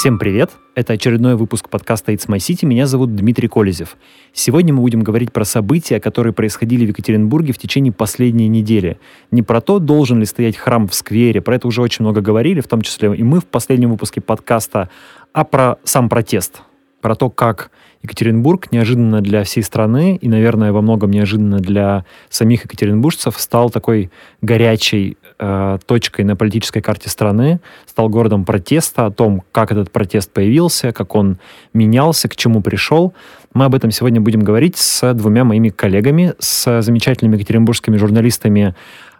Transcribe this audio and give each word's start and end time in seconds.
Всем 0.00 0.18
привет! 0.18 0.50
Это 0.80 0.94
очередной 0.94 1.36
выпуск 1.36 1.68
подкаста 1.68 2.10
It's 2.12 2.26
My 2.26 2.38
City. 2.38 2.64
Меня 2.64 2.86
зовут 2.86 3.14
Дмитрий 3.14 3.48
Колезев. 3.48 3.98
Сегодня 4.32 4.72
мы 4.72 4.80
будем 4.80 5.02
говорить 5.02 5.30
про 5.30 5.44
события, 5.44 6.00
которые 6.00 6.32
происходили 6.32 6.86
в 6.86 6.88
Екатеринбурге 6.88 7.52
в 7.52 7.58
течение 7.58 7.92
последней 7.92 8.48
недели. 8.48 8.98
Не 9.30 9.42
про 9.42 9.60
то, 9.60 9.78
должен 9.78 10.20
ли 10.20 10.24
стоять 10.24 10.56
храм 10.56 10.88
в 10.88 10.94
сквере, 10.94 11.42
про 11.42 11.56
это 11.56 11.68
уже 11.68 11.82
очень 11.82 12.02
много 12.02 12.22
говорили, 12.22 12.62
в 12.62 12.66
том 12.66 12.80
числе 12.80 13.14
и 13.14 13.22
мы 13.22 13.40
в 13.40 13.44
последнем 13.44 13.90
выпуске 13.90 14.22
подкаста, 14.22 14.88
а 15.34 15.44
про 15.44 15.76
сам 15.84 16.08
протест. 16.08 16.62
Про 17.02 17.14
то, 17.14 17.28
как 17.28 17.70
Екатеринбург 18.02 18.72
неожиданно 18.72 19.20
для 19.20 19.44
всей 19.44 19.62
страны 19.62 20.16
и, 20.16 20.28
наверное, 20.30 20.72
во 20.72 20.80
многом 20.80 21.10
неожиданно 21.10 21.58
для 21.58 22.06
самих 22.30 22.64
екатеринбуржцев 22.64 23.38
стал 23.38 23.68
такой 23.68 24.10
горячей 24.40 25.18
э, 25.40 25.78
точкой 25.86 26.24
на 26.24 26.36
политической 26.36 26.80
карте 26.80 27.08
страны, 27.08 27.60
стал 27.86 28.08
городом 28.08 28.44
протеста, 28.44 29.06
о 29.06 29.10
том, 29.10 29.42
как 29.50 29.72
этот 29.72 29.90
протест 29.90 30.30
появился, 30.30 30.92
как 30.92 31.14
он 31.14 31.38
менялся, 31.72 32.28
к 32.28 32.36
чему 32.36 32.60
пришел. 32.60 33.14
Мы 33.54 33.64
об 33.64 33.74
этом 33.74 33.90
сегодня 33.90 34.20
будем 34.20 34.40
говорить 34.40 34.76
с 34.76 35.14
двумя 35.14 35.44
моими 35.44 35.70
коллегами, 35.70 36.34
с 36.38 36.82
замечательными 36.82 37.36
екатеринбургскими 37.36 37.96
журналистами 37.96 38.74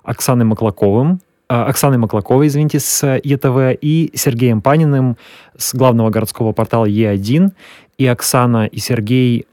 Оксаной 0.04 0.44
Маклаковым, 0.44 1.20
э, 1.48 1.54
Оксаной 1.54 1.98
Маклаковой, 1.98 2.46
извините, 2.46 2.78
с 2.78 3.18
ЕТВ, 3.24 3.78
и 3.80 4.10
Сергеем 4.14 4.60
Паниным 4.60 5.16
с 5.56 5.74
главного 5.74 6.10
городского 6.10 6.52
портала 6.52 6.86
Е1. 6.86 7.50
И 7.98 8.06
Оксана, 8.06 8.66
и 8.66 8.78
Сергей 8.78 9.46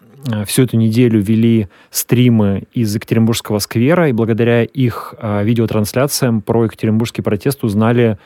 всю 0.45 0.64
эту 0.64 0.78
неделю 0.78 1.22
вели 1.22 1.67
стримы 1.89 2.64
из 2.73 2.94
Екатеринбургского 2.94 3.59
сквера, 3.59 4.09
и 4.09 4.14
благодаря 4.14 4.64
их 4.64 5.14
э, 5.17 5.44
видеотрансляциям 5.44 6.42
про 6.42 6.66
Екатеринбургский 6.66 7.23
протест 7.23 7.64
узнали, 7.64 8.17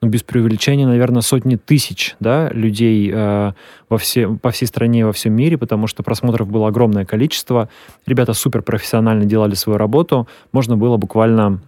ну, 0.00 0.08
без 0.08 0.22
преувеличения, 0.22 0.86
наверное, 0.86 1.22
сотни 1.22 1.56
тысяч 1.56 2.16
да, 2.20 2.48
людей 2.50 3.10
э, 3.12 3.52
во 3.88 3.98
все, 3.98 4.28
по 4.28 4.50
всей 4.50 4.66
стране 4.66 5.00
и 5.00 5.04
во 5.04 5.12
всем 5.12 5.32
мире, 5.32 5.58
потому 5.58 5.86
что 5.86 6.02
просмотров 6.02 6.48
было 6.48 6.68
огромное 6.68 7.04
количество. 7.04 7.68
Ребята 8.06 8.34
супер 8.34 8.62
профессионально 8.62 9.24
делали 9.24 9.54
свою 9.54 9.78
работу. 9.78 10.28
Можно 10.52 10.76
было 10.76 10.96
буквально 10.96 11.60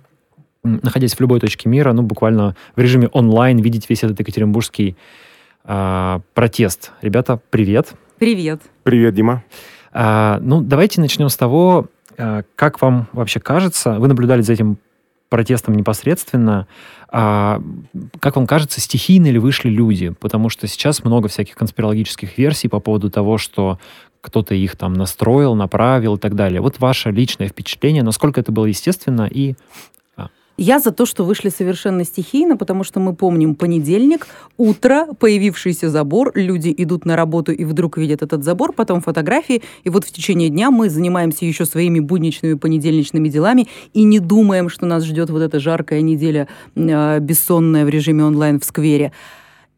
находясь 0.63 1.15
в 1.15 1.21
любой 1.21 1.41
точке 1.41 1.69
мира, 1.69 1.93
ну, 1.93 2.03
буквально 2.03 2.55
в 2.77 2.81
режиме 2.81 3.09
онлайн 3.09 3.59
видеть 3.59 3.89
весь 3.89 4.03
этот 4.03 4.21
екатеринбургский 4.21 4.97
а, 5.65 6.21
протест. 6.35 6.93
Ребята, 7.01 7.41
привет. 7.51 7.95
Привет. 8.19 8.61
Привет, 8.83 9.15
Дима. 9.15 9.43
А, 9.93 10.39
ну, 10.41 10.61
давайте 10.61 11.01
начнем 11.01 11.29
с 11.29 11.37
того, 11.37 11.87
а, 12.17 12.43
как 12.57 12.81
вам 12.81 13.09
вообще 13.13 13.41
кажется, 13.41 13.99
вы 13.99 14.09
наблюдали 14.09 14.43
за 14.43 14.53
этим 14.53 14.79
протестом 15.29 15.75
непосредственно, 15.75 16.67
а, 17.09 17.63
как 18.19 18.37
вам 18.37 18.47
кажется, 18.47 18.81
стихийно 18.81 19.31
ли 19.31 19.39
вышли 19.39 19.69
люди? 19.69 20.11
Потому 20.11 20.49
что 20.49 20.67
сейчас 20.67 21.05
много 21.05 21.29
всяких 21.29 21.55
конспирологических 21.55 22.37
версий 22.37 22.69
по 22.69 22.81
поводу 22.81 23.11
того, 23.11 23.39
что 23.39 23.79
кто-то 24.21 24.55
их 24.55 24.77
там 24.77 24.93
настроил, 24.93 25.55
направил 25.55 26.17
и 26.17 26.19
так 26.19 26.35
далее. 26.35 26.61
Вот 26.61 26.79
ваше 26.79 27.11
личное 27.11 27.49
впечатление, 27.49 28.03
насколько 28.03 28.41
это 28.41 28.53
было 28.53 28.67
естественно 28.67 29.29
и 29.31 29.55
Я 30.63 30.79
за 30.79 30.91
то, 30.91 31.07
что 31.07 31.25
вышли 31.25 31.49
совершенно 31.49 32.05
стихийно, 32.05 32.59
потому 32.59 32.85
что 32.85 33.01
мы 33.01 33.15
помним 33.15 33.55
понедельник, 33.55 34.27
утро, 34.59 35.07
появившийся 35.19 35.89
забор, 35.89 36.33
люди 36.35 36.75
идут 36.77 37.07
на 37.07 37.17
работу 37.17 37.51
и 37.51 37.65
вдруг 37.65 37.97
видят 37.97 38.21
этот 38.21 38.45
забор, 38.45 38.75
потом 38.75 39.01
фотографии, 39.01 39.63
и 39.85 39.89
вот 39.89 40.05
в 40.05 40.13
течение 40.13 40.51
дня 40.51 40.71
мы 40.71 40.91
занимаемся 40.91 41.47
еще 41.47 41.65
своими 41.65 41.99
будничными 41.99 42.59
понедельничными 42.59 43.31
делами 43.31 43.69
и 43.95 44.03
не 44.03 44.19
думаем, 44.19 44.69
что 44.69 44.85
нас 44.85 45.03
ждет 45.07 45.31
вот 45.31 45.41
эта 45.41 45.61
жаркая 45.61 46.03
неделя 46.03 46.47
э, 46.75 47.21
бессонная 47.21 47.87
в 47.87 47.89
режиме 47.89 48.25
онлайн 48.25 48.61
в 48.61 48.65
сквере. 48.67 49.13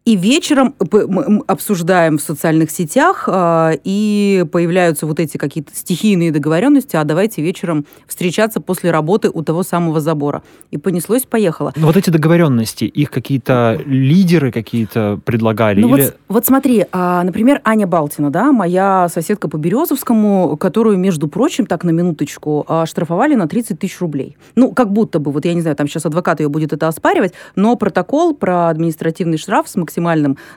И 0.04 0.16
вечером 0.16 0.74
мы 0.80 1.42
обсуждаем 1.46 2.18
в 2.18 2.22
социальных 2.22 2.72
сетях, 2.72 3.28
э, 3.28 3.74
и 3.84 4.44
появляются 4.50 5.06
вот 5.06 5.20
эти 5.20 5.36
какие-то 5.36 5.70
стихийные 5.76 6.32
договоренности, 6.32 6.96
а 6.96 7.04
давайте 7.04 7.40
вечером 7.40 7.86
встречаться 8.08 8.60
после 8.60 8.90
работы 8.90 9.30
у 9.32 9.42
того 9.42 9.62
самого 9.62 10.00
забора. 10.00 10.42
И 10.72 10.76
понеслось-поехало. 10.76 11.72
ну, 11.76 11.86
вот 11.86 11.96
эти 11.96 12.10
договоренности, 12.10 12.84
их 12.84 13.12
какие-то 13.12 13.80
лидеры 13.86 14.50
какие-то 14.50 15.20
предлагали? 15.24 15.80
Ну 15.80 15.94
или... 15.96 16.06
вот, 16.06 16.16
вот 16.26 16.46
смотри, 16.46 16.84
а, 16.90 17.22
например, 17.22 17.60
Аня 17.62 17.86
Балтина, 17.86 18.30
да, 18.30 18.50
моя 18.50 19.08
соседка 19.08 19.48
по 19.48 19.56
Березовскому, 19.56 20.56
которую, 20.56 20.98
между 20.98 21.28
прочим, 21.28 21.64
так 21.64 21.84
на 21.84 21.90
минуточку, 21.90 22.64
а, 22.66 22.86
штрафовали 22.86 23.36
на 23.36 23.46
30 23.46 23.78
тысяч 23.78 24.00
рублей. 24.00 24.36
Ну, 24.56 24.72
как 24.72 24.92
будто 24.92 25.20
бы, 25.20 25.30
вот 25.30 25.44
я 25.44 25.54
не 25.54 25.60
знаю, 25.60 25.76
там 25.76 25.86
сейчас 25.86 26.06
адвокат 26.06 26.40
ее 26.40 26.48
будет 26.48 26.72
это 26.72 26.88
оспаривать, 26.88 27.34
но 27.54 27.76
протокол 27.76 28.34
про 28.34 28.68
административный 28.68 29.38
штраф 29.38 29.68
с 29.68 29.76
максимальным 29.76 29.91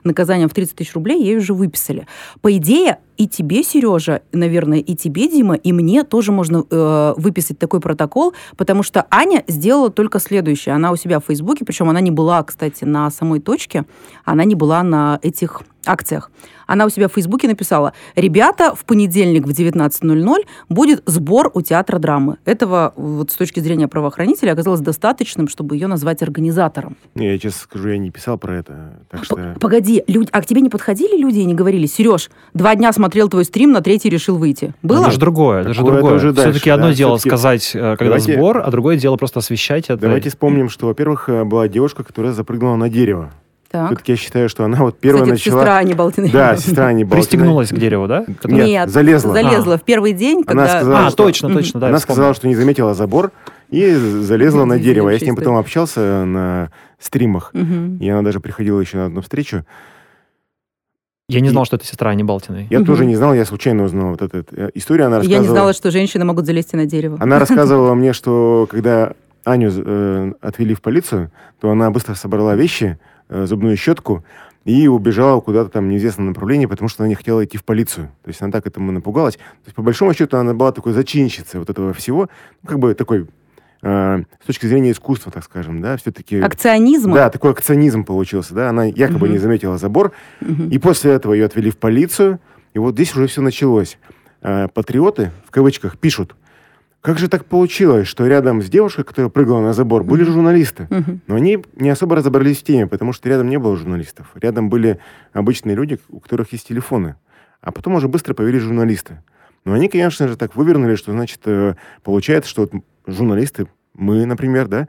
наказанием 0.04 0.50
в 0.50 0.54
30 0.54 0.76
тысяч 0.76 0.94
рублей 0.94 1.24
ей 1.24 1.38
уже 1.38 1.54
выписали. 1.54 2.08
По 2.42 2.56
идее, 2.56 3.00
и 3.18 3.28
тебе, 3.28 3.64
Сережа, 3.64 4.22
наверное, 4.32 4.80
и 4.80 4.96
тебе, 4.96 5.30
Дима, 5.30 5.56
и 5.56 5.72
мне 5.72 6.04
тоже 6.04 6.32
можно 6.32 6.64
э, 6.70 7.14
выписать 7.18 7.58
такой 7.58 7.80
протокол, 7.80 8.34
потому 8.58 8.84
что 8.84 9.06
Аня 9.10 9.44
сделала 9.48 9.90
только 9.90 10.20
следующее. 10.20 10.76
Она 10.76 10.92
у 10.92 10.96
себя 10.96 11.20
в 11.20 11.26
Фейсбуке, 11.26 11.66
причем 11.66 11.90
она 11.90 12.02
не 12.02 12.12
была, 12.12 12.44
кстати, 12.44 12.84
на 12.84 13.10
самой 13.10 13.40
точке, 13.40 13.86
она 14.26 14.44
не 14.44 14.56
была 14.56 14.84
на 14.84 15.20
этих 15.22 15.62
акциях. 15.86 16.32
Она 16.68 16.86
у 16.86 16.90
себя 16.90 17.08
в 17.08 17.14
Фейсбуке 17.14 17.48
написала, 17.48 17.94
ребята, 18.16 18.74
в 18.74 18.86
понедельник 18.86 19.46
в 19.46 19.52
19.00 19.52 20.36
будет 20.70 21.04
сбор 21.06 21.52
у 21.54 21.62
театра 21.62 22.00
драмы. 22.00 22.38
Этого 22.46 22.94
вот 22.96 23.30
с 23.32 23.36
точки 23.36 23.60
зрения 23.60 23.88
правоохранителя 23.88 24.54
оказалось 24.54 24.80
достаточным, 24.80 25.48
чтобы 25.48 25.76
ее 25.76 25.86
назвать 25.88 26.24
организатором. 26.24 26.98
Не, 27.14 27.34
я 27.34 27.38
честно 27.40 27.60
скажу, 27.62 27.90
я 27.90 27.98
не 28.00 28.10
писал 28.10 28.38
про 28.40 28.56
это. 28.58 28.94
Так 29.12 29.20
П- 29.22 29.26
что... 29.26 29.56
Погоди, 29.60 30.04
люд- 30.08 30.30
а 30.32 30.42
к 30.42 30.46
тебе 30.48 30.62
не 30.62 30.70
подходили 30.70 31.16
люди 31.18 31.40
и 31.40 31.46
не 31.46 31.54
говорили, 31.54 31.86
Сереж, 31.86 32.32
два 32.56 32.76
дня 32.76 32.92
смотрел 32.94 33.30
твой 33.30 33.46
стрим, 33.46 33.72
на 33.72 33.82
третий 33.82 34.10
решил 34.10 34.38
выйти. 34.38 34.74
Было? 34.82 35.04
Это 35.04 35.12
же 35.12 35.20
другое, 35.20 35.62
это 35.62 35.74
же 35.74 35.82
это 35.82 35.92
другое. 35.92 36.20
дальше, 36.20 36.34
Все-таки 36.52 36.70
одно 36.72 36.88
да, 36.88 36.94
дело 36.94 37.18
всё-таки- 37.18 37.30
сказать, 37.30 37.72
э, 37.76 37.80
когда 37.98 38.06
Давайте- 38.18 38.34
сбор, 38.34 38.58
а 38.66 38.72
другое 38.72 38.98
дело 38.98 39.18
просто 39.18 39.40
освещать 39.40 39.86
это. 39.86 39.98
Давайте 39.98 40.30
вспомним, 40.30 40.70
что, 40.70 40.88
во-первых, 40.88 41.30
э, 41.30 41.44
была 41.44 41.68
девушка, 41.68 42.04
которая 42.04 42.34
запрыгнула 42.34 42.76
на 42.76 42.90
дерево. 42.90 43.32
Так. 43.76 43.88
Все-таки 43.88 44.12
я 44.14 44.18
считаю, 44.18 44.48
что 44.50 44.64
она 44.64 44.78
вот 44.80 44.98
первая 45.00 45.24
Кстати, 45.24 45.50
начала... 45.50 45.62
сестра 45.62 45.78
Ани. 45.78 46.32
Да, 46.32 46.56
сестра 46.56 46.88
Ани 46.88 47.04
Балтиной. 47.04 47.22
Пристегнулась 47.22 47.70
к 47.70 47.76
дереву, 47.76 48.08
да? 48.08 48.24
Нет, 48.46 48.68
Нет, 48.68 48.90
залезла. 48.90 49.34
Залезла 49.34 49.78
в 49.78 49.84
первый 49.84 50.14
день, 50.14 50.44
Она 50.48 50.64
когда... 50.64 50.68
сказала, 50.80 51.08
А, 51.08 51.10
что- 51.10 51.24
точно, 51.24 51.50
точно, 51.54 51.80
да. 51.82 51.88
я 51.88 51.90
Она 51.90 52.00
сказала, 52.00 52.34
что 52.34 52.48
не 52.48 52.56
заметила 52.56 52.94
забор 52.94 53.32
и 53.70 53.94
залезла 53.94 54.64
на 54.66 54.80
дерево. 54.80 55.10
Я 55.10 55.18
с 55.18 55.22
ней 55.22 55.32
Удивительная 55.32 55.36
потом 55.36 55.58
общался 55.58 56.24
на 56.26 56.72
стримах. 57.00 57.52
И 57.54 58.08
она 58.10 58.22
даже 58.22 58.40
приходила 58.40 58.80
еще 58.80 58.98
на 58.98 59.06
одну 59.08 59.22
встречу. 59.22 59.66
Я 61.28 61.40
не 61.40 61.50
знал, 61.50 61.66
что 61.66 61.76
это 61.76 61.86
сестра 61.86 62.12
Ани 62.12 62.24
Балтиной. 62.24 62.68
Я 62.70 62.80
Мгм. 62.80 62.86
тоже 62.88 63.06
не 63.06 63.16
знал, 63.16 63.34
я 63.34 63.46
случайно 63.46 63.84
узнал 63.84 64.12
вот 64.12 64.22
эту 64.22 64.46
э, 64.56 64.70
историю. 64.76 65.08
Она 65.08 65.16
Я 65.18 65.20
рассказывала... 65.22 65.42
не 65.48 65.50
знала, 65.50 65.74
что 65.74 65.90
женщины 65.92 66.24
могут 66.24 66.46
залезть 66.46 66.74
и 66.74 66.78
на 66.78 66.86
дерево. 66.86 67.18
Она 67.20 67.40
рассказывала 67.46 67.96
мне, 67.96 68.14
что 68.14 68.68
когда 68.70 69.14
Аню 69.44 69.72
э, 69.76 70.32
отвели 70.42 70.76
в 70.76 70.82
полицию, 70.84 71.32
то 71.60 71.72
она 71.72 71.90
быстро 71.90 72.14
собрала 72.14 72.56
вещи, 72.56 73.00
зубную 73.30 73.76
щетку 73.78 74.24
и 74.66 74.88
убежала 74.88 75.42
куда-то 75.42 75.70
там 75.70 75.86
в 75.86 75.88
неизвестном 75.90 76.28
направлении, 76.28 76.66
потому 76.66 76.90
что 76.90 77.04
она 77.04 77.10
не 77.10 77.16
хотела 77.16 77.46
идти 77.46 77.58
в 77.58 77.64
полицию. 77.64 78.08
То 78.24 78.30
есть 78.30 78.42
она 78.42 78.52
так 78.52 78.66
этому 78.66 78.92
напугалась. 78.92 79.36
То 79.36 79.42
есть, 79.66 79.76
по 79.76 79.84
большому 79.84 80.14
счету, 80.14 80.38
она 80.38 80.54
была 80.54 80.72
такой 80.72 80.94
зачинщицей 80.94 81.60
вот 81.60 81.70
этого 81.70 81.94
всего. 81.94 82.30
Ну, 82.64 82.70
как 82.70 82.80
бы 82.80 82.94
такой, 82.96 83.28
э, 83.84 84.24
с 84.42 84.46
точки 84.48 84.66
зрения 84.66 84.92
искусства, 84.92 85.32
так 85.32 85.44
скажем, 85.44 85.82
да, 85.82 85.98
все-таки... 85.98 86.40
Акционизм? 86.40 87.14
Да, 87.14 87.30
такой 87.30 87.52
акционизм 87.52 88.04
получился, 88.06 88.56
да. 88.56 88.70
Она 88.70 88.86
якобы 88.86 89.26
Мгм. 89.28 89.34
не 89.34 89.38
заметила 89.38 89.78
забор, 89.78 90.14
Мгм. 90.42 90.70
и 90.70 90.78
после 90.80 91.12
этого 91.12 91.34
ее 91.34 91.46
отвели 91.46 91.70
в 91.70 91.78
полицию, 91.78 92.40
и 92.74 92.80
вот 92.80 92.96
здесь 92.96 93.16
уже 93.16 93.28
все 93.28 93.42
началось. 93.42 94.00
Э, 94.42 94.68
Патриоты, 94.74 95.32
в 95.48 95.52
кавычках, 95.52 95.98
пишут, 96.00 96.36
как 97.06 97.20
же 97.20 97.28
так 97.28 97.46
получилось, 97.46 98.08
что 98.08 98.26
рядом 98.26 98.64
с 98.64 98.68
девушкой, 98.68 99.04
которая 99.04 99.30
прыгала 99.30 99.62
на 99.62 99.74
забор, 99.74 100.04
были 100.04 100.24
журналисты? 100.24 100.88
Но 101.28 101.36
они 101.36 101.64
не 101.76 101.92
особо 101.92 102.16
разобрались 102.16 102.58
в 102.58 102.64
теме, 102.64 102.88
потому 102.88 103.14
что 103.14 103.30
рядом 103.30 103.48
не 103.48 103.60
было 103.60 103.78
журналистов. 103.78 104.32
Рядом 104.34 104.72
были 104.72 105.00
обычные 105.32 105.76
люди, 105.76 106.00
у 106.10 106.20
которых 106.20 106.52
есть 106.52 106.68
телефоны. 106.68 107.16
А 107.62 107.72
потом 107.72 107.94
уже 107.94 108.08
быстро 108.08 108.34
появились 108.34 108.64
журналисты. 108.64 109.22
Но 109.66 109.74
они, 109.74 109.88
конечно 109.88 110.28
же, 110.28 110.36
так 110.36 110.56
вывернули, 110.56 110.96
что, 110.96 111.12
значит, 111.12 111.42
э, 111.46 111.76
получается, 112.02 112.50
что 112.50 112.64
вот 112.64 112.74
журналисты 113.06 113.68
мы, 113.94 114.26
например, 114.26 114.68
да, 114.68 114.88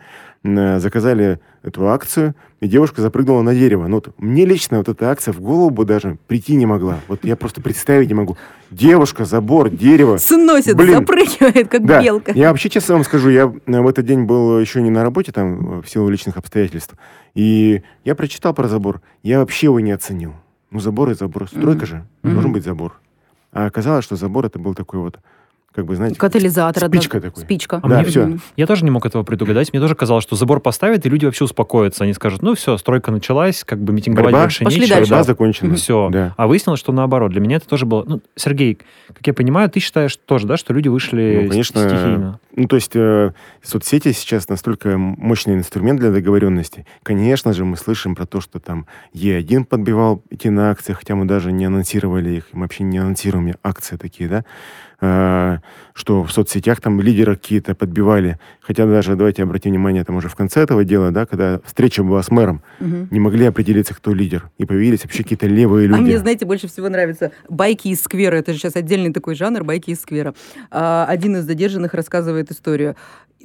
заказали 0.54 1.40
эту 1.62 1.88
акцию, 1.88 2.34
и 2.60 2.68
девушка 2.68 3.02
запрыгнула 3.02 3.42
на 3.42 3.54
дерево. 3.54 3.86
Ну, 3.88 3.96
вот 3.96 4.14
мне 4.18 4.44
лично 4.44 4.78
вот 4.78 4.88
эта 4.88 5.10
акция 5.10 5.32
в 5.32 5.40
голову 5.40 5.70
бы 5.70 5.84
даже 5.84 6.18
прийти 6.28 6.54
не 6.54 6.64
могла. 6.66 7.00
Вот 7.08 7.24
я 7.24 7.34
просто 7.36 7.60
представить 7.60 8.08
не 8.08 8.14
могу. 8.14 8.36
Девушка, 8.70 9.24
забор, 9.24 9.70
дерево. 9.70 10.16
Сносит, 10.18 10.76
Блин. 10.76 11.00
запрыгивает, 11.00 11.68
как 11.68 11.84
Да, 11.84 12.02
белка. 12.02 12.32
я 12.32 12.50
вообще 12.50 12.68
честно 12.68 12.94
вам 12.94 13.04
скажу, 13.04 13.30
я 13.30 13.52
э, 13.66 13.80
в 13.80 13.88
этот 13.88 14.06
день 14.06 14.24
был 14.24 14.58
еще 14.60 14.80
не 14.80 14.90
на 14.90 15.02
работе, 15.02 15.32
там, 15.32 15.78
э, 15.78 15.82
в 15.82 15.88
силу 15.90 16.08
личных 16.08 16.36
обстоятельств. 16.36 16.94
И 17.34 17.82
я 18.04 18.14
прочитал 18.14 18.54
про 18.54 18.68
забор, 18.68 19.00
я 19.22 19.40
вообще 19.40 19.66
его 19.66 19.80
не 19.80 19.90
оценил. 19.92 20.34
Ну, 20.70 20.80
забор 20.80 21.10
и 21.10 21.14
забор. 21.14 21.48
Стройка 21.48 21.78
Мгм. 21.78 21.86
же, 21.86 22.04
Мгм. 22.22 22.32
должен 22.34 22.52
быть 22.52 22.64
забор. 22.64 23.00
А 23.52 23.66
оказалось, 23.66 24.04
что 24.04 24.16
забор 24.16 24.46
это 24.46 24.58
был 24.58 24.74
такой 24.74 25.00
вот, 25.00 25.18
как 25.76 25.84
бы, 25.84 25.94
знаете, 25.94 26.16
Катализатор. 26.16 26.84
одна- 26.84 26.98
спичка 27.00 27.20
такой. 27.20 27.42
Спичка. 27.44 27.76
А 27.82 27.88
Да, 27.88 27.96
мне- 28.00 28.04
всё. 28.06 28.38
Я 28.56 28.66
тоже 28.66 28.84
не 28.84 28.90
мог 28.90 29.04
этого 29.06 29.22
предугадать. 29.22 29.72
Мне 29.72 29.80
тоже 29.80 29.94
казалось, 29.94 30.24
что 30.24 30.34
забор 30.34 30.60
поставят, 30.60 31.04
и 31.06 31.08
люди 31.10 31.26
вообще 31.26 31.44
успокоятся. 31.44 32.04
Они 32.04 32.14
скажут, 32.14 32.42
ну 32.42 32.54
все, 32.54 32.76
стройка 32.78 33.12
началась, 33.12 33.62
как 33.62 33.80
бы 33.80 33.92
митинговать 33.92 34.24
Борьба? 34.32 34.40
больше 34.44 34.64
Пошли 34.64 34.80
нечего. 34.80 34.96
дальше. 34.96 35.10
Борьба 35.10 35.24
закончена. 35.24 35.74
Все. 35.76 36.08
Да. 36.10 36.34
А 36.36 36.46
выяснилось, 36.46 36.80
что 36.80 36.92
наоборот. 36.92 37.30
Для 37.30 37.40
меня 37.40 37.56
это 37.58 37.68
тоже 37.68 37.86
было... 37.86 38.02
Ну, 38.06 38.20
Сергей, 38.34 38.78
как 39.08 39.26
я 39.26 39.34
понимаю, 39.34 39.68
ты 39.70 39.78
считаешь 39.80 40.16
тоже, 40.16 40.46
да, 40.46 40.56
что 40.56 40.72
люди 40.72 40.88
вышли 40.88 41.40
Ну, 41.44 41.50
конечно, 41.50 41.80
стихийно? 41.88 42.40
Ну, 42.56 42.66
то 42.68 42.76
есть 42.76 42.92
э, 42.96 43.32
соцсети 43.62 44.12
сейчас 44.12 44.48
настолько 44.48 44.96
мощный 44.96 45.54
инструмент 45.54 46.00
для 46.00 46.10
договоренности. 46.10 46.86
Конечно 47.02 47.52
же, 47.52 47.66
мы 47.66 47.76
слышим 47.76 48.14
про 48.14 48.24
то, 48.24 48.40
что 48.40 48.58
там 48.60 48.86
Е1 49.14 49.64
подбивал 49.66 50.22
идти 50.30 50.48
на 50.48 50.70
акции, 50.70 50.94
хотя 50.94 51.14
мы 51.16 51.26
даже 51.26 51.52
не 51.52 51.66
анонсировали 51.66 52.30
их, 52.30 52.46
мы 52.52 52.62
вообще 52.62 52.84
не 52.84 52.96
анонсируем 52.96 53.54
акции 53.62 53.96
такие, 53.96 54.28
да, 54.30 54.44
Э, 55.00 55.58
что 55.92 56.24
в 56.24 56.32
соцсетях 56.32 56.80
там 56.80 57.00
лидеры 57.00 57.36
какие-то 57.36 57.74
подбивали. 57.74 58.38
Хотя 58.60 58.86
даже, 58.86 59.14
давайте 59.16 59.42
обратим 59.42 59.70
внимание, 59.72 60.04
там 60.04 60.16
уже 60.16 60.28
в 60.28 60.34
конце 60.36 60.60
этого 60.62 60.84
дела, 60.84 61.10
да, 61.10 61.26
когда 61.26 61.60
встреча 61.64 62.02
была 62.02 62.22
с 62.22 62.30
мэром, 62.30 62.62
Мгм. 62.80 63.08
не 63.10 63.20
могли 63.20 63.46
определиться, 63.46 63.94
кто 63.94 64.14
лидер. 64.14 64.50
И 64.58 64.64
появились 64.64 65.02
вообще 65.04 65.22
какие-то 65.22 65.46
левые 65.46 65.86
люди. 65.86 65.98
А 65.98 66.02
мне, 66.02 66.18
знаете, 66.18 66.46
больше 66.46 66.66
всего 66.68 66.88
нравятся 66.88 67.32
байки 67.48 67.88
из 67.88 68.02
сквера. 68.02 68.36
Это 68.36 68.52
же 68.52 68.58
сейчас 68.58 68.76
отдельный 68.76 69.12
такой 69.12 69.34
жанр, 69.34 69.64
байки 69.64 69.90
из 69.90 70.00
сквера. 70.00 70.34
А, 70.70 71.04
Один 71.08 71.36
из 71.36 71.44
задержанных 71.44 71.92
рассказывает 71.94 72.50
историю. 72.50 72.96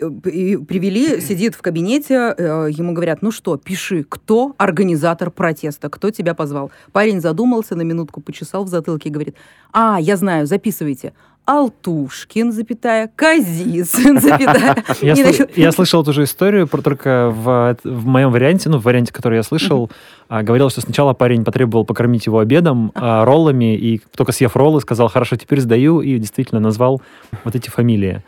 Э, 0.01 0.30
и 0.30 0.57
Привели, 0.57 1.21
сидит 1.21 1.56
в 1.56 1.62
кабинете, 1.62 2.33
э, 2.38 2.69
ему 2.71 2.94
говорят, 2.94 3.21
ну 3.21 3.31
что, 3.31 3.57
пиши, 3.57 4.03
кто 4.07 4.53
организатор 4.57 5.31
протеста, 5.31 5.89
кто 5.89 6.09
тебя 6.12 6.33
позвал. 6.33 6.71
Парень 6.92 7.21
задумался, 7.21 7.75
на 7.75 7.83
минутку 7.83 8.21
почесал 8.21 8.63
в 8.63 8.68
затылке 8.68 9.09
и 9.09 9.12
говорит, 9.12 9.36
а, 9.71 9.98
я 10.00 10.18
знаю, 10.18 10.48
записывайте. 10.48 11.13
Алтушкин, 11.45 12.51
запятая, 12.51 13.12
Казис, 13.15 13.92
запятая. 14.21 14.83
Я, 15.01 15.13
сл- 15.15 15.71
слышал 15.71 16.03
эту 16.03 16.13
же 16.13 16.24
историю, 16.24 16.68
только 16.68 17.33
в, 17.36 17.77
в 17.83 18.06
моем 18.06 18.31
варианте, 18.31 18.69
ну, 18.69 18.77
в 18.77 18.83
варианте, 18.83 19.12
который 19.12 19.38
я 19.38 19.44
слышал, 19.44 19.89
а, 20.30 20.44
говорил, 20.44 20.69
что 20.69 20.81
сначала 20.81 21.13
парень 21.13 21.44
потребовал 21.44 21.83
покормить 21.83 22.27
его 22.27 22.39
обедом, 22.39 22.92
а, 22.94 23.25
роллами, 23.25 23.75
и 23.75 24.01
только 24.15 24.31
съев 24.31 24.56
роллы, 24.56 24.81
сказал, 24.81 25.07
хорошо, 25.09 25.36
теперь 25.36 25.59
сдаю, 25.59 26.01
и 26.01 26.18
действительно 26.19 26.62
назвал 26.62 27.01
вот 27.44 27.56
эти 27.56 27.69
фамилии. 27.69 28.24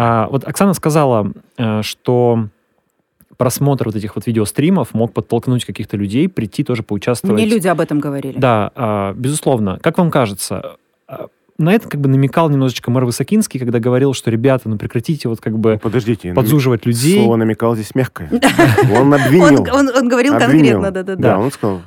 А, 0.00 0.28
вот 0.28 0.46
Оксана 0.46 0.74
сказала, 0.74 1.32
э, 1.56 1.82
что 1.82 2.46
просмотр 3.36 3.86
вот 3.86 3.96
этих 3.96 4.14
вот 4.14 4.28
видеостримов 4.28 4.94
мог 4.94 5.12
подтолкнуть 5.12 5.64
каких-то 5.64 5.96
людей 5.96 6.28
прийти 6.28 6.62
тоже 6.62 6.84
поучаствовать. 6.84 7.34
Мне 7.34 7.46
люди 7.46 7.66
об 7.66 7.80
этом 7.80 7.98
говорили. 7.98 8.38
Да, 8.38 8.70
а, 8.76 9.12
безусловно. 9.14 9.80
Как 9.82 9.98
вам 9.98 10.12
кажется, 10.12 10.76
а, 11.08 11.26
на 11.58 11.72
это 11.72 11.88
как 11.88 12.00
бы 12.00 12.08
намекал 12.08 12.48
немножечко 12.48 12.92
мэр 12.92 13.06
Высокинский, 13.06 13.58
когда 13.58 13.80
говорил, 13.80 14.14
что, 14.14 14.30
ребята, 14.30 14.68
ну 14.68 14.78
прекратите 14.78 15.28
вот 15.28 15.40
как 15.40 15.58
бы 15.58 15.72
Ну, 15.72 15.78
Подождите. 15.80 16.32
подзуживать 16.32 16.86
людей. 16.86 17.18
Слово 17.18 17.34
намекал 17.34 17.74
здесь 17.74 17.96
мягкое. 17.96 18.30
Он 18.96 19.12
обвинил. 19.12 19.66
Он, 19.74 20.08
говорил 20.08 20.38
конкретно, 20.38 20.92
да-да-да. 20.92 21.16
Да, 21.16 21.38
он 21.40 21.50
сказал, 21.50 21.80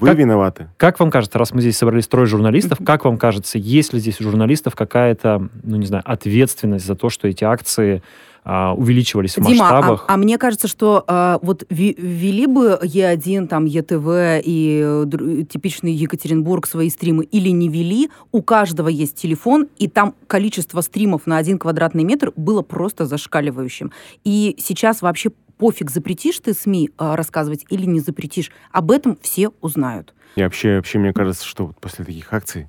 вы 0.00 0.08
Как- 0.08 0.18
виноваты. 0.18 0.68
Как 0.76 0.98
вам 1.00 1.10
кажется, 1.10 1.38
раз 1.38 1.52
мы 1.52 1.60
здесь 1.60 1.76
собрались 1.76 2.06
трое 2.06 2.26
журналистов, 2.26 2.78
как 2.84 3.04
вам 3.04 3.18
кажется, 3.18 3.58
есть 3.58 3.92
ли 3.92 4.00
здесь 4.00 4.20
у 4.20 4.24
журналистов 4.24 4.74
какая-то, 4.76 5.48
ну 5.62 5.76
не 5.76 5.86
знаю, 5.86 6.02
ответственность 6.06 6.86
за 6.86 6.94
то, 6.94 7.10
что 7.10 7.28
эти 7.28 7.44
акции 7.44 8.02
а, 8.50 8.72
увеличивались 8.72 9.36
в 9.36 9.44
Дима, 9.46 9.68
а- 9.68 9.72
масштабах? 9.74 10.04
а, 10.08 10.16
мне 10.16 10.38
кажется, 10.38 10.68
что 10.68 11.04
а, 11.06 11.38
вот 11.42 11.64
ввели 11.68 12.46
бы 12.46 12.78
Е1, 12.82 13.46
там, 13.46 13.66
ЕТВ 13.66 14.42
и 14.42 14.80
э, 14.82 15.04
др- 15.04 15.44
типичный 15.44 15.92
Екатеринбург 15.92 16.66
свои 16.66 16.88
стримы 16.88 17.24
или 17.24 17.50
не 17.50 17.68
вели, 17.68 18.08
у 18.32 18.40
каждого 18.40 18.88
есть 18.88 19.16
телефон, 19.16 19.68
и 19.78 19.86
там 19.86 20.14
количество 20.28 20.80
стримов 20.80 21.26
на 21.26 21.36
один 21.36 21.58
квадратный 21.58 22.04
метр 22.04 22.32
было 22.36 22.62
просто 22.62 23.04
зашкаливающим. 23.04 23.92
И 24.24 24.56
сейчас 24.58 25.02
вообще 25.02 25.30
пофиг, 25.58 25.90
запретишь 25.90 26.38
ты 26.38 26.54
СМИ 26.54 26.90
а, 26.96 27.16
рассказывать 27.16 27.64
или 27.68 27.84
не 27.84 28.00
запретишь. 28.00 28.50
Об 28.72 28.90
этом 28.90 29.18
все 29.20 29.50
узнают. 29.60 30.14
И 30.36 30.42
вообще, 30.42 30.76
вообще, 30.76 30.98
мне 30.98 31.12
кажется, 31.12 31.44
что 31.44 31.66
вот 31.66 31.80
после 31.80 32.04
таких 32.04 32.32
акций 32.32 32.68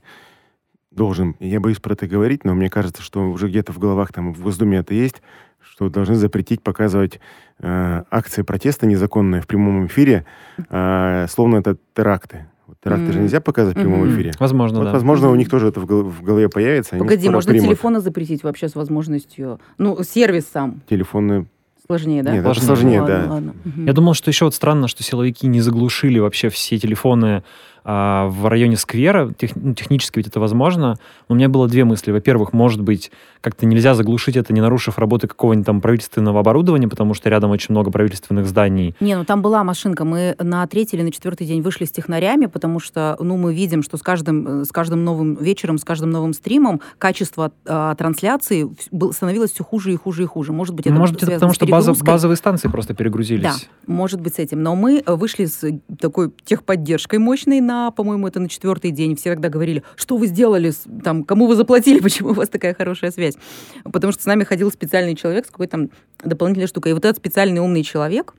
должен, 0.92 1.36
я 1.40 1.60
боюсь 1.60 1.80
про 1.80 1.94
это 1.94 2.08
говорить, 2.08 2.44
но 2.44 2.56
мне 2.56 2.70
кажется, 2.70 3.02
что 3.02 3.30
уже 3.30 3.48
где-то 3.48 3.72
в 3.72 3.80
головах 3.80 4.12
там 4.12 4.34
в 4.34 4.42
Госдуме 4.42 4.80
это 4.80 4.94
есть, 4.94 5.22
что 5.62 5.90
должны 5.90 6.16
запретить 6.16 6.64
показывать 6.64 7.20
э, 7.60 8.04
акции 8.10 8.42
протеста 8.42 8.88
незаконные 8.88 9.42
в 9.42 9.48
прямом 9.48 9.86
эфире, 9.88 10.26
э, 10.70 11.28
словно 11.30 11.58
это 11.58 11.78
теракты. 11.96 12.48
Теракты 12.84 13.08
же 13.08 13.14
Мгм. 13.14 13.24
нельзя 13.24 13.42
показывать 13.42 13.78
в 13.78 13.82
прямом 13.82 14.02
Мгм. 14.06 14.16
эфире. 14.16 14.32
Возможно, 14.40 14.80
Вот, 14.80 14.86
да. 14.86 14.92
возможно, 14.94 15.30
у 15.30 15.36
них 15.36 15.50
тоже 15.50 15.68
это 15.68 15.80
в 15.82 15.86
гол- 15.86 16.04
в 16.04 16.22
голове 16.24 16.48
появится. 16.50 16.96
Погоди, 16.98 17.28
можно 17.30 17.52
примут. 17.52 17.68
телефоны 17.68 18.00
запретить 18.00 18.44
вообще 18.44 18.70
с 18.70 18.76
возможностью... 18.76 19.60
Ну, 19.78 20.02
сервис 20.04 20.48
сам 20.52 20.82
Телефоны. 20.90 21.48
Сложнее, 21.90 22.22
да? 22.22 22.34
Нет, 22.34 22.44
Сложнее. 22.44 22.66
сложнее, 22.68 23.02
Ну, 23.02 23.08
да. 23.08 23.14
ладно, 23.28 23.34
ладно. 23.66 23.86
Я 23.88 23.94
думал, 23.94 24.14
что 24.14 24.30
еще 24.30 24.46
вот 24.46 24.54
странно, 24.54 24.88
что 24.88 25.02
силовики 25.04 25.48
не 25.48 25.60
заглушили 25.62 26.20
вообще 26.20 26.50
все 26.50 26.78
телефоны 26.78 27.44
а, 27.84 28.28
в 28.28 28.48
районе 28.48 28.78
сквера. 28.78 29.32
Тех- 29.38 29.56
ну, 29.56 29.74
технически 29.74 30.20
ведь 30.20 30.28
это 30.28 30.40
возможно. 30.40 30.96
У 31.28 31.36
меня 31.36 31.50
было 31.50 31.68
две 31.68 31.86
мысли. 31.86 32.12
Во-первых, 32.12 32.54
может 32.54 32.82
быть, 32.82 33.12
как-то 33.42 33.66
нельзя 33.66 33.96
заглушить 33.96 34.36
это, 34.36 34.54
не 34.54 34.62
нарушив 34.62 34.98
работы 35.00 35.28
какого-нибудь 35.28 35.66
там 35.66 35.82
правительственного 35.82 36.40
оборудования, 36.42 36.88
потому 36.88 37.14
что 37.14 37.30
рядом 37.30 37.52
очень 37.52 37.68
много 37.70 37.92
правительственных 37.92 38.48
зданий. 38.48 38.96
Не, 39.00 39.16
ну 39.16 39.26
там 39.26 39.42
была 39.42 39.64
машинка. 39.64 40.06
Мы 40.06 40.36
на 40.40 40.66
третий 40.68 40.98
или 40.98 41.04
на 41.04 41.12
четвертый 41.12 41.48
день 41.48 41.62
вышли 41.62 41.86
с 41.86 41.92
технарями, 41.92 42.48
потому 42.48 42.80
что, 42.80 43.16
ну, 43.20 43.38
мы 43.38 43.54
видим, 43.54 43.84
что 43.84 43.98
с 43.98 44.02
каждым, 44.02 44.62
э, 44.62 44.66
с 44.66 44.72
каждым 44.72 45.04
новым 45.04 45.36
вечером, 45.36 45.78
с 45.78 45.84
каждым 45.84 46.12
новым 46.12 46.34
стримом 46.34 46.82
качество 46.98 47.52
а, 47.66 47.96
трансляции 47.96 48.70
становилось 49.12 49.52
все 49.52 49.64
хуже 49.64 49.94
и 49.94 49.96
хуже 49.96 50.24
и 50.24 50.26
хуже. 50.26 50.52
Может 50.52 50.76
быть, 50.76 50.88
это 50.88 50.96
может 50.96 51.16
быть, 51.16 51.24
это 51.24 51.34
потому 51.34 51.54
что 51.54 51.66
база- 51.66 51.94
базовые 52.04 52.38
станции 52.38 52.68
просто 52.68 52.94
перегрузились. 52.94 53.44
Да, 53.44 53.54
может 53.88 54.20
быть, 54.22 54.36
с 54.36 54.40
этим. 54.40 54.62
Но 54.64 54.76
мы 54.76 55.02
э, 55.06 55.16
вышли 55.16 55.46
с 55.46 55.66
такой 56.00 56.32
техподдержкой 56.46 57.20
мощной 57.20 57.62
на, 57.70 57.92
по-моему, 57.92 58.28
это 58.28 58.40
на 58.40 58.50
четвертый 58.50 58.92
день. 58.92 59.16
Все 59.16 59.32
тогда 59.32 59.50
говорили, 59.50 59.84
что 59.96 60.18
вы 60.18 60.28
сделали, 60.28 60.74
там, 61.04 61.24
кому 61.24 61.48
вы 61.48 61.56
заплатили, 61.56 62.00
почему 62.04 62.30
у 62.30 62.34
вас 62.34 62.50
такая 62.50 62.74
хорошая 62.74 63.12
связь. 63.12 63.36
Потому 63.84 64.12
что 64.12 64.24
с 64.24 64.26
нами 64.26 64.44
ходил 64.44 64.72
специальный 64.72 65.16
человек 65.16 65.46
с 65.46 65.52
какой-то 65.52 65.72
там 65.72 65.90
дополнительной 66.24 66.68
штукой. 66.68 66.92
И 66.92 66.94
вот 66.94 67.06
этот 67.06 67.18
специальный 67.18 67.62
умный 67.62 67.84
человек, 67.84 68.34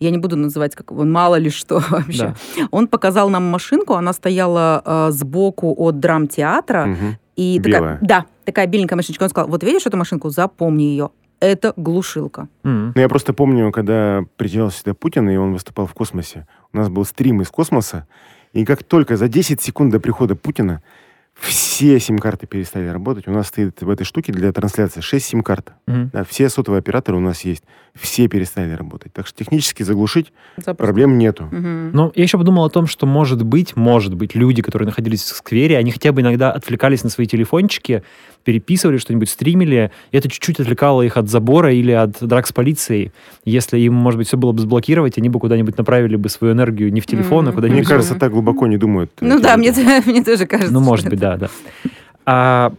я 0.00 0.10
не 0.10 0.18
буду 0.18 0.36
называть, 0.36 0.74
как 0.74 0.92
он 0.92 1.12
мало 1.12 1.36
ли 1.36 1.50
что 1.50 1.82
вообще. 1.90 2.34
Он 2.70 2.88
показал 2.88 3.28
нам 3.28 3.44
машинку, 3.44 3.94
она 3.94 4.12
стояла 4.12 4.82
э, 4.84 5.10
сбоку 5.12 5.74
от 5.76 6.00
драмтеатра. 6.00 6.86
Мгм. 6.86 7.18
И 7.36 7.58
Белая. 7.58 7.80
такая, 7.80 7.98
да, 8.00 8.26
такая 8.44 8.66
беленькая 8.66 8.96
машиночка. 8.96 9.24
Он 9.24 9.30
сказал, 9.30 9.50
вот 9.50 9.62
видишь 9.62 9.86
эту 9.86 9.96
машинку, 9.96 10.30
запомни 10.30 10.84
ее. 10.84 11.10
Это 11.40 11.72
глушилка. 11.76 12.48
М. 12.64 12.92
Ну, 12.94 13.00
я 13.00 13.08
просто 13.08 13.32
помню, 13.32 13.72
когда 13.72 14.24
приезжал 14.36 14.70
сюда 14.70 14.92
Путин, 14.92 15.28
и 15.30 15.36
он 15.36 15.54
выступал 15.54 15.86
в 15.86 15.94
космосе, 15.94 16.46
у 16.72 16.76
нас 16.76 16.90
был 16.90 17.04
стрим 17.06 17.40
из 17.40 17.48
космоса, 17.48 18.06
и 18.52 18.64
как 18.64 18.82
только 18.82 19.16
за 19.16 19.28
10 19.28 19.60
секунд 19.60 19.92
до 19.92 20.00
прихода 20.00 20.34
Путина 20.34 20.82
все 21.34 21.69
сим-карты 21.98 22.46
перестали 22.46 22.86
работать. 22.88 23.26
У 23.28 23.32
нас 23.32 23.48
стоит 23.48 23.80
в 23.82 23.88
этой 23.90 24.04
штуке 24.04 24.32
для 24.32 24.52
трансляции 24.52 25.00
6 25.00 25.24
сим-карт. 25.26 25.72
Мгм. 25.86 26.10
Да, 26.12 26.24
все 26.24 26.48
сотовые 26.48 26.78
операторы 26.80 27.16
у 27.18 27.20
нас 27.20 27.42
есть. 27.44 27.62
Все 27.98 28.28
перестали 28.28 28.72
работать. 28.72 29.12
Так 29.12 29.26
что 29.26 29.36
технически 29.38 29.82
заглушить 29.82 30.32
Запросто. 30.56 30.74
проблем 30.74 31.18
нету. 31.18 31.48
Мгм. 31.50 31.90
Ну, 31.92 32.12
я 32.14 32.22
еще 32.22 32.38
подумал 32.38 32.64
о 32.64 32.70
том, 32.70 32.86
что, 32.86 33.04
может 33.06 33.42
быть, 33.42 33.74
может 33.76 34.14
быть, 34.14 34.34
люди, 34.36 34.62
которые 34.62 34.86
находились 34.86 35.22
в 35.22 35.36
сквере, 35.36 35.76
они 35.76 35.90
хотя 35.90 36.12
бы 36.12 36.20
иногда 36.20 36.52
отвлекались 36.52 37.02
на 37.02 37.10
свои 37.10 37.26
телефончики, 37.26 38.02
переписывали 38.44 38.96
что-нибудь, 38.96 39.28
стримили, 39.28 39.90
и 40.12 40.16
это 40.16 40.28
чуть-чуть 40.30 40.60
отвлекало 40.60 41.02
их 41.02 41.16
от 41.16 41.28
забора 41.28 41.72
или 41.74 41.90
от 41.92 42.16
драк 42.24 42.46
с 42.46 42.52
полицией. 42.52 43.12
Если 43.44 43.78
им, 43.80 43.92
может 43.94 44.18
быть, 44.18 44.28
все 44.28 44.36
было 44.38 44.52
бы 44.52 44.60
сблокировать, 44.60 45.18
они 45.18 45.28
бы 45.28 45.38
куда-нибудь 45.40 45.76
направили 45.76 46.16
бы 46.16 46.28
свою 46.28 46.54
энергию 46.54 46.92
не 46.92 47.00
в 47.00 47.06
телефон, 47.06 47.46
а 47.46 47.50
Мгм. 47.50 47.54
куда-нибудь... 47.56 47.80
Мне 47.80 47.86
кажется, 47.88 48.14
так 48.14 48.32
глубоко 48.32 48.66
не 48.66 48.78
думают. 48.78 49.10
э, 49.20 49.26
Ну 49.26 49.40
да, 49.40 49.56
мне, 49.56 49.72
мне 50.06 50.22
тоже 50.24 50.46
кажется. 50.46 50.72
Ну, 50.72 50.80
может 50.80 51.02
что 51.06 51.10
быть, 51.10 51.18
это- 51.20 51.32
да, 51.32 51.36
да. 51.36 51.50
А, 52.26 52.72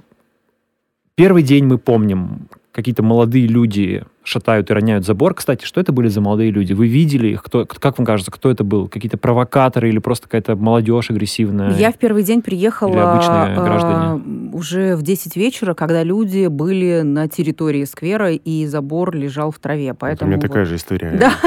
первый 1.16 1.44
день 1.44 1.66
мы 1.66 1.78
помним, 1.78 2.48
какие-то 2.72 3.04
молодые 3.04 3.48
люди 3.48 4.04
шатают 4.24 4.70
и 4.70 4.74
роняют 4.74 5.06
забор. 5.06 5.34
Кстати, 5.34 5.66
что 5.66 5.82
это 5.82 5.92
были 5.92 6.08
за 6.08 6.22
молодые 6.22 6.52
люди? 6.52 6.74
Вы 6.74 6.88
видели 6.88 7.28
их? 7.30 7.44
Кто, 7.44 7.66
как 7.66 7.98
вам 7.98 8.06
кажется, 8.06 8.32
кто 8.32 8.50
это 8.52 8.64
был? 8.64 8.88
Какие-то 8.88 9.18
провокаторы 9.18 9.90
или 9.90 10.00
просто 10.00 10.28
какая-то 10.28 10.56
молодежь 10.56 11.10
агрессивная? 11.10 11.74
Я 11.76 11.92
в 11.92 11.98
первый 11.98 12.24
день 12.24 12.42
приехала 12.42 13.14
обычные 13.14 13.58
а, 13.58 13.64
граждане? 13.64 14.52
уже 14.54 14.96
в 14.96 15.02
10 15.02 15.36
вечера, 15.36 15.74
когда 15.74 16.04
люди 16.04 16.48
были 16.48 17.02
на 17.02 17.28
территории 17.28 17.84
сквера, 17.86 18.32
и 18.32 18.66
забор 18.66 19.16
лежал 19.16 19.52
в 19.52 19.60
траве. 19.60 19.94
Поэтому 19.94 20.30
у 20.30 20.32
меня 20.32 20.42
вот. 20.42 20.48
такая 20.48 20.66
же 20.66 20.76
история. 20.76 21.12
Да. 21.20 21.34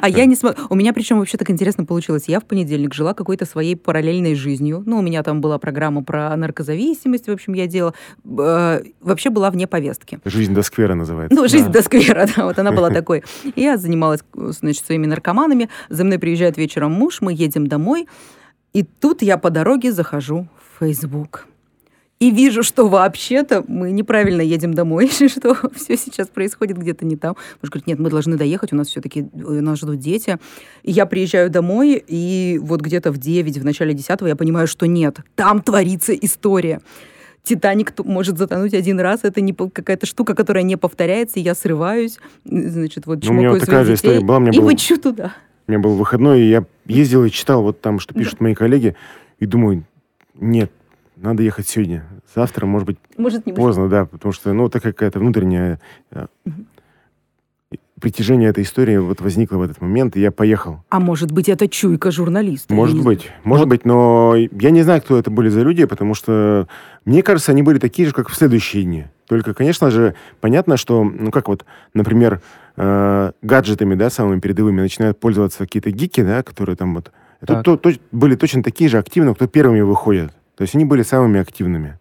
А 0.00 0.08
я 0.08 0.24
не 0.24 0.34
смотрю. 0.34 0.64
У 0.70 0.74
меня 0.74 0.94
причем 0.94 1.18
вообще 1.18 1.36
так 1.36 1.50
интересно 1.50 1.84
получилось. 1.84 2.24
Я 2.26 2.40
в 2.40 2.44
понедельник 2.44 2.94
жила 2.94 3.12
какой-то 3.12 3.44
своей 3.44 3.76
параллельной 3.76 4.34
жизнью. 4.34 4.82
Ну, 4.86 4.98
у 4.98 5.02
меня 5.02 5.22
там 5.22 5.40
была 5.40 5.58
программа 5.58 6.02
про 6.02 6.34
наркозависимость. 6.36 7.28
В 7.28 7.32
общем, 7.32 7.52
я 7.52 7.66
делала... 7.66 7.94
э, 8.24 8.82
Вообще 9.00 9.28
была 9.28 9.50
вне 9.50 9.66
повестки. 9.66 10.20
Жизнь 10.24 10.54
до 10.54 10.62
сквера 10.62 10.94
называется. 10.94 11.36
Ну, 11.36 11.46
жизнь. 11.48 11.70
До 11.72 11.82
сквера, 11.82 12.28
да, 12.36 12.44
вот 12.44 12.58
она 12.58 12.72
была 12.72 12.90
такой. 13.00 13.24
Я 13.56 13.76
занималась, 13.76 14.20
значит, 14.34 14.84
своими 14.84 15.06
наркоманами. 15.06 15.68
За 15.88 16.04
мной 16.04 16.18
приезжает 16.18 16.56
вечером 16.56 16.92
муж, 16.92 17.20
мы 17.20 17.32
едем 17.32 17.66
домой. 17.66 18.06
И 18.72 18.82
тут 18.82 19.22
я 19.22 19.36
по 19.38 19.50
дороге 19.50 19.92
захожу 19.92 20.48
в 20.56 20.84
Facebook. 20.84 21.46
И 22.22 22.30
вижу, 22.30 22.62
что 22.62 22.86
вообще-то 22.86 23.64
мы 23.66 23.90
неправильно 23.90 24.42
едем 24.42 24.74
домой, 24.74 25.08
что 25.28 25.56
все 25.74 25.96
сейчас 25.96 26.28
происходит 26.28 26.78
где-то 26.78 27.04
не 27.04 27.16
там. 27.16 27.34
Муж 27.60 27.70
говорит, 27.70 27.88
нет, 27.88 27.98
мы 27.98 28.10
должны 28.10 28.36
доехать, 28.36 28.72
у 28.72 28.76
нас 28.76 28.86
все-таки 28.86 29.28
нас 29.34 29.80
ждут 29.80 29.98
дети. 29.98 30.38
И 30.84 30.92
я 30.92 31.06
приезжаю 31.06 31.50
домой, 31.50 32.02
и 32.06 32.60
вот 32.62 32.80
где-то 32.80 33.10
в 33.10 33.18
9, 33.18 33.58
в 33.58 33.64
начале 33.64 33.92
10 33.92 34.20
я 34.20 34.36
понимаю, 34.36 34.68
что 34.68 34.86
нет, 34.86 35.18
там 35.34 35.60
творится 35.62 36.12
история. 36.14 36.80
Титаник 37.44 37.92
может 38.04 38.38
затонуть 38.38 38.72
один 38.72 39.00
раз, 39.00 39.20
это 39.24 39.40
не 39.40 39.52
какая-то 39.52 40.06
штука, 40.06 40.34
которая 40.34 40.62
не 40.62 40.76
повторяется, 40.76 41.40
и 41.40 41.42
я 41.42 41.54
срываюсь, 41.54 42.18
значит, 42.44 43.06
вот 43.06 43.24
Ну, 43.24 43.30
у 43.30 43.34
меня 43.34 43.50
вот 43.50 43.60
такая 43.60 43.84
же 43.84 43.94
история 43.94 44.20
была, 44.20 44.38
меня 44.38 44.52
и 44.52 44.58
был- 44.58 44.64
мычу 44.66 44.96
туда. 44.98 45.32
У 45.66 45.72
меня 45.72 45.80
был 45.80 45.94
выходной, 45.96 46.40
и 46.42 46.48
я 46.48 46.64
ездил 46.86 47.24
и 47.24 47.30
читал 47.30 47.62
вот 47.62 47.80
там, 47.80 47.98
что 47.98 48.14
пишут 48.14 48.40
мои 48.40 48.54
коллеги, 48.54 48.94
и 49.40 49.46
думаю, 49.46 49.84
нет, 50.34 50.70
надо 51.16 51.42
ехать 51.42 51.66
сегодня. 51.68 52.04
Завтра, 52.34 52.64
может 52.66 52.86
быть, 52.86 52.98
Может, 53.16 53.44
не 53.44 53.52
поздно, 53.52 53.88
да, 53.88 54.04
потому 54.06 54.32
что, 54.32 54.52
ну, 54.52 54.68
такая 54.68 54.92
какая-то 54.92 55.18
внутренняя 55.18 55.80
э, 56.12 56.26
притяжение 58.02 58.50
этой 58.50 58.64
истории 58.64 58.96
вот 58.98 59.20
возникло 59.20 59.56
в 59.56 59.62
этот 59.62 59.80
момент, 59.80 60.16
и 60.16 60.20
я 60.20 60.30
поехал. 60.30 60.82
А 60.90 60.98
может 61.00 61.30
быть, 61.30 61.48
это 61.48 61.68
чуйка 61.68 62.10
журналиста? 62.10 62.74
Может 62.74 62.96
не 62.96 63.02
быть, 63.02 63.30
может 63.44 63.68
быть, 63.68 63.84
но 63.86 64.34
я 64.36 64.70
не 64.70 64.82
знаю, 64.82 65.00
кто 65.00 65.16
это 65.16 65.30
были 65.30 65.48
за 65.48 65.62
люди, 65.62 65.84
потому 65.86 66.14
что 66.14 66.68
мне 67.04 67.22
кажется, 67.22 67.52
они 67.52 67.62
были 67.62 67.78
такие 67.78 68.08
же, 68.08 68.12
как 68.12 68.28
в 68.28 68.34
следующие 68.34 68.82
дни. 68.82 69.04
Только, 69.28 69.54
конечно 69.54 69.90
же, 69.90 70.14
понятно, 70.40 70.76
что, 70.76 71.04
ну 71.04 71.30
как 71.30 71.48
вот, 71.48 71.64
например, 71.94 72.42
э, 72.76 73.32
гаджетами, 73.40 73.94
да, 73.94 74.10
самыми 74.10 74.40
передовыми 74.40 74.80
начинают 74.80 75.18
пользоваться 75.20 75.58
какие-то 75.60 75.90
гики, 75.92 76.22
да, 76.22 76.42
которые 76.42 76.76
там 76.76 76.94
вот 76.94 77.12
Так. 77.46 77.62
то- 77.64 77.76
то- 77.76 77.92
были 78.10 78.34
точно 78.34 78.62
такие 78.62 78.90
же 78.90 78.98
активные, 78.98 79.34
кто 79.34 79.46
первыми 79.46 79.80
выходят. 79.80 80.32
То 80.56 80.62
есть 80.62 80.74
они 80.74 80.84
были 80.84 81.02
самыми 81.02 81.40
активными. 81.40 81.98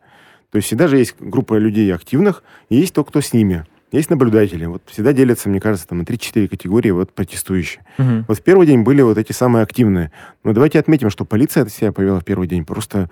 То 0.52 0.58
есть 0.58 0.68
всегда 0.68 0.88
же 0.88 0.98
есть 0.98 1.16
группа 1.20 1.54
людей 1.58 1.94
активных, 1.94 2.44
и 2.70 2.76
есть 2.76 2.94
тот, 2.94 3.08
кто 3.08 3.22
с 3.22 3.32
ними. 3.34 3.66
Есть 3.92 4.10
наблюдатели. 4.10 4.66
Вот 4.66 4.84
всегда 4.86 5.12
делятся, 5.12 5.50
мне 5.50 5.60
кажется, 5.60 5.88
там 5.88 6.00
на 6.00 6.04
3-4 6.04 6.48
категории 6.48 6.92
вот 6.92 7.14
протестующие. 7.14 7.84
Мгм. 7.98 8.26
Вот 8.28 8.38
в 8.40 8.42
первый 8.42 8.66
день 8.66 8.84
были 8.84 9.02
вот 9.02 9.18
эти 9.18 9.34
самые 9.34 9.64
активные. 9.64 10.12
Но 10.44 10.54
давайте 10.54 10.80
отметим, 10.80 11.10
что 11.10 11.26
полиция 11.26 11.66
себя 11.66 11.92
повела 11.92 12.20
в 12.20 12.26
первый 12.26 12.48
день 12.48 12.66
просто 12.66 13.10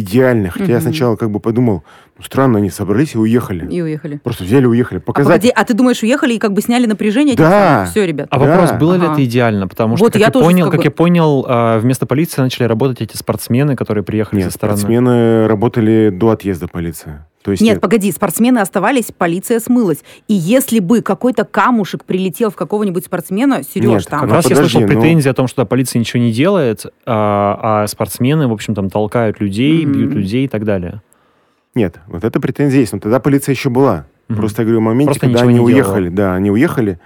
идеально. 0.00 0.50
Хотя 0.50 0.64
я 0.66 0.74
Мгм. 0.74 0.82
сначала 0.82 1.16
как 1.16 1.30
бы 1.30 1.40
подумал, 1.40 1.82
ну 2.18 2.24
странно, 2.24 2.58
они 2.58 2.70
собрались 2.70 3.14
и 3.14 3.18
уехали. 3.18 3.66
И 3.70 3.80
уехали. 3.82 4.20
Просто 4.22 4.44
взяли 4.44 4.62
и 4.64 4.66
уехали. 4.66 4.98
А, 4.98 5.00
Показать. 5.00 5.32
погоди, 5.32 5.52
а 5.54 5.64
ты 5.64 5.74
думаешь, 5.74 6.02
уехали 6.02 6.34
и 6.34 6.38
как 6.38 6.52
бы 6.52 6.60
сняли 6.62 6.86
напряжение? 6.86 7.34
Да. 7.36 7.86
Все, 7.90 8.06
ребят. 8.06 8.28
А 8.30 8.38
Да. 8.38 8.46
вопрос, 8.46 8.72
было 8.78 8.94
ли 8.94 9.04
Ага. 9.04 9.12
это 9.14 9.24
идеально? 9.24 9.68
Потому 9.68 9.96
что, 9.96 10.04
Вот 10.04 10.12
как, 10.12 10.20
я 10.20 10.26
я, 10.26 10.32
тоже 10.32 10.44
понял, 10.44 10.64
как 10.66 10.72
как 10.72 10.80
бы- 10.80 10.84
я 10.84 10.90
понял, 10.90 11.44
а, 11.48 11.78
вместо 11.78 12.06
полиции 12.06 12.40
начали 12.42 12.64
работать 12.64 13.00
эти 13.02 13.16
спортсмены, 13.16 13.76
которые 13.76 14.04
приехали 14.04 14.40
Нет, 14.40 14.50
со 14.52 14.56
стороны. 14.58 14.76
спортсмены 14.78 15.48
работали 15.48 16.10
до 16.10 16.30
отъезда 16.30 16.68
полиции. 16.68 17.24
То 17.42 17.52
есть 17.52 17.62
Нет, 17.62 17.76
э, 17.76 17.80
погоди, 17.80 18.10
спортсмены 18.10 18.58
оставались, 18.58 19.12
полиция 19.16 19.60
смылась. 19.60 19.98
И 20.26 20.34
если 20.34 20.80
бы 20.80 21.00
какой-то 21.00 21.44
камушек 21.44 22.02
прилетел 22.04 22.50
в 22.50 22.56
какого-нибудь 22.56 23.04
спортсмена, 23.04 23.62
Сереж, 23.62 23.88
Нет, 23.88 24.06
там... 24.08 24.20
Как 24.22 24.30
раз 24.32 24.44
я 24.46 24.56
подожди, 24.56 24.72
слышал 24.72 24.80
ну- 24.80 24.88
претензии 25.00 25.28
о 25.28 25.32
том, 25.32 25.46
что 25.46 25.64
полиция 25.64 26.00
ничего 26.00 26.20
не 26.24 26.32
делает, 26.32 26.86
а, 27.06 27.82
а 27.84 27.86
спортсмены, 27.86 28.48
в 28.48 28.52
общем, 28.52 28.74
там 28.74 28.90
толкают 28.90 29.40
людей. 29.40 29.84
Бьют 29.92 30.12
людей 30.12 30.44
и 30.44 30.48
так 30.48 30.64
далее. 30.64 31.02
Нет, 31.74 32.00
вот 32.06 32.24
эта 32.24 32.40
претензия 32.40 32.80
есть. 32.80 32.92
Но 32.92 32.98
тогда 33.00 33.20
полиция 33.20 33.52
еще 33.52 33.68
была. 33.70 34.06
Мгм. 34.28 34.38
Просто 34.38 34.62
я 34.62 34.66
говорю, 34.66 34.80
в 34.80 34.84
моменте, 34.84 35.06
Просто 35.12 35.26
когда 35.26 35.40
они 35.42 35.48
не 35.50 35.54
делала. 35.56 35.70
уехали. 35.72 36.08
Да, 36.08 36.34
они 36.34 36.50
уехали. 36.50 36.98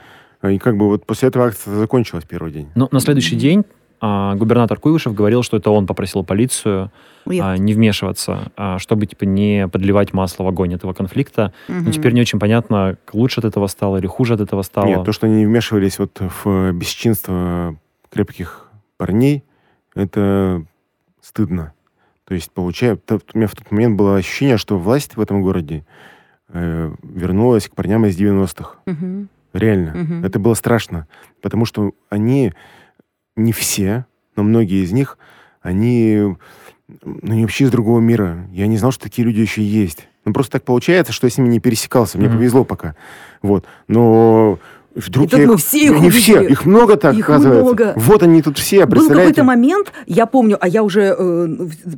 И 0.49 0.59
как 0.59 0.77
бы 0.77 0.87
вот 0.87 1.05
после 1.07 1.29
этого 1.29 1.47
акция 1.47 1.75
закончилась 1.75 2.25
первый 2.25 2.51
день. 2.53 2.69
Но 2.75 2.89
на 2.93 3.01
следующий 3.01 3.37
день 3.37 3.65
а, 4.01 4.35
губернатор 4.37 4.79
Куйвышев 4.79 5.13
говорил, 5.15 5.43
что 5.43 5.59
это 5.59 5.71
он 5.71 5.87
попросил 5.87 6.25
полицию 6.25 6.91
а, 7.27 7.57
не 7.59 7.75
вмешиваться, 7.75 8.51
а, 8.57 8.79
чтобы 8.79 9.05
типа 9.07 9.25
не 9.25 9.69
подливать 9.69 10.15
масло 10.15 10.45
в 10.45 10.49
огонь 10.49 10.73
этого 10.73 10.95
конфликта. 10.95 11.53
Но 11.69 11.75
Мгм. 11.75 11.91
теперь 11.93 12.13
не 12.15 12.23
очень 12.23 12.39
понятно, 12.39 12.97
лучше 13.13 13.41
от 13.41 13.45
этого 13.47 13.67
стало 13.67 13.99
или 13.99 14.07
хуже 14.07 14.35
от 14.35 14.41
этого 14.41 14.63
стало. 14.63 14.87
Нет, 14.87 15.05
то, 15.05 15.13
что 15.13 15.27
они 15.27 15.37
не 15.37 15.47
вмешивались 15.47 15.99
вот 15.99 16.19
в 16.45 16.73
бесчинство 16.73 17.77
крепких 18.11 18.69
парней, 18.97 19.45
это 19.95 20.65
стыдно. 21.21 21.75
То 22.31 22.35
есть, 22.35 22.53
получается, 22.53 23.19
у 23.35 23.39
меня 23.39 23.49
в 23.49 23.57
тот 23.57 23.73
момент 23.73 23.97
было 23.97 24.15
ощущение, 24.15 24.57
что 24.57 24.79
власть 24.79 25.17
в 25.17 25.21
этом 25.21 25.43
городе 25.43 25.85
э, 26.51 26.95
вернулась 27.03 27.69
к 27.69 27.75
парням 27.75 28.07
из 28.07 28.17
90-х. 28.17 28.77
Мгм. 28.87 29.29
Реально. 29.53 29.95
Мгм. 29.97 30.25
Это 30.25 30.39
было 30.39 30.55
страшно. 30.55 31.09
Потому 31.43 31.65
что 31.65 31.91
они, 32.09 32.53
не 33.35 33.53
все, 33.53 34.07
но 34.37 34.45
многие 34.45 34.85
из 34.85 34.93
них, 34.93 35.19
они 35.61 36.37
ну, 37.03 37.35
не 37.35 37.43
вообще 37.43 37.65
из 37.65 37.73
другого 37.73 37.99
мира. 37.99 38.47
Я 38.53 38.69
не 38.69 38.79
знал, 38.79 38.93
что 38.93 39.03
такие 39.03 39.27
люди 39.27 39.41
еще 39.41 39.65
есть. 39.65 40.07
Ну, 40.25 40.33
просто 40.33 40.53
так 40.53 40.63
получается, 40.63 41.13
что 41.13 41.27
я 41.27 41.33
с 41.33 41.37
ними 41.37 41.49
не 41.49 41.59
пересекался. 41.59 42.17
Мне 42.17 42.29
Мгм. 42.29 42.37
повезло 42.37 42.63
пока. 42.63 42.95
Вот. 43.43 43.67
Но 43.89 44.61
вдруг 44.95 45.27
И 45.27 45.31
тут 45.31 45.41
я 45.41 45.47
мы 45.47 45.55
их- 45.55 45.61
все 45.61 45.85
их 45.85 45.91
не 45.93 45.97
увидели. 46.09 46.21
все, 46.21 46.43
их 46.49 46.67
много 46.67 46.97
так, 46.97 47.15
Их 47.15 47.25
оказывается. 47.29 47.63
много. 47.65 47.93
Вот 47.97 48.23
они 48.23 48.43
тут 48.43 48.59
все, 48.59 48.85
Был 48.87 48.91
представляете? 48.93 49.35
какой-то 49.35 49.45
момент, 49.45 49.93
я 50.07 50.27
помню, 50.27 50.59
а 50.61 50.67
я 50.69 50.83
уже, 50.83 51.17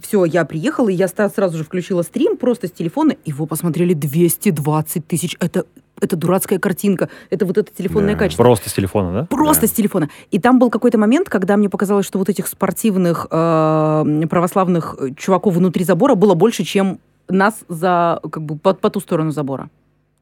все, 0.03 0.25
я 0.25 0.45
приехала, 0.45 0.89
и 0.89 0.95
я 0.95 1.09
сразу 1.09 1.57
же 1.59 1.65
включила 1.65 2.03
стрим 2.03 2.37
просто 2.37 2.69
с 2.69 2.71
телефона, 2.71 3.15
его 3.25 3.47
посмотрели 3.47 3.95
220 3.95 5.07
тысяч. 5.07 5.37
Это, 5.41 5.65
это 6.01 6.17
дурацкая 6.17 6.59
картинка, 6.59 7.09
это 7.31 7.47
вот 7.47 7.59
это 7.59 7.73
телефонное 7.73 8.15
Да. 8.15 8.19
качество. 8.19 8.43
Просто 8.43 8.69
с 8.69 8.73
телефона, 8.75 9.13
да? 9.13 9.25
Просто 9.27 9.63
Да. 9.63 9.67
с 9.69 9.71
телефона. 9.71 10.09
И 10.31 10.39
там 10.39 10.59
был 10.59 10.69
какой-то 10.71 10.99
момент, 10.99 11.29
когда 11.29 11.57
мне 11.57 11.69
показалось, 11.69 12.07
что 12.07 12.19
вот 12.19 12.29
этих 12.29 12.47
спортивных 12.47 13.27
э, 13.31 14.23
православных 14.29 14.97
э, 14.99 15.11
чуваков 15.17 15.55
внутри 15.55 15.85
забора 15.85 16.15
было 16.15 16.35
больше, 16.35 16.65
чем 16.65 16.99
нас 17.29 17.55
за 17.69 18.21
как 18.31 18.43
бы 18.43 18.57
по, 18.59 18.75
по 18.75 18.91
ту 18.91 19.01
сторону 19.01 19.31
забора. 19.31 19.71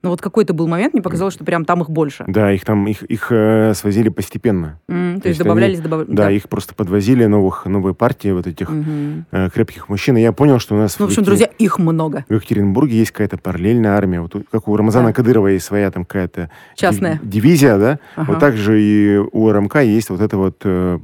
Ну 0.03 0.09
вот 0.09 0.23
какой-то 0.23 0.55
был 0.55 0.67
момент, 0.67 0.95
мне 0.95 1.03
показалось, 1.03 1.35
что 1.35 1.45
прям 1.45 1.67
там 1.67 1.83
их 1.83 1.91
больше. 1.91 2.25
Да, 2.27 2.51
их 2.53 2.65
там, 2.65 2.87
их, 2.87 3.03
их 3.03 3.27
э, 3.31 3.75
свозили 3.75 4.09
постепенно. 4.09 4.81
М, 4.89 5.17
то, 5.17 5.23
То 5.25 5.29
есть 5.29 5.41
добавлялись, 5.41 5.79
добавлялись. 5.81 6.15
Да, 6.17 6.31
их 6.31 6.49
просто 6.49 6.75
подвозили, 6.75 7.27
новых, 7.27 7.67
новые 7.67 7.95
партии 7.95 8.31
вот 8.31 8.47
этих 8.47 8.71
Мгм. 8.71 9.27
э, 9.31 9.51
крепких 9.51 9.91
мужчин. 9.91 10.17
И 10.17 10.23
я 10.23 10.33
понял, 10.33 10.59
что 10.59 10.75
у 10.75 10.79
нас 10.79 10.99
Ну, 10.99 11.05
в 11.05 11.09
общем, 11.09 11.21
Екатер- 11.23 11.27
друзья, 11.27 11.47
их 11.59 11.79
много. 11.79 12.25
в 12.31 12.33
Екатеринбурге 12.35 12.97
есть 12.97 13.11
какая-то 13.11 13.37
параллельная 13.37 13.91
армия. 13.93 14.23
Вот 14.23 14.35
как 14.51 14.69
у 14.69 14.77
Рамазана 14.77 15.09
Да. 15.09 15.13
Кадырова 15.13 15.49
есть 15.49 15.67
своя 15.67 15.91
там 15.91 16.07
какая-то 16.07 16.51
Частная. 16.77 17.19
див- 17.23 17.29
дивизия, 17.29 17.77
да? 17.77 17.99
Ага. 18.17 18.33
Вот 18.33 18.41
так 18.41 18.57
же 18.57 18.81
и 18.83 19.19
у 19.19 19.53
РМК 19.53 19.77
есть 19.83 20.09
вот 20.09 20.23
это 20.23 20.39
вот... 20.39 20.63
э, 20.65 20.99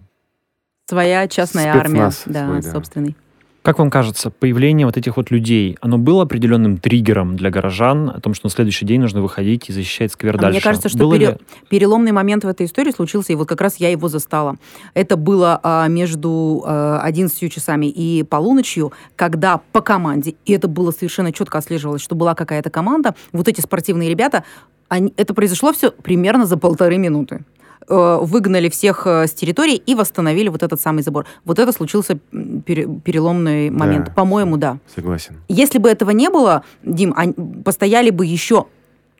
Своя 0.89 1.27
частная 1.29 1.71
армия. 1.75 2.11
Да, 2.27 2.47
свой, 2.47 2.63
да. 2.63 2.71
собственный. 2.73 3.17
Как 3.67 3.81
вам 3.81 3.91
кажется, 3.91 4.31
появление 4.31 4.87
вот 4.87 4.97
этих 4.97 5.17
вот 5.17 5.31
людей, 5.33 5.77
оно 5.81 5.99
было 5.99 6.23
определенным 6.23 6.79
триггером 6.79 7.35
для 7.37 7.51
горожан 7.51 8.09
о 8.11 8.21
том, 8.21 8.33
что 8.33 8.47
на 8.47 8.51
следующий 8.51 8.87
день 8.87 9.01
нужно 9.01 9.21
выходить 9.21 9.69
и 9.69 9.73
защищать 9.73 10.13
сквер 10.13 10.37
А 10.37 10.39
дальше? 10.39 10.53
мне 10.53 10.61
кажется, 10.63 10.89
что 10.89 10.99
Было 10.99 11.15
ли- 11.15 11.27
пере- 11.27 11.39
переломный 11.69 12.13
момент 12.13 12.45
в 12.45 12.49
этой 12.49 12.67
истории 12.67 12.93
случился, 12.93 13.33
и 13.33 13.35
вот 13.37 13.49
как 13.49 13.61
раз 13.61 13.77
я 13.79 13.91
его 13.91 14.09
застала. 14.09 14.55
Это 14.95 15.17
было 15.17 15.59
а, 15.65 15.89
между 15.89 16.63
а, 16.65 17.01
11 17.03 17.53
часами 17.53 17.87
и 17.87 18.23
полуночью, 18.23 18.93
когда 19.17 19.61
по 19.73 19.81
команде, 19.81 20.37
и 20.45 20.53
это 20.53 20.69
было 20.69 20.93
совершенно 20.93 21.33
четко 21.33 21.59
отслеживалось, 21.59 22.03
что 22.03 22.15
была 22.15 22.35
какая-то 22.37 22.71
команда, 22.71 23.17
вот 23.33 23.49
эти 23.49 23.61
спортивные 23.61 24.09
ребята, 24.09 24.45
они- 24.89 25.13
это 25.17 25.35
произошло 25.35 25.73
все 25.73 25.91
примерно 25.91 26.47
за 26.47 26.57
полторы 26.57 26.99
минуты. 26.99 27.45
Э, 27.89 28.19
Выгнали 28.21 28.69
всех 28.69 29.07
э, 29.07 29.27
с 29.27 29.33
территории 29.33 29.77
и 29.77 29.95
восстановили 29.95 30.49
вот 30.49 30.63
этот 30.63 30.81
самый 30.81 31.03
забор. 31.03 31.27
Вот 31.45 31.59
это 31.59 31.71
случился 31.73 32.19
переломный 32.33 33.71
момент. 33.71 34.07
Да. 34.07 34.13
По-моему, 34.13 34.57
да. 34.57 34.79
Согласен. 34.93 35.37
Если 35.49 35.79
бы 35.79 35.89
этого 35.89 36.11
не 36.11 36.29
было, 36.29 36.65
Дим, 36.83 37.15
они 37.17 37.33
постояли 37.65 38.11
бы 38.11 38.27
еще 38.27 38.67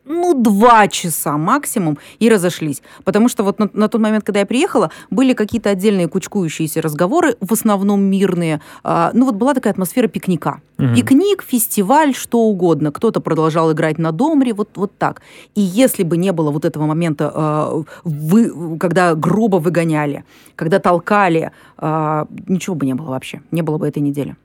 ну, 0.07 0.35
два 0.35 0.89
часа 0.89 1.37
максимум 1.37 1.99
и 2.19 2.29
разошлись. 2.29 2.83
Потому 3.05 3.29
что 3.29 3.43
вот 3.43 3.59
на, 3.59 3.69
на 3.73 3.89
тот 3.89 4.01
момент, 4.01 4.25
когда 4.25 4.41
я 4.41 4.47
приехала, 4.47 4.91
были 5.11 5.35
какие-то 5.35 5.71
отдельные 5.71 6.09
кучкующиеся 6.09 6.81
разговоры, 6.81 7.37
в 7.41 7.53
основном 7.53 8.03
мирные. 8.03 8.61
А, 8.85 9.11
ну, 9.15 9.27
вот 9.27 9.35
была 9.35 9.55
такая 9.55 9.73
атмосфера 9.73 10.07
пикника. 10.07 10.61
Мгм. 10.79 10.95
Пикник, 10.95 11.43
фестиваль, 11.43 12.15
что 12.15 12.41
угодно. 12.41 12.93
Кто-то 12.93 13.21
продолжал 13.21 13.73
играть 13.73 13.99
на 13.99 14.13
домре, 14.13 14.55
вот, 14.55 14.71
вот 14.77 14.93
так. 14.97 15.23
И 15.55 15.61
если 15.61 16.05
бы 16.05 16.17
не 16.17 16.33
было 16.33 16.51
вот 16.51 16.65
этого 16.65 16.87
момента, 16.87 17.33
э, 17.35 17.83
вы, 18.05 18.79
когда 18.79 19.15
грубо 19.15 19.57
выгоняли, 19.57 20.25
когда 20.55 20.79
толкали, 20.79 21.51
э, 21.79 22.25
ничего 22.47 22.77
бы 22.77 22.87
не 22.87 22.95
было 22.95 23.11
вообще. 23.11 23.41
Не 23.51 23.63
было 23.63 23.79
бы 23.79 23.89
этой 23.89 24.03
недели. 24.03 24.37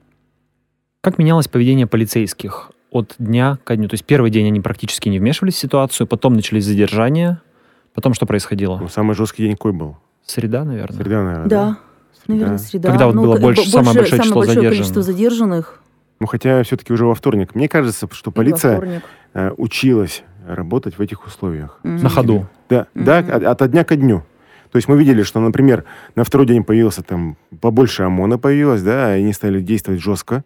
Как 1.01 1.17
менялось 1.17 1.47
поведение 1.47 1.87
полицейских 1.87 2.71
от 2.91 3.15
дня 3.17 3.57
ко 3.63 3.75
дню? 3.75 3.87
То 3.89 3.95
есть 3.95 4.05
первый 4.05 4.29
день 4.29 4.45
они 4.47 4.59
практически 4.61 5.09
не 5.09 5.17
вмешивались 5.19 5.55
в 5.55 5.57
ситуацию, 5.59 6.05
потом 6.07 6.33
начались 6.35 6.65
задержания, 6.65 7.41
потом 7.93 8.13
что 8.13 8.25
происходило? 8.25 8.77
Ну, 8.77 8.87
самый 8.89 9.15
жесткий 9.15 9.43
день 9.43 9.53
какой 9.53 9.71
был? 9.71 9.97
Среда, 10.25 10.63
наверное. 10.63 10.97
Среда, 10.97 11.23
наверное. 11.23 11.47
Да, 11.47 11.77
Среда. 12.23 12.33
наверное, 12.33 12.57
среда. 12.59 12.89
Когда 12.89 13.07
вот 13.07 13.15
было 13.15 13.37
к- 13.37 13.41
больше- 13.41 13.63
б- 13.63 13.67
самое 13.69 13.95
большое 13.95 14.21
число 14.21 14.43
самое 14.43 14.47
большое 14.47 14.69
количество 14.69 15.01
задержанных. 15.01 15.65
задержанных. 15.65 15.81
Ну, 16.19 16.27
хотя 16.27 16.61
все-таки 16.63 16.93
уже 16.93 17.05
во 17.05 17.15
вторник. 17.15 17.55
Мне 17.55 17.67
кажется, 17.67 18.07
что 18.11 18.29
во 18.29 18.33
полиция 18.35 19.01
э, 19.33 19.51
училась 19.57 20.23
работать 20.47 20.97
в 20.97 21.01
этих 21.01 21.25
условиях. 21.25 21.79
Мгм. 21.83 22.03
На 22.03 22.09
ходу. 22.09 22.47
Да, 22.69 22.85
Мгм. 22.93 23.05
да, 23.05 23.17
от, 23.19 23.61
от 23.61 23.71
дня 23.71 23.83
ко 23.83 23.95
дню. 23.95 24.23
То 24.71 24.77
есть 24.77 24.87
мы 24.87 24.97
видели, 24.97 25.23
что, 25.23 25.39
например, 25.39 25.83
на 26.15 26.23
второй 26.23 26.45
день 26.47 26.63
появился 26.63 27.01
там 27.03 27.35
побольше 27.59 28.03
ОМОНа 28.03 28.37
появилось, 28.37 28.81
да, 28.83 29.17
и 29.17 29.21
они 29.23 29.33
стали 29.33 29.61
действовать 29.61 30.01
жестко. 30.01 30.43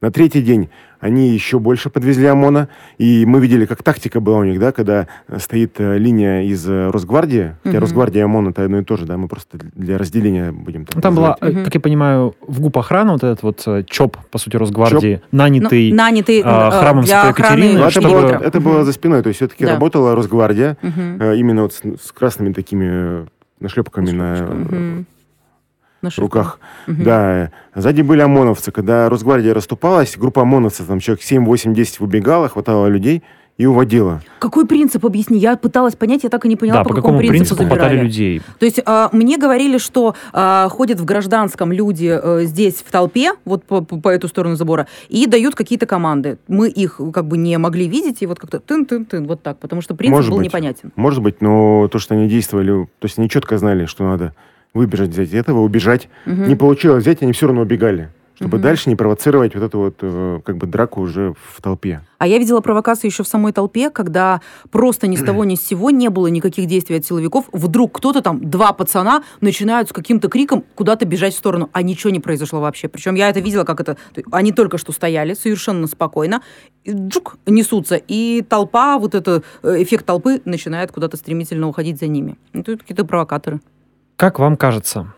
На 0.00 0.10
третий 0.10 0.42
день 0.42 0.68
они 1.02 1.30
еще 1.30 1.58
больше 1.58 1.90
подвезли 1.90 2.26
ОМОНа, 2.28 2.68
и 2.96 3.26
мы 3.26 3.40
видели, 3.40 3.66
как 3.66 3.82
тактика 3.82 4.20
была 4.20 4.38
у 4.38 4.44
них, 4.44 4.60
да, 4.60 4.70
когда 4.70 5.08
стоит 5.38 5.74
э, 5.78 5.98
линия 5.98 6.42
из 6.44 6.66
э, 6.68 6.90
Росгвардии, 6.90 7.56
хотя 7.64 7.76
Мгм. 7.76 7.80
Росгвардия 7.80 8.20
и 8.20 8.24
ОМОН 8.24 8.48
это 8.50 8.64
одно 8.64 8.78
и 8.78 8.84
то 8.84 8.96
же, 8.96 9.04
да, 9.04 9.16
мы 9.16 9.26
просто 9.26 9.58
для 9.74 9.98
разделения 9.98 10.52
будем 10.52 10.84
так 10.86 10.94
Ну, 10.94 11.00
Там 11.02 11.16
была, 11.16 11.30
называть. 11.30 11.42
э, 11.42 11.56
Мгм. 11.56 11.64
как 11.64 11.74
я 11.74 11.80
понимаю, 11.80 12.34
в 12.46 12.60
ГУП 12.60 12.78
охрана 12.78 13.12
вот 13.14 13.24
этот 13.24 13.42
вот 13.42 13.86
ЧОП, 13.88 14.16
по 14.30 14.38
сути, 14.38 14.56
Росгвардии, 14.56 15.20
нанятый. 15.32 15.90
Ну, 15.90 15.96
нанятый 15.96 16.38
э, 16.38 16.42
храмом 16.42 17.04
для 17.04 17.24
Святой 17.24 17.30
Екатерины, 17.30 17.78
Ну, 17.78 17.82
это, 17.82 17.90
чтобы- 17.90 18.08
было, 18.08 18.26
это 18.40 18.60
Мгм. 18.60 18.70
было 18.70 18.84
за 18.84 18.92
спиной, 18.92 19.22
то 19.22 19.28
есть 19.28 19.38
все-таки 19.38 19.64
Да. 19.64 19.72
работала 19.72 20.14
Росгвардия, 20.14 20.76
э, 20.82 21.34
именно 21.36 21.62
вот 21.62 21.72
с, 21.74 21.80
с 22.00 22.12
красными 22.12 22.52
такими 22.52 23.26
нашлепками 23.58 24.10
на, 24.12 24.34
Мгм. 24.34 25.06
На 26.02 26.10
в 26.10 26.18
руках. 26.18 26.58
Мгм. 26.88 27.04
Да, 27.04 27.50
сзади 27.74 28.02
были 28.02 28.20
ОМОНовцы. 28.20 28.72
Когда 28.72 29.08
Росгвардия 29.08 29.54
расступалась, 29.54 30.16
группа 30.18 30.42
ОМОНовцев, 30.42 30.86
там 30.86 30.98
человек 30.98 31.22
7, 31.22 31.44
8, 31.44 31.74
10 31.74 32.00
выбегала, 32.00 32.48
хватало 32.48 32.88
людей 32.88 33.22
и 33.56 33.66
уводила. 33.66 34.20
Какой 34.40 34.66
принцип, 34.66 35.04
объясни? 35.06 35.38
Я 35.38 35.56
пыталась 35.56 35.94
понять, 35.94 36.24
я 36.24 36.30
так 36.30 36.44
и 36.44 36.48
не 36.48 36.56
поняла, 36.56 36.78
да, 36.78 36.82
по, 36.84 36.88
по 36.88 36.94
какому 36.96 37.18
принципу 37.18 37.62
забирали. 37.62 37.78
хватали 37.78 38.00
людей? 38.00 38.42
То 38.58 38.64
есть 38.64 38.80
а, 38.84 39.10
мне 39.12 39.36
говорили, 39.38 39.78
что 39.78 40.16
а, 40.32 40.68
ходят 40.70 40.98
в 40.98 41.04
гражданском 41.04 41.70
люди 41.70 42.18
э, 42.20 42.44
здесь 42.46 42.82
в 42.84 42.90
толпе, 42.90 43.32
вот 43.44 43.64
по, 43.64 43.82
по- 43.82 43.98
по 44.00 44.08
эту 44.08 44.26
сторону 44.26 44.56
забора, 44.56 44.88
и 45.10 45.26
дают 45.26 45.54
какие-то 45.54 45.86
команды. 45.86 46.38
Мы 46.48 46.68
их 46.70 46.98
как 47.12 47.26
бы 47.28 47.36
не 47.36 47.56
могли 47.58 47.86
видеть, 47.86 48.22
и 48.22 48.26
вот 48.26 48.40
как-то 48.40 48.58
тын-тын-тын, 48.58 49.26
вот 49.26 49.42
так, 49.42 49.58
потому 49.58 49.82
что 49.82 49.94
принцип 49.94 50.16
Может 50.16 50.30
был 50.30 50.38
быть. 50.38 50.46
непонятен. 50.46 50.90
Может 50.96 51.22
быть, 51.22 51.42
но 51.42 51.88
то, 51.88 51.98
что 51.98 52.14
они 52.14 52.28
действовали, 52.28 52.86
то 52.98 53.04
есть 53.04 53.18
они 53.18 53.28
четко 53.28 53.58
знали, 53.58 53.84
что 53.84 54.02
надо 54.02 54.34
выбежать, 54.74 55.10
взять 55.10 55.32
этого, 55.32 55.60
убежать. 55.60 56.08
Мгм. 56.26 56.48
Не 56.48 56.54
получилось 56.56 57.02
взять, 57.02 57.22
они 57.22 57.32
все 57.32 57.46
равно 57.46 57.62
убегали. 57.62 58.10
Чтобы 58.34 58.56
Мгм. 58.56 58.62
дальше 58.62 58.88
не 58.90 58.96
провоцировать 58.96 59.54
вот 59.54 59.62
эту 59.62 59.78
вот 59.78 59.96
э, 60.00 60.40
как 60.44 60.56
бы 60.56 60.66
драку 60.66 61.00
уже 61.02 61.34
в 61.54 61.60
толпе. 61.62 62.00
А 62.18 62.26
я 62.26 62.38
видела 62.38 62.60
провокацию 62.60 63.10
еще 63.10 63.22
в 63.22 63.28
самой 63.28 63.52
толпе, 63.52 63.90
когда 63.90 64.40
просто 64.70 65.06
ни 65.06 65.16
с 65.16 65.22
того 65.22 65.44
ни 65.44 65.54
с 65.54 65.60
сего 65.64 65.90
не 65.90 66.08
было 66.08 66.26
никаких 66.28 66.66
действий 66.66 66.96
от 66.96 67.04
силовиков. 67.04 67.44
Вдруг 67.52 67.92
кто-то 67.92 68.20
там, 68.22 68.40
два 68.50 68.72
пацана, 68.72 69.22
начинают 69.40 69.90
с 69.90 69.92
каким-то 69.92 70.28
криком 70.28 70.64
куда-то 70.74 71.04
бежать 71.04 71.34
в 71.34 71.38
сторону, 71.38 71.68
а 71.72 71.82
ничего 71.82 72.10
не 72.10 72.20
произошло 72.20 72.60
вообще. 72.60 72.88
Причем 72.88 73.14
я 73.16 73.28
это 73.28 73.38
видела, 73.40 73.64
как 73.64 73.80
это... 73.80 73.96
Они 74.32 74.50
только 74.52 74.78
что 74.78 74.92
стояли 74.92 75.34
совершенно 75.34 75.86
спокойно, 75.86 76.42
и 76.84 76.92
джук, 76.92 77.36
несутся, 77.46 77.96
и 77.96 78.42
толпа, 78.48 78.98
вот 78.98 79.14
это, 79.14 79.42
э, 79.62 79.82
эффект 79.82 80.06
толпы 80.06 80.40
начинает 80.44 80.90
куда-то 80.90 81.16
стремительно 81.16 81.68
уходить 81.68 81.98
за 82.00 82.06
ними. 82.08 82.38
Ну, 82.54 82.64
тут 82.64 82.80
какие-то 82.80 83.04
провокаторы. 83.04 83.60
Как 84.22 84.38
вам 84.38 84.56
кажется, 84.56 85.08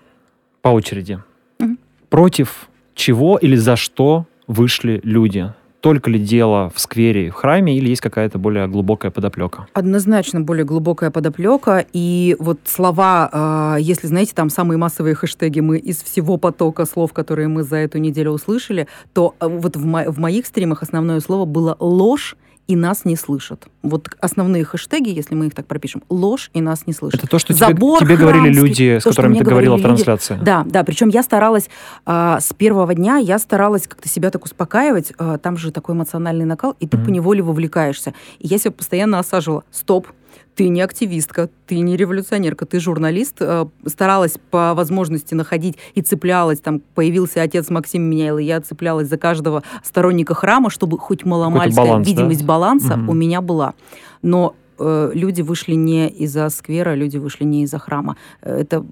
по 0.62 0.70
очереди, 0.70 1.18
Мгм. 1.58 1.78
против 2.08 2.70
чего 2.94 3.36
или 3.36 3.54
за 3.54 3.76
что 3.76 4.24
вышли 4.46 4.98
люди? 5.04 5.52
Только 5.80 6.08
ли 6.08 6.18
дело 6.18 6.70
в 6.74 6.80
сквере 6.80 7.26
и 7.26 7.28
в 7.28 7.34
храме, 7.34 7.76
или 7.76 7.90
есть 7.90 8.00
какая-то 8.00 8.38
более 8.38 8.66
глубокая 8.66 9.10
подоплека? 9.10 9.66
Однозначно 9.74 10.40
более 10.40 10.64
глубокая 10.64 11.10
подоплека. 11.10 11.84
И 11.92 12.34
вот 12.38 12.60
слова, 12.64 13.76
э, 13.76 13.82
если, 13.82 14.06
знаете, 14.06 14.32
там 14.34 14.48
самые 14.48 14.78
массовые 14.78 15.14
хэштеги 15.14 15.60
мы 15.60 15.76
из 15.76 16.02
всего 16.02 16.38
потока 16.38 16.86
слов, 16.86 17.12
которые 17.12 17.48
мы 17.48 17.62
за 17.62 17.76
эту 17.76 17.98
неделю 17.98 18.30
услышали, 18.30 18.86
то 19.12 19.34
э, 19.38 19.46
вот 19.46 19.76
в, 19.76 19.84
мо- 19.84 20.10
в 20.10 20.18
моих 20.18 20.46
стримах 20.46 20.82
основное 20.82 21.20
слово 21.20 21.44
было 21.44 21.76
ложь 21.78 22.36
и 22.66 22.76
нас 22.76 23.04
не 23.04 23.14
слышат. 23.16 23.66
Вот 23.82 24.08
основные 24.20 24.64
хэштеги, 24.64 25.10
если 25.10 25.34
мы 25.34 25.48
их 25.48 25.54
так 25.54 25.66
пропишем, 25.66 26.02
ложь 26.08 26.50
и 26.54 26.60
нас 26.62 26.86
не 26.86 26.92
слышат. 26.94 27.20
Это 27.20 27.28
то, 27.30 27.38
что 27.38 27.52
тебе, 27.52 27.66
Забор 27.66 28.00
тебе 28.00 28.16
говорили 28.16 28.44
храмский, 28.54 28.62
люди, 28.68 28.98
с 28.98 29.02
то, 29.02 29.10
которыми 29.10 29.38
ты 29.38 29.44
говорила 29.44 29.74
в 29.76 29.80
говорили 29.80 29.96
люди. 29.98 30.04
трансляции. 30.04 30.38
Да, 30.42 30.64
да, 30.66 30.82
причем 30.84 31.08
я 31.08 31.22
старалась 31.22 31.68
а, 32.06 32.40
с 32.40 32.52
первого 32.54 32.94
дня, 32.94 33.16
я 33.18 33.38
старалась 33.38 33.86
как-то 33.86 34.08
себя 34.08 34.30
так 34.30 34.44
успокаивать, 34.44 35.12
а, 35.18 35.36
там 35.38 35.56
же 35.58 35.70
такой 35.72 35.94
эмоциональный 35.94 36.46
накал, 36.46 36.74
и 36.80 36.86
ты 36.86 36.96
Мгм. 36.96 37.06
поневоле 37.06 37.42
вовлекаешься. 37.42 38.14
И 38.38 38.46
я 38.48 38.58
себя 38.58 38.70
постоянно 38.72 39.18
осаживала. 39.18 39.64
Стоп, 39.70 40.08
ты 40.54 40.68
не 40.68 40.80
активистка, 40.82 41.48
ты 41.66 41.80
не 41.80 41.96
революционерка, 41.96 42.64
ты 42.66 42.80
журналист. 42.80 43.36
А, 43.40 43.68
старалась 43.86 44.34
по 44.50 44.74
возможности 44.74 45.34
находить 45.34 45.76
и 45.94 46.02
цеплялась. 46.02 46.60
Там 46.60 46.80
появился 46.94 47.42
отец 47.42 47.70
Максим 47.70 48.02
Меняйл, 48.02 48.38
и 48.38 48.44
я 48.44 48.60
цеплялась 48.60 49.08
за 49.08 49.18
каждого 49.18 49.62
сторонника 49.82 50.34
храма, 50.34 50.70
чтобы 50.70 50.98
хоть 50.98 51.24
маломальская 51.24 51.84
баланс, 51.86 52.06
да? 52.06 52.10
видимость 52.12 52.44
баланса 52.44 52.96
Мгм. 52.96 53.08
у 53.08 53.12
меня 53.14 53.40
была. 53.40 53.74
Но 54.22 54.54
э, 54.78 55.10
люди 55.14 55.42
вышли 55.42 55.74
не 55.74 56.08
из-за 56.08 56.48
сквера, 56.50 56.94
люди 56.94 57.18
вышли 57.18 57.44
не 57.44 57.62
из-за 57.64 57.78
храма. 57.78 58.16
Э, 58.42 58.60
Это, 58.60 58.84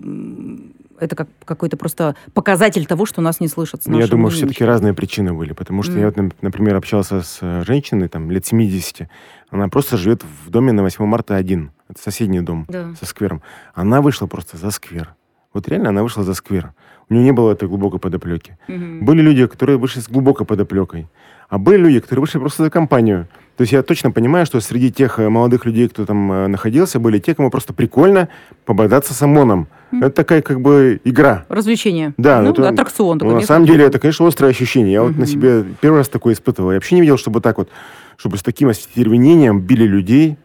это 1.03 1.17
как 1.17 1.29
какой-то 1.45 1.77
просто 1.77 2.15
показатель 2.35 2.87
того, 2.87 3.07
что 3.07 3.21
нас 3.21 3.41
не 3.41 3.49
слышат. 3.49 3.83
Ну, 3.87 3.99
Я 3.99 4.07
думаю, 4.07 4.29
мнением. 4.29 4.49
все-таки 4.49 4.65
разные 4.65 4.95
причины 4.95 5.33
были, 5.35 5.53
потому 5.53 5.83
что 5.83 5.93
Мгм. 5.93 6.01
я, 6.01 6.07
вот, 6.07 6.17
нап- 6.17 6.35
например, 6.41 6.77
общался 6.77 7.21
с 7.23 7.39
э, 7.43 7.63
женщиной, 7.67 8.09
там, 8.09 8.31
лет 8.31 8.47
70, 8.47 9.09
она 9.51 9.69
просто 9.69 9.97
живет 9.97 10.23
в 10.47 10.51
доме 10.51 10.73
на 10.73 10.83
8 10.83 11.05
марта 11.07 11.37
один, 11.37 11.71
это 11.89 12.01
соседний 12.01 12.41
дом 12.41 12.67
Да. 12.69 12.95
со 12.99 13.07
сквером. 13.07 13.43
Она 13.75 14.01
вышла 14.01 14.27
просто 14.27 14.57
за 14.57 14.71
сквер. 14.71 15.15
Вот 15.53 15.69
реально 15.69 15.91
она 15.91 16.03
вышла 16.03 16.23
за 16.25 16.35
сквер. 16.35 16.73
У 17.11 17.15
нее 17.15 17.25
не 17.25 17.33
было 17.33 17.53
этой 17.53 17.69
глубокой 17.69 17.99
подоплеки. 18.01 18.57
Мгм. 18.69 19.05
Были 19.05 19.21
люди, 19.21 19.47
которые 19.47 19.77
вышли 19.77 20.01
с 20.01 20.09
глубокой 20.09 20.47
подоплекой, 20.47 21.09
а 21.51 21.59
были 21.59 21.77
люди, 21.77 22.01
которые 22.01 22.23
вышли 22.23 22.39
просто 22.39 22.63
за 22.65 22.71
компанию. 22.71 23.27
То 23.59 23.63
есть 23.63 23.73
я 23.75 23.83
точно 23.83 24.11
понимаю, 24.13 24.47
что 24.47 24.61
среди 24.61 24.91
тех 24.91 25.19
э, 25.19 25.29
молодых 25.29 25.67
людей, 25.67 25.89
кто 25.91 26.07
там 26.07 26.33
э, 26.33 26.47
находился, 26.47 26.99
были 26.99 27.19
те, 27.19 27.35
кому 27.35 27.51
просто 27.51 27.75
прикольно 27.75 28.29
пободаться 28.65 29.13
с 29.13 29.21
ОМОНом. 29.23 29.59
Мгм. 29.61 29.69
Это 30.01 30.11
такая 30.11 30.43
как 30.43 30.61
бы 30.61 31.01
игра. 31.05 31.45
Развлечение. 31.49 32.15
Да, 32.17 32.41
ну, 32.43 32.51
это- 32.51 32.69
аттракцион 32.69 33.15
Ну, 33.17 33.19
такой. 33.21 33.33
на 33.33 33.37
место. 33.39 33.53
самом 33.55 33.67
деле 33.67 33.85
это, 33.85 33.99
конечно, 33.99 34.27
острое 34.27 34.51
ощущение. 34.51 34.93
Я 34.93 35.03
вот 35.03 35.17
на 35.17 35.27
себе 35.27 35.65
первый 35.81 35.99
раз 35.99 36.09
такое 36.09 36.35
испытывал. 36.35 36.71
Я 36.71 36.77
вообще 36.77 36.95
не 36.95 37.01
видел, 37.03 37.19
чтобы 37.19 37.41
так 37.41 37.59
вот, 37.59 37.69
чтобы 38.17 38.39
с 38.39 38.43
таким 38.43 38.69
остервенением 38.69 39.61
били 39.61 39.85
людей. 39.85 40.37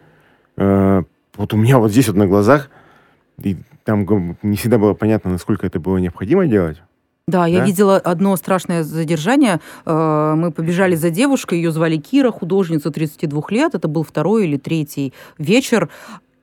Э, 0.56 1.02
вот 1.36 1.54
у 1.54 1.56
меня 1.56 1.78
вот 1.78 1.90
здесь 1.90 2.08
вот 2.08 2.16
на 2.16 2.26
глазах, 2.26 2.68
и 3.42 3.56
там 3.84 4.36
не 4.42 4.56
всегда 4.56 4.78
было 4.78 4.94
понятно, 4.94 5.30
насколько 5.30 5.66
это 5.66 5.78
было 5.80 5.96
необходимо 5.98 6.46
делать. 6.46 6.82
Да, 7.26 7.46
я 7.46 7.58
Да? 7.58 7.66
видела 7.66 7.96
одно 7.98 8.34
страшное 8.36 8.82
задержание. 8.82 9.60
Э, 9.86 10.34
Мы 10.34 10.50
побежали 10.50 10.94
за 10.94 11.10
девушкой, 11.10 11.58
ее 11.58 11.70
звали 11.72 11.96
Кира, 11.98 12.30
художница 12.30 12.90
32 12.90 13.50
лет. 13.50 13.74
Это 13.74 13.86
был 13.86 14.02
второй 14.02 14.46
или 14.46 14.56
третий 14.56 15.12
вечер. 15.38 15.88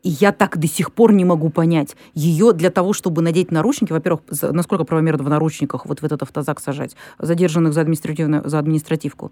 И 0.06 0.10
я 0.10 0.32
так 0.32 0.60
до 0.60 0.68
сих 0.68 0.94
пор 0.94 1.14
не 1.14 1.26
могу 1.26 1.50
понять. 1.50 1.98
Ее 2.14 2.54
для 2.54 2.70
того, 2.70 2.94
чтобы 2.94 3.24
надеть 3.24 3.52
наручники, 3.52 3.92
во-первых, 3.92 4.22
насколько 4.52 4.84
правомерно 4.84 5.24
в 5.24 5.30
наручниках 5.30 5.88
вот 5.88 6.02
в 6.02 6.06
этот 6.06 6.22
автозак 6.22 6.60
сажать, 6.60 6.96
задержанных 7.18 7.74
за, 7.74 7.82
административную, 7.82 8.48
за 8.48 8.60
административку. 8.60 9.32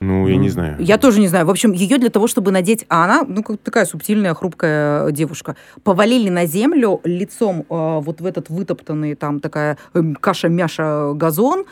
Ну, 0.00 0.28
я 0.28 0.36
Ну, 0.36 0.42
не 0.42 0.50
знаю. 0.50 0.76
Я 0.80 0.98
тоже 0.98 1.18
не 1.18 1.28
знаю. 1.28 1.46
В 1.46 1.50
общем, 1.50 1.72
ее 1.72 1.96
для 1.96 2.10
того, 2.10 2.26
чтобы 2.26 2.50
надеть... 2.50 2.84
А 2.90 3.04
она, 3.04 3.24
ну, 3.26 3.42
как 3.42 3.58
такая 3.60 3.86
субтильная, 3.86 4.34
хрупкая 4.34 5.10
девушка. 5.12 5.56
Повалили 5.82 6.28
на 6.28 6.44
землю 6.44 7.00
лицом 7.04 7.60
э, 7.60 7.64
вот 7.70 8.20
в 8.20 8.26
этот 8.26 8.50
вытоптанный, 8.50 9.14
там 9.14 9.40
такая 9.40 9.78
эм, 9.94 10.14
каша-мяша 10.14 11.14
газон, 11.14 11.64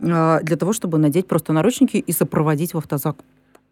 э, 0.00 0.40
для 0.42 0.56
того, 0.56 0.72
чтобы 0.72 0.98
надеть 0.98 1.28
просто 1.28 1.52
наручники 1.52 1.98
и 1.98 2.12
сопроводить 2.12 2.74
в 2.74 2.78
автозак. 2.78 3.18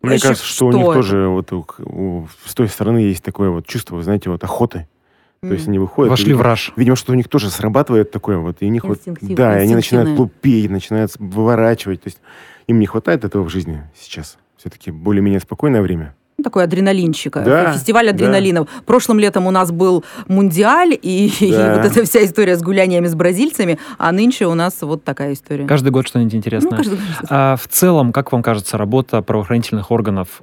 Мне 0.03 0.13
Вообще, 0.13 0.29
кажется, 0.29 0.47
что, 0.47 0.67
у 0.67 0.71
что 0.71 0.79
них 0.79 0.87
это? 0.89 0.95
тоже 0.95 1.29
вот 1.29 1.53
у- 1.53 1.67
у- 1.79 2.29
с 2.45 2.55
той 2.55 2.69
стороны 2.69 2.99
есть 2.99 3.23
такое 3.23 3.51
вот 3.51 3.67
чувство, 3.67 3.97
вы 3.97 4.03
знаете, 4.03 4.31
вот 4.31 4.43
охоты. 4.43 4.89
То 5.43 5.55
есть 5.55 5.67
они 5.67 5.79
выходят. 5.81 6.11
Вошли 6.11 6.27
и, 6.27 6.29
в 6.29 6.31
видимо, 6.37 6.45
раж. 6.45 6.73
Видимо, 6.77 6.95
что 6.95 7.13
у 7.13 7.17
них 7.17 7.29
тоже 7.29 7.51
срабатывает 7.51 8.13
такое 8.13 8.39
вот. 8.39 8.59
И 8.61 8.67
у 8.67 8.69
них 8.69 8.85
вот, 8.85 9.01
да, 9.21 9.59
и 9.59 9.63
они 9.63 9.75
начинают 9.75 10.17
тупеть, 10.17 10.71
начинают 10.71 11.13
выворачивать. 11.19 12.03
То 12.03 12.09
есть 12.09 12.21
им 12.69 12.79
не 12.79 12.87
хватает 12.87 13.25
этого 13.25 13.43
в 13.43 13.49
жизни 13.49 13.83
сейчас. 13.99 14.39
Все-таки 14.57 14.93
более-менее 14.93 15.41
спокойное 15.41 15.83
время. 15.83 16.15
Ну, 16.43 16.51
такой 16.51 16.65
адреналинчик. 16.65 17.37
э, 17.37 17.45
Да, 17.45 17.73
Фестиваль 17.73 18.07
да. 18.07 18.11
адреналинов. 18.11 18.69
Прошлым 18.85 19.21
летом 19.21 19.47
у 19.47 19.53
нас 19.53 19.71
был 19.71 20.05
мундиаль 20.27 20.99
и, 21.01 21.33
и 21.41 21.53
Да. 21.53 21.77
вот 21.77 21.85
эта 21.93 22.05
вся 22.05 22.25
история 22.25 22.57
с 22.57 22.63
гулениями 22.63 23.07
с 23.07 23.15
бразильцами, 23.15 23.79
а 23.99 24.11
нынче 24.11 24.47
у 24.47 24.55
нас 24.55 24.83
вот 24.83 25.05
такая 25.05 25.35
история. 25.35 25.67
Каждый 25.67 25.91
год 25.91 26.09
что-нибудь 26.09 26.33
Ну, 26.33 26.39
интересное. 26.39 26.77
каждый 26.79 26.97
год. 26.97 27.07
А 27.31 27.55
в 27.57 27.69
целом, 27.69 28.13
как 28.13 28.33
вам 28.33 28.43
кажется, 28.43 28.77
работа 28.77 29.23
правоохранительных 29.23 29.93
органов 29.93 30.43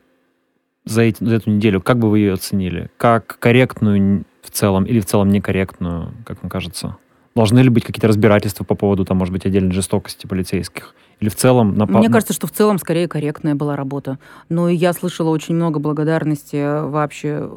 за, 0.86 1.02
эти- 1.02 1.22
за 1.24 1.36
эту 1.36 1.50
неделю, 1.50 1.82
как 1.82 1.98
бы 2.00 2.10
вы 2.10 2.20
ее 2.20 2.34
оценили? 2.34 2.90
Как 2.98 3.38
корректную 3.40 4.24
в 4.42 4.52
целом 4.52 4.86
или 4.86 5.02
в 5.02 5.06
целом 5.06 5.30
некорректную, 5.30 6.14
как 6.26 6.42
вам 6.42 6.50
кажется? 6.50 6.96
Должны 7.36 7.60
ли 7.60 7.70
быть 7.70 7.84
какие-то 7.86 8.08
разбирательства 8.08 8.64
по 8.64 8.76
поводу, 8.76 9.06
там, 9.06 9.18
может 9.18 9.32
быть, 9.32 9.46
отдельной 9.46 9.72
жестокости 9.72 10.26
полицейских? 10.28 10.96
Или 11.20 11.30
в 11.30 11.36
целом... 11.36 11.76
на- 11.76 11.86
Мне 11.86 12.10
кажется, 12.10 12.34
что 12.34 12.48
в 12.48 12.52
целом 12.52 12.80
скорее 12.80 13.08
корректная 13.08 13.54
была 13.54 13.76
работа. 13.76 14.18
Но 14.50 14.70
и 14.70 14.76
я 14.76 14.94
слышала 14.94 15.30
очень 15.30 15.54
много 15.56 15.80
благодарности 15.80 16.56
э, 16.56 16.82
вообще 16.88 17.50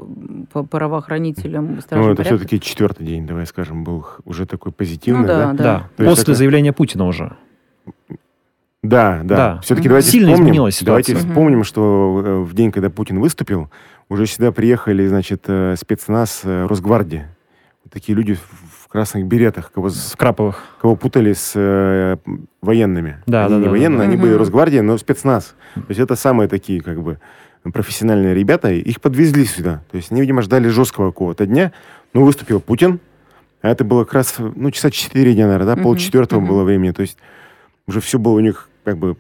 по 0.53 0.63
правоохранителям, 0.65 1.75
Ну, 1.75 1.79
это 1.79 1.89
порядка. 1.89 2.25
все-таки 2.25 2.61
четвертый 2.61 3.07
день, 3.07 3.27
давай 3.27 3.47
скажем, 3.47 3.85
был 3.85 4.05
уже 4.25 4.47
такой 4.47 4.73
позитивный, 4.73 5.23
Ну 5.23 5.27
да, 5.29 5.39
да? 5.39 5.53
да. 5.53 5.89
Да, 5.97 6.05
есть 6.05 6.17
после 6.19 6.33
это- 6.33 6.35
заявления 6.35 6.73
Путина 6.73 7.07
уже. 7.07 7.37
Да, 8.83 9.21
да. 9.23 9.37
Да. 9.55 9.61
Все-таки 9.61 9.87
Мгм. 9.87 9.91
давайте 9.91 10.09
Сильно 10.11 10.29
вспомним, 10.33 10.47
изменилась 10.51 10.75
ситуация. 10.77 10.87
Давайте 11.15 11.15
Мгм. 11.15 11.33
вспомним, 11.33 11.65
что 11.65 12.23
э, 12.25 12.41
в 12.43 12.53
день, 12.55 12.73
когда 12.73 12.91
Путин 12.91 13.21
выступил, 13.21 13.71
уже 14.09 14.27
сюда 14.27 14.51
приехали, 14.51 15.07
значит, 15.07 15.45
э, 15.47 15.77
спецназ 15.79 16.41
Росгвардии. 16.45 17.27
Вот 17.85 17.93
такие 17.93 18.17
люди 18.17 18.37
красных 18.93 19.27
беретах, 19.27 19.73
кого, 19.73 19.89
с- 19.89 20.13
В 20.13 20.17
Краповых. 20.17 20.63
кого 20.81 20.97
путали 20.97 21.33
с 21.33 21.53
э, 21.55 22.17
военными. 22.61 23.19
Да, 23.27 23.47
они 23.47 23.55
да, 23.55 23.59
не 23.59 23.65
да, 23.65 23.71
военные, 23.71 23.99
да. 23.99 24.05
они 24.05 24.17
были 24.17 24.33
Росгвардия, 24.35 24.83
но 24.83 24.99
спецназ. 24.99 25.55
То 25.75 25.83
есть 25.89 26.01
это 26.01 26.15
самые 26.15 26.49
такие, 26.49 26.81
как 26.83 27.03
бы, 27.03 27.19
профессиональные 27.73 28.35
ребята. 28.35 28.71
Их 28.71 29.01
подвезли 29.01 29.45
сюда. 29.47 29.83
То 29.91 29.97
есть 29.97 30.13
они, 30.13 30.21
видимо, 30.21 30.43
ждали 30.43 30.69
жесткого 30.69 31.11
какого-то 31.11 31.47
дня. 31.47 31.73
Ну, 32.13 32.25
выступил 32.25 32.61
Путин. 32.61 33.01
А 33.63 33.69
это 33.71 33.85
было 33.85 34.05
как 34.05 34.15
раз, 34.15 34.37
ну, 34.39 34.71
часа 34.71 34.91
четыре 34.91 35.35
дня, 35.35 35.47
наверное, 35.47 35.69
да? 35.69 35.75
Мгм, 35.77 35.85
Полчетвертого 35.85 36.41
мгм. 36.41 36.49
было 36.49 36.65
времени. 36.65 36.91
То 36.93 37.03
есть 37.03 37.17
уже 37.87 38.01
все 38.01 38.19
было 38.19 38.35
у 38.35 38.41
них, 38.41 38.69
как 38.85 38.99
бы, 38.99 39.17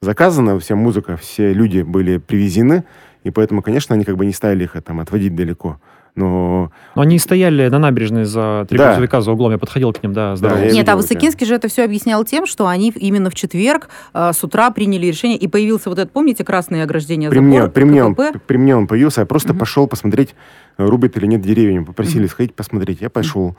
заказано, 0.00 0.58
вся 0.58 0.74
музыка, 0.76 1.16
все 1.16 1.52
люди 1.52 1.82
были 1.82 2.18
привезены. 2.18 2.84
И 3.24 3.30
поэтому, 3.30 3.62
конечно, 3.62 3.94
они 3.94 4.04
как 4.04 4.16
бы 4.16 4.26
не 4.26 4.32
стали 4.32 4.64
их 4.64 4.74
э, 4.76 4.80
там 4.80 4.98
отводить 5.00 5.34
далеко. 5.36 5.80
Но 6.14 6.70
Но 6.94 7.02
они 7.02 7.18
стояли 7.18 7.68
на 7.68 7.78
набережной 7.78 8.24
за 8.24 8.66
три 8.68 8.76
Да. 8.76 8.88
грузовика 8.88 9.22
за 9.22 9.32
углом. 9.32 9.52
Я 9.52 9.58
подходил 9.58 9.92
к 9.94 10.02
ним, 10.02 10.12
да, 10.12 10.36
здоровался. 10.36 10.66
я 10.68 10.72
Нет, 10.74 10.88
а 10.88 10.96
Высокинский 10.96 11.46
же 11.46 11.54
это 11.54 11.68
все 11.68 11.84
объяснял 11.84 12.22
тем, 12.24 12.44
что 12.46 12.66
они 12.66 12.90
именно 12.90 13.30
в 13.30 13.34
четверг 13.34 13.88
э, 14.12 14.32
с 14.34 14.44
утра 14.44 14.70
приняли 14.70 15.06
решение, 15.06 15.38
и 15.38 15.48
появился 15.48 15.88
вот 15.88 15.98
этот, 15.98 16.12
помните, 16.12 16.44
красное 16.44 16.84
ограждение 16.84 17.30
при 17.30 17.36
забор, 17.36 17.48
мне, 17.48 17.66
при, 17.68 17.84
мне 17.84 18.04
он, 18.04 18.14
при 18.14 18.56
мне 18.58 18.76
он 18.76 18.86
появился, 18.86 19.22
я 19.22 19.26
просто 19.26 19.50
Мгм. 19.54 19.60
пошел 19.60 19.86
посмотреть, 19.86 20.34
э, 20.76 20.84
рубят 20.84 21.16
или 21.16 21.24
нет 21.26 21.40
деревья. 21.40 21.82
Попросили 21.82 22.24
Мгм. 22.24 22.28
сходить 22.28 22.54
посмотреть. 22.54 23.00
Я 23.00 23.08
пошел. 23.08 23.56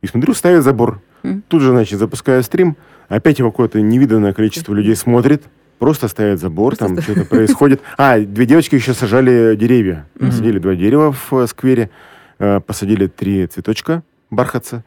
И 0.00 0.08
смотрю, 0.08 0.34
ставят 0.34 0.64
забор. 0.64 1.00
Мгм. 1.22 1.44
Тут 1.46 1.62
же, 1.62 1.70
значит, 1.70 2.00
запускаю 2.00 2.42
стрим. 2.42 2.76
Опять 3.08 3.38
его 3.38 3.52
какое-то 3.52 3.80
невиданное 3.80 4.32
количество 4.32 4.74
людей 4.74 4.96
смотрит. 4.96 5.44
Просто 5.82 6.06
ставят 6.06 6.38
забор, 6.38 6.76
Просто 6.76 6.94
там 6.94 7.02
что-то 7.02 7.24
происходит. 7.24 7.82
А, 7.98 8.16
две 8.20 8.46
девочки 8.46 8.76
еще 8.76 8.94
сажали 8.94 9.56
деревья. 9.56 10.06
Мгм. 10.14 10.30
Посадили 10.30 10.58
два 10.60 10.76
дерева 10.76 11.10
в 11.10 11.32
э, 11.32 11.46
сквере. 11.48 11.90
э, 12.38 12.60
Посадили 12.60 13.08
три 13.08 13.48
цветочка 13.48 14.04
бархатца. 14.30 14.84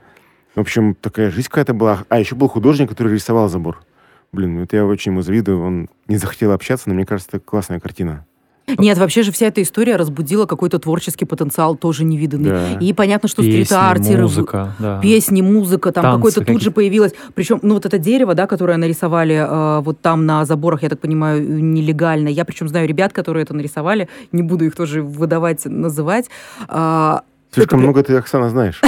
В 0.55 0.61
общем, 0.61 0.95
такая 0.95 1.31
жизнь 1.31 1.49
какая-то 1.49 1.73
была. 1.73 2.05
А, 2.07 2.17
еще 2.17 2.35
был 2.35 2.47
художник, 2.47 2.87
который 2.87 3.11
рисовал 3.11 3.49
забор. 3.49 3.83
Блин, 4.31 4.55
ну 4.55 4.61
это 4.63 4.77
я 4.77 4.85
очень 4.85 5.11
ему 5.11 5.21
завидую. 5.21 5.61
Он 5.61 5.89
не 6.07 6.15
захотел 6.15 6.53
общаться, 6.53 6.87
но 6.87 6.95
мне 6.95 7.05
кажется, 7.05 7.35
это 7.35 7.45
классная 7.45 7.81
картина. 7.81 8.25
Нет, 8.67 8.97
вообще 8.97 9.23
же 9.23 9.31
вся 9.31 9.47
эта 9.47 9.61
история 9.61 9.95
разбудила 9.95 10.45
какой-то 10.45 10.79
творческий 10.79 11.25
потенциал, 11.25 11.75
тоже 11.75 12.03
невиданный. 12.03 12.49
Да. 12.49 12.79
И 12.79 12.93
понятно, 12.93 13.29
что 13.29 13.43
стрит-артеры... 13.43 14.23
музыка, 14.23 14.73
да. 14.79 14.99
Песни, 15.01 15.41
музыка, 15.41 15.91
там 15.91 16.03
Танцы 16.03 16.17
какое-то 16.17 16.53
тут 16.53 16.61
же 16.61 16.71
появилось. 16.71 17.13
Причем, 17.35 17.59
ну 17.61 17.75
вот 17.75 17.85
это 17.85 17.97
дерево, 17.97 18.33
да, 18.33 18.47
которое 18.47 18.77
нарисовали 18.77 19.35
э, 19.35 19.81
вот 19.81 20.01
там 20.01 20.25
на 20.25 20.45
заборах, 20.45 20.83
я 20.83 20.89
так 20.89 20.99
понимаю, 20.99 21.41
нелегально. 21.47 22.27
Я 22.27 22.43
причем 22.43 22.67
знаю 22.67 22.87
ребят, 22.87 23.13
которые 23.13 23.43
это 23.43 23.53
нарисовали, 23.53 24.09
не 24.31 24.41
буду 24.41 24.65
их 24.65 24.75
тоже 24.75 25.03
выдавать, 25.03 25.65
называть. 25.65 26.29
А, 26.67 27.21
Слишком 27.51 27.79
это, 27.79 27.83
много 27.85 28.03
ты, 28.03 28.15
Оксана, 28.15 28.49
знаешь. 28.49 28.81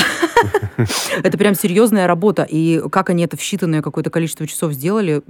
это 1.23 1.37
прям 1.37 1.55
серьезная 1.55 2.07
работа. 2.07 2.43
И 2.49 2.81
как 2.91 3.09
они 3.09 3.23
это 3.23 3.37
в 3.37 3.41
считанное 3.41 3.81
какое-то 3.81 4.09
количество 4.09 4.47
часов 4.47 4.73
сделали, 4.73 5.21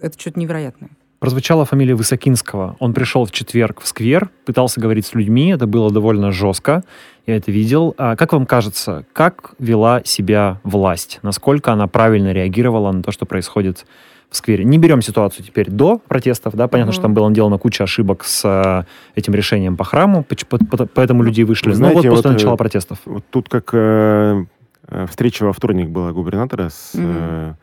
это 0.00 0.18
что-то 0.18 0.40
невероятное. 0.40 0.90
Прозвучала 1.24 1.64
фамилия 1.64 1.94
Высокинского. 1.94 2.76
Он 2.80 2.92
пришел 2.92 3.24
в 3.24 3.32
четверг 3.32 3.80
в 3.80 3.86
сквер, 3.88 4.28
пытался 4.44 4.78
говорить 4.78 5.06
с 5.06 5.14
людьми, 5.14 5.52
это 5.54 5.66
было 5.66 5.90
довольно 5.90 6.30
жестко, 6.32 6.84
я 7.26 7.36
это 7.36 7.50
видел. 7.50 7.94
А 7.96 8.14
как 8.14 8.34
вам 8.34 8.44
кажется, 8.44 9.06
как 9.14 9.54
вела 9.58 10.02
себя 10.04 10.60
власть? 10.64 11.20
Насколько 11.22 11.72
она 11.72 11.86
правильно 11.86 12.30
реагировала 12.34 12.92
на 12.92 13.02
то, 13.02 13.10
что 13.10 13.24
происходит 13.24 13.86
в 14.28 14.36
сквере? 14.36 14.64
Не 14.64 14.76
берем 14.76 15.00
ситуацию 15.00 15.46
теперь 15.46 15.70
до 15.70 15.96
протестов, 15.96 16.56
да, 16.56 16.68
понятно, 16.68 16.90
Мгм. 16.90 16.92
что 16.92 17.02
там 17.04 17.14
было 17.14 17.30
сделано 17.30 17.56
куча 17.56 17.84
ошибок 17.84 18.22
с 18.24 18.42
э, 18.44 18.84
этим 19.18 19.34
решением 19.34 19.78
по 19.78 19.84
храму, 19.84 20.24
поч- 20.24 20.44
по- 20.44 20.58
по- 20.58 20.84
поэтому 20.84 21.22
люди 21.22 21.40
вышли. 21.40 21.70
Вы 21.70 21.78
Но 21.78 21.84
вот 21.86 21.90
знаете, 21.92 22.10
после 22.10 22.16
вот, 22.16 22.26
э, 22.26 22.32
начала 22.34 22.56
протестов. 22.56 22.98
Вот 23.06 23.24
тут 23.30 23.48
как 23.48 23.70
э, 23.72 24.44
э, 24.88 25.06
встреча 25.08 25.44
во 25.44 25.54
вторник 25.54 25.88
была 25.88 26.12
губернатора 26.12 26.68
с, 26.68 26.90
э, 26.92 27.54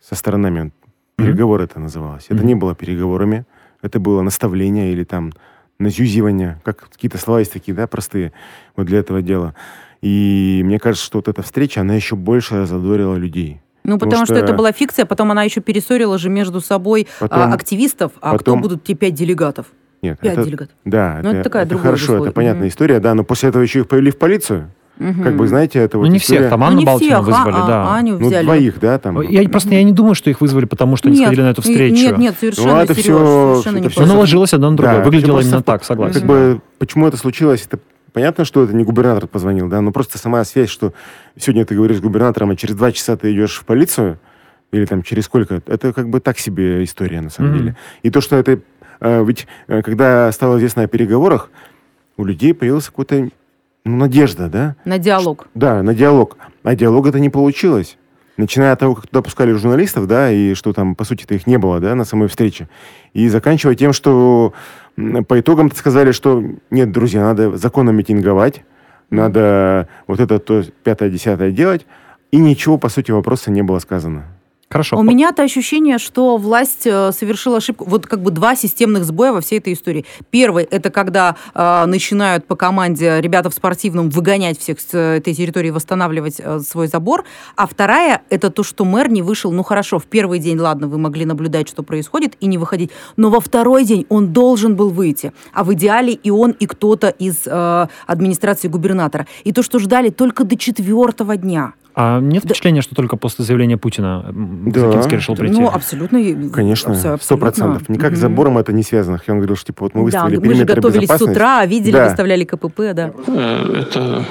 со 0.00 0.14
сторонами. 0.16 0.72
Переговоры 1.16 1.64
это 1.64 1.78
называлось. 1.78 2.24
Это 2.26 2.36
Мгм. 2.36 2.46
не 2.46 2.54
было 2.54 2.74
переговорами. 2.74 3.44
Это 3.82 4.00
было 4.00 4.22
наставление 4.22 4.92
или 4.92 5.04
там 5.04 5.32
назюзивание. 5.78 6.60
Как 6.64 6.88
какие-то 6.90 7.18
слова 7.18 7.38
есть 7.40 7.52
такие, 7.52 7.74
да, 7.74 7.86
простые 7.86 8.32
вот 8.76 8.86
для 8.86 8.98
этого 8.98 9.22
дела. 9.22 9.54
И 10.02 10.62
мне 10.64 10.78
кажется, 10.78 11.04
что 11.06 11.18
вот 11.18 11.28
эта 11.28 11.42
встреча, 11.42 11.80
она 11.80 11.94
еще 11.94 12.16
больше 12.16 12.60
разодорила 12.62 13.14
людей. 13.16 13.60
Ну, 13.84 13.94
Потому 13.98 14.10
потому, 14.22 14.26
что... 14.26 14.34
что- 14.36 14.44
это 14.44 14.54
была 14.54 14.72
фикция, 14.72 15.04
потом 15.06 15.30
она 15.30 15.42
еще 15.44 15.60
перессорила 15.60 16.18
же 16.18 16.30
между 16.30 16.60
собой 16.60 17.06
а, 17.20 17.28
Потом- 17.28 17.52
активистов, 17.52 18.12
а 18.20 18.30
кто 18.30 18.38
потом- 18.38 18.62
будут 18.62 18.84
те 18.84 18.94
пять 18.94 19.14
делегатов? 19.14 19.66
Нет, 20.02 20.18
Пять 20.20 20.32
это, 20.34 20.44
делегатов. 20.44 20.74
да, 20.84 21.20
Ну, 21.22 21.30
это 21.30 21.42
такая 21.44 21.64
другая 21.66 21.84
хорошо, 21.86 22.04
условие. 22.04 22.24
это 22.26 22.32
понятная 22.34 22.60
Мгм. 22.62 22.68
история, 22.68 23.00
да, 23.00 23.14
но 23.14 23.24
после 23.24 23.48
этого 23.50 23.62
еще 23.62 23.80
их 23.80 23.88
повели 23.88 24.10
в 24.10 24.18
полицию. 24.18 24.70
Как 24.96 25.06
Мгм. 25.16 25.36
бы, 25.36 25.48
знаете, 25.48 25.80
это 25.80 25.98
вот 25.98 26.04
Ну, 26.06 26.12
не 26.12 26.18
история- 26.18 26.40
всех, 26.42 26.50
там 26.50 26.60
Ну, 26.60 26.66
Анну 26.66 26.78
не 26.78 26.84
Балтину 26.84 27.08
всех, 27.10 27.18
а- 27.18 27.22
вызвали, 27.22 27.62
а, 27.64 27.66
да. 27.66 27.94
Аню 27.96 28.16
Ну, 28.18 28.28
взяли. 28.28 28.44
двоих, 28.44 28.78
да, 28.78 28.98
там. 29.00 29.20
Я 29.22 29.48
просто 29.48 29.70
я 29.74 29.82
не 29.82 29.90
думаю, 29.92 30.14
что 30.14 30.30
их 30.30 30.40
вызвали, 30.40 30.66
потому 30.66 30.96
что 30.96 31.08
они 31.08 31.18
Нет, 31.18 31.26
сходили 31.26 31.42
на 31.44 31.50
эту 31.50 31.62
встречу. 31.62 31.94
Нет, 31.96 32.18
нет, 32.18 32.34
совершенно, 32.38 32.74
Ну, 32.74 32.80
это 32.80 32.94
Сереж, 32.94 33.04
всё- 33.04 33.18
совершенно 33.54 33.76
это 33.76 33.80
не 33.80 33.88
Но 33.88 33.94
просто. 33.94 34.14
наложилось 34.14 34.54
одно 34.54 34.70
на 34.70 34.76
другое. 34.76 34.98
Да, 34.98 35.04
Выглядело 35.04 35.40
именно 35.40 35.62
так, 35.64 35.84
согласен. 35.84 36.14
Как 36.20 36.28
бы, 36.28 36.60
почему 36.78 37.08
это 37.08 37.16
случилось, 37.16 37.66
это 37.66 37.80
понятно, 38.12 38.44
что 38.44 38.62
это 38.62 38.72
не 38.72 38.84
губернатор 38.84 39.26
позвонил, 39.26 39.68
да, 39.68 39.80
но 39.80 39.90
просто 39.90 40.16
сама 40.18 40.44
связь, 40.44 40.68
что 40.70 40.92
сегодня 41.36 41.64
ты 41.64 41.74
говоришь 41.74 41.96
с 41.96 42.00
губернатором, 42.00 42.50
а 42.50 42.56
через 42.56 42.76
два 42.76 42.92
часа 42.92 43.16
ты 43.16 43.32
идешь 43.32 43.56
в 43.58 43.64
полицию, 43.64 44.20
или 44.70 44.84
там 44.84 45.02
через 45.02 45.24
сколько, 45.24 45.60
это 45.66 45.92
как 45.92 46.08
бы 46.08 46.20
так 46.20 46.38
себе 46.38 46.84
история, 46.84 47.20
на 47.20 47.30
самом 47.30 47.50
Мгм. 47.50 47.58
деле. 47.58 47.76
И 48.04 48.10
то, 48.10 48.20
что 48.20 48.36
это, 48.36 48.60
э, 49.00 49.24
ведь, 49.24 49.48
э, 49.66 49.82
когда 49.82 50.30
стало 50.30 50.56
известно 50.58 50.82
о 50.82 50.86
переговорах, 50.86 51.50
у 52.16 52.24
людей 52.24 52.54
появилась 52.54 52.88
какая-то, 52.88 53.30
ну, 53.84 53.96
надежда, 53.96 54.48
да, 54.48 54.76
На 54.84 54.98
диалог. 54.98 55.48
да, 55.54 55.82
на 55.82 55.94
диалог. 55.94 56.36
А 56.62 56.74
диалога 56.74 57.10
это 57.10 57.20
не 57.20 57.30
получилось. 57.30 57.98
Начиная 58.36 58.72
от 58.72 58.80
того, 58.80 58.94
как 58.96 59.06
туда 59.06 59.22
пускали 59.22 59.52
журналистов, 59.52 60.06
да, 60.08 60.30
и 60.30 60.54
что 60.54 60.72
там, 60.72 60.96
по 60.96 61.04
сути-то, 61.04 61.34
их 61.34 61.46
не 61.46 61.56
было, 61.58 61.78
да, 61.78 61.94
на 61.94 62.04
самой 62.04 62.28
встрече. 62.28 62.68
И 63.12 63.28
заканчивая 63.28 63.76
тем, 63.76 63.92
что 63.92 64.54
по 64.96 65.38
итогам 65.40 65.70
сказали, 65.72 66.12
что 66.12 66.42
нет, 66.70 66.90
друзья, 66.90 67.20
надо 67.22 67.56
законно 67.56 67.90
митинговать, 67.90 68.64
надо 69.10 69.88
вот 70.06 70.18
это, 70.18 70.38
то, 70.38 70.64
пятое, 70.82 71.10
десятое 71.10 71.52
делать, 71.52 71.86
и 72.32 72.38
ничего, 72.38 72.78
по 72.78 72.88
сути, 72.88 73.12
вопроса 73.12 73.50
не 73.52 73.62
было 73.62 73.78
сказано. 73.78 74.24
Хорошо. 74.74 74.96
У 74.96 75.04
меня-то 75.04 75.44
ощущение, 75.44 75.98
что 75.98 76.36
власть 76.36 76.84
э, 76.84 77.12
совершила 77.12 77.58
ошибку. 77.58 77.84
Вот 77.84 78.08
как 78.08 78.20
бы 78.20 78.32
два 78.32 78.56
системных 78.56 79.04
сбоя 79.04 79.32
во 79.32 79.40
всей 79.40 79.60
этой 79.60 79.72
истории. 79.72 80.04
Первый– 80.30 80.64
это 80.70 80.90
когда 80.90 81.36
э, 81.54 81.84
начинают 81.86 82.48
по 82.48 82.56
команде 82.56 83.20
ребята 83.20 83.50
в 83.50 83.54
спортивном 83.54 84.10
выгонять 84.10 84.58
всех 84.58 84.80
с 84.80 84.92
э, 84.92 85.18
этой 85.18 85.32
территории, 85.32 85.70
восстанавливать 85.70 86.40
э, 86.40 86.58
свой 86.58 86.88
забор. 86.88 87.22
А 87.54 87.68
вторая– 87.68 88.22
это 88.30 88.50
то, 88.50 88.64
что 88.64 88.84
мэр 88.84 89.08
не 89.12 89.22
вышел. 89.22 89.52
Ну 89.52 89.62
хорошо, 89.62 90.00
в 90.00 90.06
первый 90.06 90.40
день, 90.40 90.58
ладно, 90.58 90.88
вы 90.88 90.98
могли 90.98 91.24
наблюдать, 91.24 91.68
что 91.68 91.84
происходит, 91.84 92.34
и 92.40 92.46
не 92.46 92.58
выходить. 92.58 92.90
Но 93.16 93.30
во 93.30 93.38
второй 93.38 93.84
день 93.84 94.06
он 94.08 94.32
должен 94.32 94.74
был 94.74 94.90
выйти. 94.90 95.32
А 95.52 95.62
в 95.62 95.72
идеале 95.74 96.14
и 96.14 96.30
он, 96.30 96.50
и 96.50 96.66
кто-то 96.66 97.10
из 97.10 97.42
э, 97.46 97.86
администрации 98.08 98.66
губернатора. 98.66 99.28
И 99.44 99.52
то, 99.52 99.62
что 99.62 99.78
ждали 99.78 100.08
только 100.10 100.42
до 100.42 100.56
четвертого 100.56 101.36
дня. 101.36 101.74
А 101.94 102.18
нет 102.20 102.42
Да. 102.42 102.48
впечатления, 102.48 102.82
что 102.82 102.94
только 102.94 103.16
после 103.16 103.44
заявления 103.44 103.76
Путина 103.76 104.26
Да. 104.64 104.80
Высокинский 104.86 105.16
решил 105.16 105.36
прийти? 105.36 105.60
Ну, 105.60 105.68
абсолютно. 105.68 106.16
и- 106.16 106.48
Конечно, 106.50 107.18
сто 107.20 107.36
процентов. 107.36 107.88
Никак 107.88 108.10
с 108.12 108.18
Мгм. 108.18 108.20
забором 108.20 108.58
это 108.58 108.72
не 108.72 108.82
связано. 108.82 109.20
Он 109.28 109.36
говорил, 109.36 109.56
что 109.56 109.66
типа 109.66 109.84
вот 109.84 109.94
мы 109.94 110.00
Да, 110.00 110.04
выставили 110.24 110.36
мы 110.36 110.44
же 110.54 110.64
периметр 110.64 110.74
готовились 110.76 111.08
с 111.08 111.22
утра, 111.22 111.64
видели, 111.66 111.92
Да. 111.92 112.04
выставляли 112.08 112.44
КПП, 112.44 112.92
да. 112.94 113.12
Э, 113.26 113.82
Это 113.82 114.24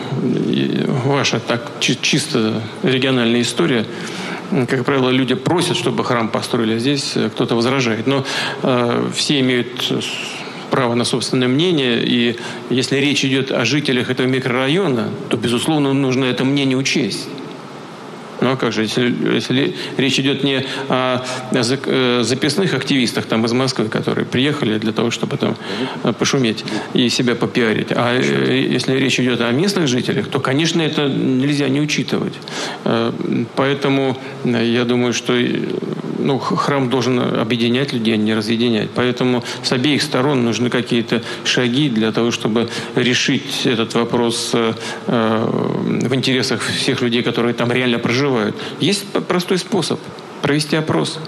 и 0.48 0.86
ваша 1.06 1.40
так 1.40 1.62
чи- 1.80 1.98
чисто 2.02 2.62
региональная 2.84 3.42
история. 3.42 3.86
Как 4.68 4.86
правило, 4.86 5.10
люди 5.10 5.34
просят, 5.36 5.78
чтобы 5.78 6.04
храм 6.04 6.28
построили, 6.30 6.76
а 6.76 6.80
здесь 6.80 7.14
э, 7.16 7.30
кто-то 7.30 7.56
возражает. 7.56 8.08
Но 8.08 8.24
э, 8.64 9.10
все 9.14 9.40
имеют 9.40 9.82
с- 9.82 10.04
право 10.70 10.96
на 10.96 11.04
собственное 11.06 11.48
мнение, 11.48 12.04
и 12.04 12.36
если 12.72 12.98
речь 12.98 13.24
идет 13.26 13.52
о 13.52 13.64
жителях 13.66 14.10
этого 14.10 14.26
микрорайона, 14.28 15.10
то, 15.30 15.38
безусловно, 15.38 15.94
нужно 15.94 16.26
это 16.26 16.46
мнение 16.46 16.78
учесть. 16.78 17.28
Ну 18.44 18.52
а 18.52 18.58
как 18.58 18.74
же, 18.74 18.82
если, 18.82 19.16
если 19.36 19.74
речь 19.96 20.20
идет 20.20 20.44
не 20.44 20.66
о 20.90 21.24
э, 21.54 22.24
записных 22.24 22.74
активистах 22.74 23.26
там 23.26 23.46
из 23.46 23.54
Москвы, 23.54 23.88
которые 23.88 24.26
приехали 24.26 24.78
для 24.78 24.92
того, 24.92 25.12
чтобы 25.12 25.38
там 25.38 25.56
э, 26.04 26.12
пошуметь 26.12 26.66
и 26.94 27.08
себя 27.08 27.36
попиарить, 27.36 27.88
а 27.92 28.14
э, 28.14 28.68
если 28.70 28.98
речь 28.98 29.18
идет 29.18 29.40
о 29.40 29.50
местных 29.52 29.88
жителях, 29.88 30.28
то, 30.28 30.42
конечно, 30.42 30.82
это 30.82 31.08
нельзя 31.08 31.70
не 31.70 31.80
учитывать. 31.80 32.34
Поэтому 33.56 34.18
я 34.44 34.84
думаю, 34.84 35.14
что 35.14 35.34
ну, 36.20 36.38
храм 36.38 36.90
должен 36.90 37.20
объединять 37.20 37.94
людей, 37.94 38.16
а 38.16 38.18
не 38.18 38.34
разъединять. 38.34 38.90
Поэтому 38.94 39.44
с 39.62 39.72
обеих 39.72 40.02
сторон 40.02 40.44
нужны 40.44 40.70
какие-то 40.70 41.22
шаги 41.46 41.90
для 41.90 42.12
того, 42.12 42.32
чтобы 42.32 42.70
решить 42.96 43.66
этот 43.66 43.94
вопрос 43.94 44.52
в 45.08 46.16
интересах 46.16 46.62
всех 46.62 47.02
людей, 47.02 47.24
которые 47.24 47.54
там 47.54 47.72
реально 47.72 48.00
проживают 48.00 48.33
проживают. 48.34 48.56
Есть 48.80 49.06
простой 49.28 49.58
способ– 49.58 50.00
провести 50.42 50.76
опрос. 50.76 51.20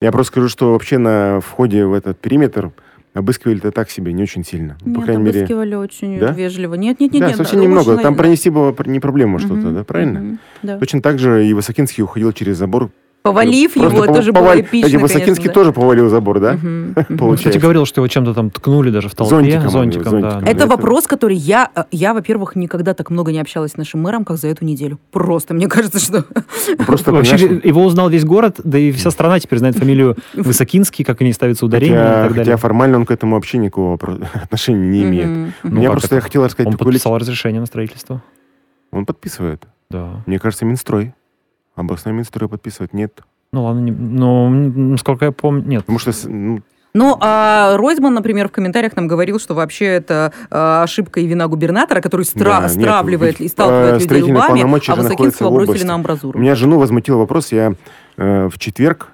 Я 0.00 0.10
просто 0.12 0.32
скажу, 0.32 0.48
что 0.48 0.72
вообще 0.72 0.98
на 0.98 1.40
входе 1.40 1.86
в 1.86 1.92
этот 1.92 2.18
периметр 2.18 2.72
обыскивали-то 3.14 3.70
так 3.72 3.90
себе, 3.90 4.12
не 4.12 4.22
очень 4.22 4.44
сильно. 4.44 4.76
Нет, 4.84 4.96
По 4.96 5.02
крайней 5.02 5.28
обыскивали 5.28 5.66
мере... 5.66 5.78
очень 5.78 6.18
да? 6.18 6.32
вежливо. 6.32 6.74
Нет, 6.74 6.98
нет, 6.98 7.12
нет. 7.12 7.20
Да, 7.20 7.28
нет, 7.28 7.36
совсем 7.36 7.60
немного. 7.60 7.96
Там 7.98 8.16
пронести 8.16 8.50
было 8.50 8.74
не 8.86 9.00
проблема 9.00 9.36
угу, 9.36 9.44
что-то, 9.44 9.70
да, 9.70 9.84
правильно? 9.84 10.20
Угу, 10.20 10.38
да. 10.62 10.78
Точно 10.78 11.02
так 11.02 11.18
же 11.18 11.46
и 11.46 11.52
Высокинский 11.52 12.02
уходил 12.02 12.32
через 12.32 12.56
забор 12.56 12.90
Повалив 13.22 13.72
Просто 13.74 13.96
его, 13.96 14.04
пов- 14.04 14.14
тоже 14.16 14.32
поваль... 14.32 14.56
было 14.58 14.60
эпично, 14.62 14.86
Кстати, 14.88 15.02
Высокинский 15.02 15.34
конечно, 15.44 15.52
тоже 15.54 15.72
повалил 15.72 16.08
забор, 16.08 16.40
да? 16.40 16.58
Он, 17.20 17.36
кстати, 17.36 17.56
говорил, 17.58 17.86
что 17.86 18.00
его 18.00 18.08
чем-то 18.08 18.34
там 18.34 18.50
ткнули 18.50 18.90
даже 18.90 19.08
в 19.08 19.14
толпе. 19.14 19.30
Зонтиком, 19.36 19.70
зонтиком, 19.70 20.10
зонтиком. 20.10 20.44
да. 20.44 20.50
Это 20.50 20.66
вопрос, 20.66 21.06
который 21.06 21.36
я, 21.36 21.70
э, 21.76 21.84
я, 21.92 22.14
во-первых, 22.14 22.56
никогда 22.56 22.94
так 22.94 23.10
много 23.10 23.30
не 23.30 23.38
общалась 23.40 23.72
с 23.72 23.76
нашим 23.76 24.00
мэром, 24.02 24.24
как 24.24 24.38
за 24.38 24.48
эту 24.48 24.64
неделю. 24.64 24.98
Просто, 25.12 25.54
мне 25.54 25.68
кажется, 25.68 26.00
что... 26.00 26.24
Просто, 26.84 27.12
Вообще, 27.12 27.38
понимаешь, 27.38 27.64
его 27.64 27.84
узнал 27.84 28.08
весь 28.10 28.24
город, 28.24 28.60
да 28.64 28.76
и 28.78 28.90
вся 28.90 29.10
страна 29.12 29.38
теперь 29.38 29.60
знает 29.60 29.76
фамилию 29.76 30.16
Высокинский, 30.34 31.04
как 31.04 31.20
они 31.20 31.32
ставятся 31.32 31.64
ударения 31.64 31.94
и 31.94 31.98
хотя, 31.98 32.22
так 32.24 32.28
далее. 32.34 32.44
хотя 32.44 32.56
формально 32.56 32.96
он 32.98 33.06
к 33.06 33.12
этому 33.12 33.36
вообще 33.36 33.58
никакого 33.58 33.98
отношения 34.34 34.88
не 34.88 35.02
имеет. 35.04 35.28
Мгм, 35.28 35.52
Ну. 35.62 35.70
Меня 35.70 35.82
как 35.88 35.92
просто 35.92 36.06
это? 36.08 36.14
я 36.16 36.20
хотел 36.22 36.44
рассказать 36.44 36.66
Он 36.66 36.74
лич- 36.74 36.78
подписал 36.78 37.16
разрешение 37.18 37.60
на 37.60 37.66
строительство. 37.66 38.20
Он 38.90 39.06
подписывает. 39.06 39.62
Да. 39.90 40.22
Мне 40.26 40.38
кажется, 40.40 40.64
Минстрой. 40.64 41.14
Областной 41.74 42.14
Минстрой 42.14 42.48
подписывает. 42.48 42.92
Нет. 42.92 43.20
Ну 43.52 43.64
ладно, 43.64 43.80
не- 43.80 43.92
ну, 43.92 44.46
м, 44.46 44.90
насколько 44.92 45.24
я 45.26 45.32
помню, 45.32 45.64
нет. 45.66 45.80
Потому 45.84 45.98
что 45.98 46.12
ну, 46.28 46.60
Ну, 46.94 47.16
а 47.20 47.76
Ройзман, 47.78 48.12
например, 48.12 48.48
в 48.48 48.52
комментариях 48.52 48.94
нам 48.96 49.06
говорил, 49.08 49.38
что 49.40 49.54
вообще 49.54 49.86
это 49.86 50.32
э, 50.50 50.82
ошибка 50.82 51.20
и 51.20 51.26
вина 51.26 51.48
губернатора, 51.48 52.02
который 52.02 52.22
стра- 52.22 52.44
Да, 52.44 52.60
нет, 52.62 52.72
стравливает 52.72 53.40
и 53.40 53.46
э, 53.46 53.48
сталкивает 53.48 54.10
людей 54.10 54.32
лбами, 54.34 54.60
а 54.62 54.96
Высокинского 54.96 55.50
бросили 55.50 55.84
на 55.86 55.94
амбразуру. 55.94 56.38
Меня 56.38 56.54
жену 56.54 56.78
возмутил 56.78 57.18
вопрос. 57.18 57.50
Я 57.52 57.72
э, 58.18 58.48
в 58.48 58.58
четверг, 58.58 59.08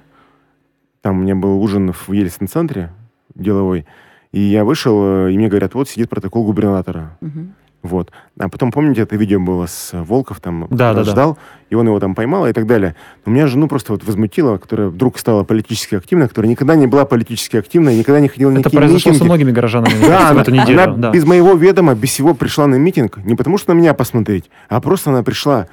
там 1.02 1.18
у 1.18 1.22
меня 1.22 1.36
был 1.36 1.60
ужин 1.62 1.92
в 1.92 2.10
Ельцин 2.12 2.48
центре 2.48 2.90
деловой, 3.36 3.86
и 4.32 4.40
я 4.40 4.64
вышел, 4.64 5.26
э, 5.28 5.32
и 5.32 5.36
мне 5.38 5.46
говорят, 5.48 5.74
вот 5.74 5.88
сидит 5.88 6.08
протокол 6.10 6.44
губернатора. 6.44 7.16
Мгм. 7.20 7.54
Вот. 7.82 8.10
А 8.40 8.48
потом, 8.48 8.72
помните, 8.72 9.02
это 9.02 9.14
видео 9.14 9.38
было 9.38 9.66
с 9.66 9.90
Волков, 9.92 10.40
там 10.40 10.66
Да, 10.68 10.94
да, 10.94 11.04
да. 11.04 11.10
ждал, 11.12 11.38
и 11.70 11.76
он 11.76 11.86
его 11.86 12.00
там 12.00 12.14
поймал 12.16 12.46
и 12.48 12.52
так 12.52 12.66
далее. 12.66 12.96
Но 13.24 13.32
меня 13.32 13.46
жену 13.46 13.68
просто 13.68 13.92
вот 13.92 14.02
возмутило, 14.04 14.58
которая 14.58 14.88
вдруг 14.88 15.16
стала 15.18 15.44
политически 15.44 15.94
активной, 15.94 16.26
которая 16.28 16.50
никогда 16.50 16.74
не 16.74 16.88
была 16.88 17.04
политически 17.04 17.56
активной, 17.56 17.96
никогда 17.96 18.18
не 18.20 18.28
ходила 18.28 18.50
на 18.50 18.58
Это 18.58 18.70
произошло 18.70 18.96
митинги. 19.12 19.18
со 19.18 19.24
многими 19.24 19.52
горожанами 19.52 19.92
Да, 20.00 20.28
в 20.28 20.30
она, 20.32 20.42
эту 20.42 20.50
неделю. 20.50 20.82
она 20.82 20.92
да. 20.96 21.10
без 21.12 21.24
моего 21.24 21.54
ведома, 21.54 21.94
без 21.94 22.10
всего 22.10 22.34
пришла 22.34 22.66
на 22.66 22.74
митинг, 22.74 23.18
не 23.18 23.36
потому 23.36 23.58
что 23.58 23.72
на 23.72 23.78
меня 23.78 23.94
посмотреть, 23.94 24.50
а 24.68 24.80
просто 24.80 25.10
она 25.10 25.22
пришла. 25.22 25.68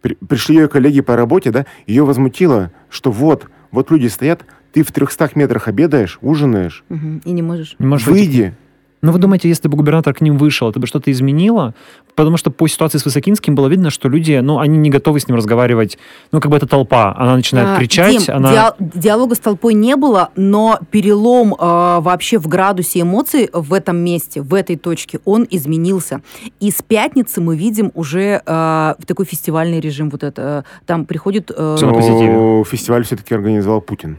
При- 0.00 0.14
пришли 0.16 0.56
ее 0.56 0.68
коллеги 0.68 1.00
по 1.02 1.16
работе, 1.16 1.50
да, 1.50 1.66
ее 1.86 2.04
возмутило, 2.04 2.72
что 2.88 3.12
вот, 3.12 3.46
вот 3.70 3.90
люди 3.90 4.06
стоят, 4.08 4.44
ты 4.72 4.82
в 4.82 4.90
300 4.90 5.30
метрах 5.34 5.68
обедаешь, 5.68 6.18
ужинаешь, 6.22 6.82
Мгм. 6.88 7.20
И 7.26 7.30
не 7.32 7.42
можешь. 7.42 7.76
Не 7.78 7.86
можешь 7.86 8.06
выйти. 8.06 8.18
выйди. 8.26 8.54
Но 9.02 9.10
вы 9.10 9.18
думаете, 9.18 9.48
если 9.48 9.66
бы 9.66 9.76
губернатор 9.76 10.14
к 10.14 10.20
ним 10.20 10.36
вышел, 10.38 10.70
это 10.70 10.78
бы 10.78 10.86
что-то 10.86 11.10
изменило? 11.10 11.74
Потому 12.14 12.36
что 12.36 12.52
по 12.52 12.68
ситуации 12.68 12.98
с 12.98 13.04
Высокинским 13.04 13.56
было 13.56 13.66
видно, 13.66 13.90
что 13.90 14.08
люди, 14.08 14.38
ну, 14.40 14.60
они 14.60 14.78
не 14.78 14.90
готовы 14.90 15.18
с 15.18 15.26
ним 15.26 15.36
разговаривать. 15.36 15.98
Ну, 16.30 16.40
как 16.40 16.50
бы 16.52 16.56
это 16.56 16.66
толпа. 16.68 17.12
Она 17.18 17.34
начинает 17.34 17.68
А, 17.70 17.76
кричать, 17.78 18.26
Дим, 18.26 18.36
она... 18.36 18.52
диа- 18.52 18.74
диалога 18.78 19.34
с 19.34 19.40
толпой 19.40 19.74
не 19.74 19.96
было, 19.96 20.30
но 20.36 20.78
перелом 20.92 21.56
а, 21.58 22.00
вообще 22.00 22.38
в 22.38 22.46
градусе 22.46 23.00
эмоций 23.00 23.50
в 23.52 23.72
этом 23.74 23.96
месте, 23.96 24.40
в 24.40 24.54
этой 24.54 24.76
точке, 24.76 25.18
он 25.24 25.48
изменился. 25.50 26.20
И 26.60 26.70
с 26.70 26.80
пятницы 26.82 27.40
мы 27.40 27.56
видим 27.56 27.90
уже 27.94 28.40
а, 28.46 28.94
такой 29.04 29.24
фестивальный 29.26 29.80
режим. 29.80 30.10
Вот 30.10 30.22
это. 30.22 30.64
Там 30.86 31.06
приходит... 31.06 31.50
а, 31.56 31.74
Всё 31.76 31.86
на 31.88 31.94
позитиве. 31.94 32.32
Но 32.32 32.62
фестиваль 32.62 33.04
все-таки 33.04 33.34
организовал 33.34 33.80
Путин. 33.80 34.18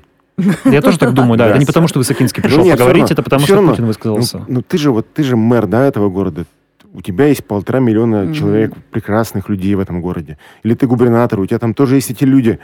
Я 0.65 0.82
тоже 0.82 0.98
так 1.00 1.13
думаю, 1.13 1.38
да. 1.38 1.48
Это 1.50 1.60
не 1.60 1.65
потому, 1.65 1.88
что 1.88 2.00
Высокинский 2.00 2.41
Ну 2.43 2.50
пришел 2.50 2.69
поговорить, 2.69 3.12
это 3.12 3.22
потому, 3.24 3.46
что. 3.46 3.62
Путин 3.62 3.86
высказался. 3.86 4.38
Ну, 4.39 4.46
ну, 4.48 4.62
ты 4.62 4.78
же 4.78 4.91
вот 4.91 5.08
ты 5.13 5.24
же 5.24 5.36
мэр, 5.36 5.67
да, 5.67 5.86
этого 5.86 6.10
города. 6.10 6.46
У 6.93 7.02
тебя 7.02 7.26
есть 7.26 7.43
полтора 7.46 7.80
миллиона 7.80 8.34
человек, 8.34 8.74
прекрасных 8.91 9.50
людей 9.50 9.74
в 9.76 9.80
этом 9.80 10.02
городе. 10.02 10.38
Или 10.63 10.76
ты 10.76 10.86
губернатор, 10.88 11.39
у 11.39 11.46
тебя 11.46 11.58
там 11.60 11.74
тоже 11.74 11.96
есть 11.96 12.12
эти 12.12 12.24
люди. 12.24 12.60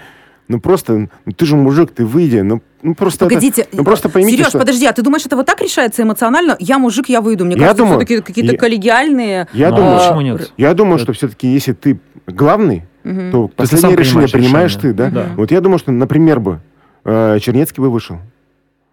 Ну 0.47 0.60
просто, 0.60 1.10
ну, 1.25 1.32
ты 1.36 1.45
же 1.45 1.55
мужик, 1.55 1.91
ты 1.91 2.05
выйди. 2.05 2.38
Ну, 2.38 2.62
ну 2.82 2.95
просто 2.95 3.25
это- 3.25 3.36
Погодите, 3.36 3.67
ну 3.71 3.84
просто 3.84 4.10
поймите, 4.10 4.38
Сереж, 4.38 4.49
что... 4.49 4.60
подожди, 4.60 4.86
а 4.88 4.93
ты 4.93 5.03
думаешь, 5.03 5.23
это 5.25 5.36
вот 5.36 5.45
так 5.45 5.62
решается 5.62 6.01
эмоционально? 6.01 6.55
Я 6.60 6.79
мужик, 6.79 7.08
я 7.08 7.21
выйду. 7.21 7.45
Мне 7.45 7.53
Я 7.55 7.60
кажется, 7.62 7.84
думаю, 7.84 7.99
все-таки 7.99 8.21
какие-то 8.21 8.53
я- 8.53 8.58
коллегиальные... 8.58 9.47
Я 9.53 9.69
Ну, 9.69 9.75
думаю, 9.77 9.95
а 9.95 9.99
почему 9.99 10.21
нет? 10.21 10.51
Я 10.58 10.73
думаю, 10.73 10.95
Это- 10.95 11.03
что 11.03 11.13
все-таки 11.13 11.47
если 11.47 11.73
ты 11.73 11.99
главный, 12.25 12.84
Мгм. 13.03 13.32
то 13.32 13.47
ты 13.47 13.53
последнее 13.58 13.95
решение 13.95 14.27
принимаешь 14.27 14.32
принимаешь 14.32 14.75
решение. 14.77 14.93
ты, 14.93 14.97
да? 14.97 15.10
Да. 15.12 15.25
Вот 15.38 15.51
я 15.51 15.62
думаю, 15.62 15.77
что, 15.79 15.91
например, 15.91 16.39
бы 16.39 16.60
э, 17.05 17.39
Чернецкий 17.39 17.81
бы 17.81 17.89
вышел. 17.89 18.17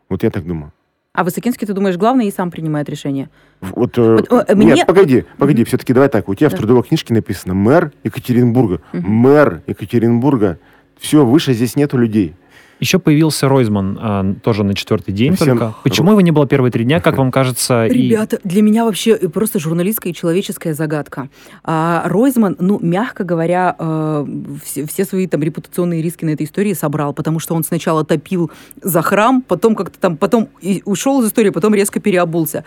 Вот 0.08 0.22
я 0.22 0.30
так 0.30 0.46
думаю. 0.46 0.72
А 1.12 1.24
Высокинский, 1.24 1.66
ты 1.66 1.72
думаешь, 1.72 1.96
главный 1.96 2.26
и 2.28 2.30
сам 2.30 2.50
принимает 2.50 2.88
решение? 2.90 3.30
Вот, 3.62 3.96
э, 3.96 4.16
Вот, 4.28 4.50
э, 4.50 4.54
нет, 4.54 4.74
мне- 4.74 4.84
погоди, 4.86 5.24
погоди, 5.38 5.64
все-таки 5.64 5.94
давай 5.94 6.10
так. 6.10 6.28
У 6.28 6.34
тебя 6.34 6.50
Да. 6.50 6.56
в 6.56 6.58
трудовой 6.58 6.82
книжке 6.82 7.14
написано 7.14 7.54
мэр 7.54 7.92
Екатеринбурга. 8.04 8.80
Мгм. 8.92 9.10
Мэр 9.10 9.62
Екатеринбурга. 9.66 10.58
Все, 10.98 11.24
выше 11.24 11.54
здесь 11.54 11.74
нету 11.74 11.96
людей. 11.96 12.34
Еще 12.78 12.98
появился 12.98 13.48
Ройзман 13.48 13.98
а, 14.00 14.34
тоже 14.42 14.62
на 14.62 14.74
четвертый 14.74 15.12
день 15.12 15.34
Всем- 15.34 15.58
только. 15.58 15.74
Почему 15.82 16.10
его 16.10 16.20
не 16.20 16.30
было 16.30 16.46
первые 16.46 16.70
три 16.70 16.84
дня, 16.84 17.00
как 17.00 17.16
вам 17.16 17.30
кажется? 17.30 17.86
и- 17.86 17.92
Ребята, 18.08 18.38
для 18.44 18.60
меня 18.62 18.84
вообще 18.84 19.16
просто 19.16 19.58
журналистская 19.58 20.12
и 20.12 20.14
человеческая 20.14 20.74
загадка. 20.74 21.28
А, 21.64 22.02
Ройзман, 22.06 22.56
ну, 22.58 22.78
мягко 22.82 23.24
говоря, 23.24 23.74
э, 23.78 24.26
все, 24.64 24.86
все 24.86 25.04
свои 25.04 25.26
там 25.26 25.42
репутационные 25.42 26.02
риски 26.02 26.24
на 26.24 26.30
этой 26.30 26.44
истории 26.44 26.74
собрал, 26.74 27.14
потому 27.14 27.38
что 27.38 27.54
он 27.54 27.64
сначала 27.64 28.04
топил 28.04 28.50
за 28.82 29.00
храм, 29.00 29.42
потом 29.42 29.74
как-то 29.74 29.98
там, 29.98 30.16
потом 30.16 30.48
и 30.60 30.82
ушел 30.84 31.22
из 31.22 31.28
истории, 31.28 31.50
потом 31.50 31.74
резко 31.74 31.98
переобулся. 32.00 32.64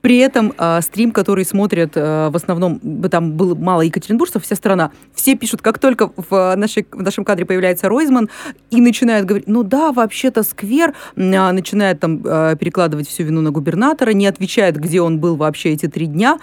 При 0.00 0.18
этом 0.18 0.54
э, 0.56 0.80
стрим, 0.80 1.12
который 1.12 1.44
смотрят 1.44 1.92
э, 1.94 2.30
в 2.30 2.36
основном, 2.36 2.80
там 3.10 3.32
было 3.32 3.54
мало 3.54 3.82
екатеринбуржцев, 3.82 4.42
вся 4.42 4.56
страна, 4.56 4.92
все 5.14 5.36
пишут, 5.36 5.60
как 5.60 5.78
только 5.78 6.10
в, 6.16 6.34
э, 6.34 6.56
нашей, 6.56 6.86
в 6.90 7.02
нашем 7.02 7.24
кадре 7.24 7.44
появляется 7.44 7.88
Ройзман, 7.88 8.30
и 8.70 8.80
начинают 8.80 9.26
говорить, 9.26 9.46
ну 9.46 9.62
да, 9.62 9.92
вообще-то 9.92 10.42
сквер, 10.42 10.94
а, 11.16 11.52
начинает 11.52 12.00
там 12.00 12.22
э, 12.24 12.56
перекладывать 12.58 13.08
всю 13.08 13.24
вину 13.24 13.42
на 13.42 13.50
губернатора, 13.50 14.10
не 14.12 14.26
отвечает, 14.26 14.78
где 14.78 15.02
он 15.02 15.18
был 15.18 15.36
вообще 15.36 15.70
эти 15.70 15.86
три 15.86 16.06
дня, 16.06 16.38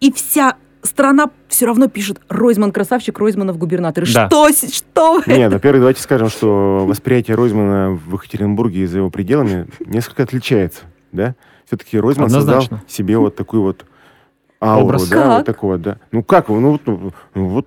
и 0.00 0.12
вся 0.12 0.54
страна 0.82 1.30
все 1.48 1.66
равно 1.66 1.88
пишет 1.88 2.20
Ройзман 2.28 2.72
красавчик, 2.72 3.18
Ройзманов 3.18 3.58
губернатор. 3.58 4.04
Да. 4.12 4.28
Что, 4.28 4.48
с- 4.48 4.74
что 4.74 5.22
Нет, 5.26 5.52
во-первых, 5.52 5.80
давайте 5.82 6.02
скажем, 6.02 6.28
что 6.28 6.84
восприятие 6.86 7.36
Ройзмана 7.36 7.90
в 8.06 8.14
Екатеринбурге 8.14 8.82
и 8.82 8.86
за 8.86 8.98
его 8.98 9.10
пределами 9.10 9.66
несколько 9.86 10.22
отличается, 10.22 10.82
да? 11.12 11.34
Все-таки 11.72 11.98
Ройзман 11.98 12.26
Однозначно. 12.26 12.60
создал 12.78 12.78
себе 12.86 13.16
вот 13.16 13.34
такую 13.34 13.62
вот 13.62 13.86
ауру, 14.60 14.84
Образ. 14.84 15.08
да, 15.08 15.16
Как? 15.16 15.36
вот 15.38 15.46
такого, 15.46 15.78
да. 15.78 15.96
Ну 16.12 16.22
как, 16.22 16.48
ну, 16.50 16.72
вот, 16.72 16.82
ну, 16.84 17.12
вот 17.34 17.66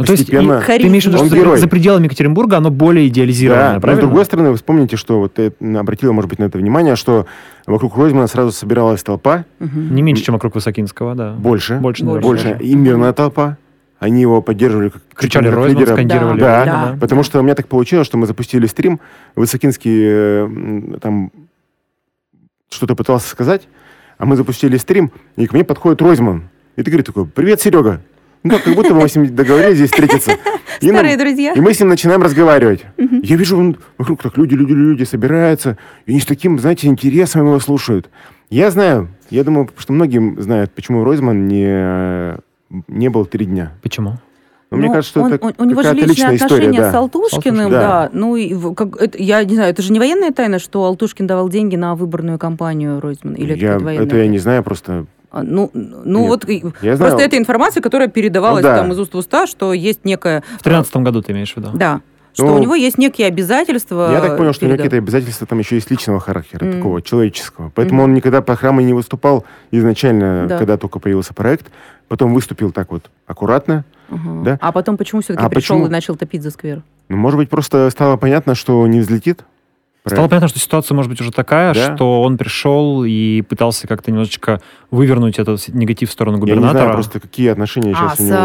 Ну, 0.00 0.04
то 0.04 0.12
есть, 0.12 0.26
ты 0.26 0.34
имеешь 0.34 1.04
в 1.04 1.06
виду, 1.06 1.18
что 1.24 1.28
герой. 1.36 1.58
за 1.58 1.68
пределами 1.68 2.06
Екатеринбурга 2.06 2.56
оно 2.56 2.70
более 2.72 3.06
идеализированное, 3.06 3.66
Да, 3.68 3.72
но 3.74 3.78
с 3.78 3.82
правильно? 3.82 4.02
другой 4.02 4.24
стороны, 4.24 4.50
вы 4.50 4.56
вспомните, 4.56 4.96
что 4.96 5.20
вот 5.20 5.34
ты 5.34 5.52
обратила, 5.78 6.10
может 6.10 6.28
быть, 6.28 6.40
на 6.40 6.44
это 6.46 6.58
внимание, 6.58 6.96
что 6.96 7.26
вокруг 7.68 7.96
Ройзмана 7.96 8.26
сразу 8.26 8.50
собиралась 8.50 9.04
толпа, 9.04 9.44
Мгм. 9.60 9.94
Не 9.94 10.02
меньше, 10.02 10.24
чем 10.24 10.32
вокруг 10.34 10.56
Высокинского, 10.56 11.14
да. 11.14 11.34
больше, 11.34 11.76
Больше, 11.76 12.02
Больше. 12.02 12.04
наверное, 12.04 12.22
больше, 12.28 12.52
даже. 12.54 12.64
и 12.64 12.74
мирная 12.74 13.12
толпа. 13.12 13.58
Они 14.00 14.20
его 14.20 14.42
поддерживали 14.42 14.88
как 14.88 15.02
Кричали 15.14 15.44
как 15.46 15.54
Ройзман, 15.54 15.80
лидера. 15.80 15.94
скандировали. 15.94 16.40
Да, 16.40 16.64
Да. 16.64 16.96
Потому 17.00 17.22
что 17.22 17.38
у 17.38 17.42
меня 17.44 17.54
так 17.54 17.68
получилось, 17.68 18.06
что 18.08 18.18
мы 18.18 18.26
запустили 18.26 18.66
стрим, 18.66 18.98
Высокинский 19.36 20.00
э, 20.04 20.98
там 21.00 21.30
что-то 22.74 22.94
пытался 22.94 23.28
сказать, 23.28 23.68
а 24.18 24.26
мы 24.26 24.36
запустили 24.36 24.76
стрим, 24.76 25.10
и 25.36 25.46
к 25.46 25.52
мне 25.52 25.64
подходит 25.64 26.02
Ройзман. 26.02 26.48
И 26.76 26.82
ты 26.82 26.90
говорит 26.90 27.06
такой, 27.06 27.26
привет, 27.26 27.60
Серега. 27.60 28.00
Ну, 28.42 28.58
как 28.58 28.74
будто 28.74 28.92
бы 28.92 29.00
мы 29.00 29.08
с 29.08 29.16
ним 29.16 29.34
договорились 29.34 29.76
здесь 29.76 29.90
встретиться. 29.90 30.32
И 30.80 30.86
нам- 30.86 30.96
Старые 30.96 31.16
друзья. 31.16 31.52
И 31.54 31.60
мы 31.60 31.72
с 31.72 31.80
ним 31.80 31.88
начинаем 31.88 32.22
разговаривать. 32.22 32.84
Я 32.98 33.36
вижу, 33.36 33.56
он, 33.56 33.78
вокруг 33.96 34.22
так 34.22 34.36
люди, 34.36 34.54
люди, 34.54 34.72
люди 34.72 35.04
собираются, 35.04 35.78
и 36.04 36.10
они 36.10 36.20
с 36.20 36.26
таким, 36.26 36.58
знаете, 36.58 36.88
интересом 36.88 37.46
его 37.46 37.58
слушают. 37.60 38.10
Я 38.50 38.70
знаю, 38.70 39.08
я 39.30 39.44
думаю, 39.44 39.70
что 39.78 39.92
многие 39.94 40.40
знают, 40.42 40.72
почему 40.72 41.04
Ройзман 41.04 41.48
не, 41.48 42.36
не 42.88 43.08
был 43.08 43.24
три 43.24 43.46
дня. 43.46 43.72
Почему? 43.82 44.18
Но 44.70 44.78
мне 44.78 44.86
Ну, 44.88 44.92
кажется, 44.94 45.10
что 45.10 45.22
он- 45.22 45.32
это 45.32 45.54
у 45.58 45.64
него 45.64 45.82
же 45.82 45.90
личные 45.92 46.08
личная 46.08 46.34
отношения 46.34 46.70
история. 46.70 46.88
с 46.88 46.92
да. 46.92 46.98
Алтушкиным, 46.98 47.70
Да. 47.70 47.80
да. 47.80 48.10
Ну, 48.12 48.36
и 48.36 48.74
как, 48.74 48.96
это, 49.00 49.18
я 49.22 49.44
не 49.44 49.54
знаю, 49.54 49.70
это 49.70 49.82
же 49.82 49.92
не 49.92 49.98
военная 49.98 50.32
тайна, 50.32 50.58
что 50.58 50.84
Алтушкин 50.84 51.26
давал 51.26 51.48
деньги 51.48 51.76
на 51.76 51.94
выборную 51.94 52.38
кампанию 52.38 53.00
Ройзмана? 53.00 53.36
Или 53.36 53.54
это 53.54 53.60
Я- 53.64 53.78
военная 53.78 54.06
это 54.06 54.16
я 54.16 54.26
не 54.26 54.38
знаю, 54.38 54.62
просто... 54.64 55.06
А, 55.30 55.42
Ну, 55.42 55.70
ну 55.74 56.20
Нет, 56.20 56.28
вот 56.28 56.48
я 56.48 56.60
просто 56.96 56.96
знаю. 56.96 57.18
это 57.18 57.36
информация, 57.38 57.80
которая 57.82 58.08
передавалась 58.08 58.62
Ну 58.62 58.68
да. 58.70 58.76
там 58.78 58.92
из 58.92 58.98
уст 58.98 59.14
в 59.14 59.16
уста, 59.18 59.46
что 59.46 59.72
есть 59.72 60.04
некое... 60.04 60.42
В 60.58 60.62
тринадцатом 60.62 61.02
году 61.04 61.22
ты 61.22 61.32
имеешь 61.32 61.52
в 61.52 61.56
виду? 61.56 61.70
Да. 61.74 62.00
Что 62.34 62.46
Ну, 62.46 62.54
у 62.56 62.58
него 62.58 62.74
есть 62.74 62.98
некие 62.98 63.28
обязательства. 63.28 64.10
Я 64.10 64.20
так 64.20 64.36
понял, 64.36 64.52
что 64.52 64.64
у 64.64 64.68
него 64.68 64.76
какие-то 64.76 64.96
обязательства 64.96 65.46
там 65.46 65.60
еще 65.60 65.76
есть 65.76 65.88
личного 65.88 66.18
характера, 66.18 66.64
Мгм. 66.64 66.72
такого 66.78 67.00
человеческого. 67.02 67.70
Поэтому 67.76 68.02
Мгм. 68.02 68.10
он 68.10 68.14
никогда 68.14 68.42
по 68.42 68.56
храму 68.56 68.80
не 68.80 68.92
выступал 68.92 69.44
изначально, 69.70 70.46
Да. 70.48 70.58
когда 70.58 70.76
только 70.76 70.98
появился 70.98 71.32
проект. 71.32 71.66
Потом 72.08 72.34
выступил 72.34 72.70
так 72.72 72.90
вот 72.92 73.10
аккуратно. 73.26 73.84
Ага. 74.10 74.42
Да. 74.44 74.58
А 74.60 74.72
потом 74.72 74.96
почему 74.96 75.22
все-таки 75.22 75.44
А 75.44 75.48
пришел 75.48 75.76
почему? 75.76 75.86
и 75.86 75.90
начал 75.90 76.16
топить 76.16 76.42
за 76.42 76.50
сквер? 76.50 76.82
Ну, 77.08 77.16
может 77.16 77.38
быть, 77.38 77.48
просто 77.50 77.88
стало 77.90 78.16
понятно, 78.16 78.54
что 78.54 78.86
не 78.86 79.00
взлетит. 79.00 79.44
Стало 80.06 80.16
проект. 80.16 80.30
понятно, 80.30 80.48
что 80.48 80.58
ситуация 80.58 80.94
может 80.94 81.10
быть 81.10 81.20
уже 81.22 81.32
такая, 81.32 81.72
Да. 81.72 81.96
что 81.96 82.20
он 82.22 82.36
пришел 82.36 83.04
и 83.04 83.40
пытался 83.40 83.86
как-то 83.88 84.10
немножечко 84.10 84.60
вывернуть 84.90 85.38
этот 85.38 85.66
негатив 85.68 86.10
в 86.10 86.12
сторону 86.12 86.36
Я 86.36 86.40
не 86.40 86.40
губернатора. 86.52 86.78
знаю 86.82 86.92
просто, 86.94 87.20
какие 87.20 87.48
отношения 87.48 87.92
А, 87.96 88.10
сейчас 88.10 88.16
с... 88.18 88.20
у 88.20 88.24
него 88.24 88.36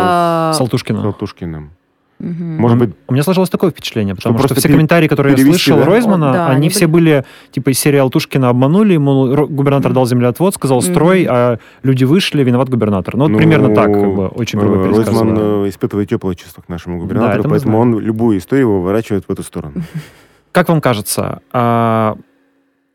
С 0.53 0.61
Алтушкиным. 0.61 1.01
с 1.01 1.05
Алтушкиным. 1.05 1.71
Мгм. 2.19 2.57
Может 2.57 2.77
быть, 2.77 2.89
У 3.07 3.13
меня 3.13 3.23
сложилось 3.23 3.49
такое 3.49 3.71
впечатление, 3.71 4.15
потому 4.15 4.33
что, 4.35 4.39
просто 4.39 4.55
все 4.55 4.67
пере- 4.67 4.75
комментарии, 4.75 5.07
которые 5.07 5.35
я 5.37 5.43
слышал 5.43 5.77
да? 5.77 5.85
Ройзмана, 5.85 6.29
О, 6.29 6.33
да, 6.33 6.47
они, 6.47 6.55
они 6.57 6.69
все 6.69 6.87
были, 6.87 7.25
типа, 7.51 7.69
из 7.71 7.79
серии 7.79 7.97
Алтушкина 7.97 8.49
обманули, 8.49 8.93
ему 8.93 9.47
губернатор 9.47 9.93
дал 9.93 10.05
землеотвод, 10.05 10.53
сказал 10.55 10.81
строй, 10.81 11.23
Мгм. 11.23 11.29
а 11.31 11.57
люди 11.83 12.03
вышли, 12.03 12.43
виноват 12.43 12.69
губернатор. 12.69 13.15
Ну, 13.15 13.23
вот 13.23 13.31
ну, 13.31 13.37
примерно 13.37 13.73
так, 13.73 13.85
как 13.93 14.15
бы, 14.15 14.27
очень 14.27 14.59
грубо 14.59 14.75
э. 14.75 14.87
Ройзман 14.89 15.37
э, 15.37 15.69
испытывает 15.69 16.09
теплое 16.09 16.35
чувство 16.35 16.61
к 16.61 16.69
нашему 16.69 16.97
Да, 16.97 17.03
губернатору, 17.03 17.43
мы 17.43 17.49
поэтому 17.49 17.79
он 17.79 17.99
любую 17.99 18.37
историю 18.37 18.71
выворачивает 18.71 19.25
в 19.27 19.31
эту 19.31 19.43
сторону. 19.43 19.73
Как 20.51 20.67
вам 20.69 20.81
кажется, 20.81 21.41
а, 21.53 22.17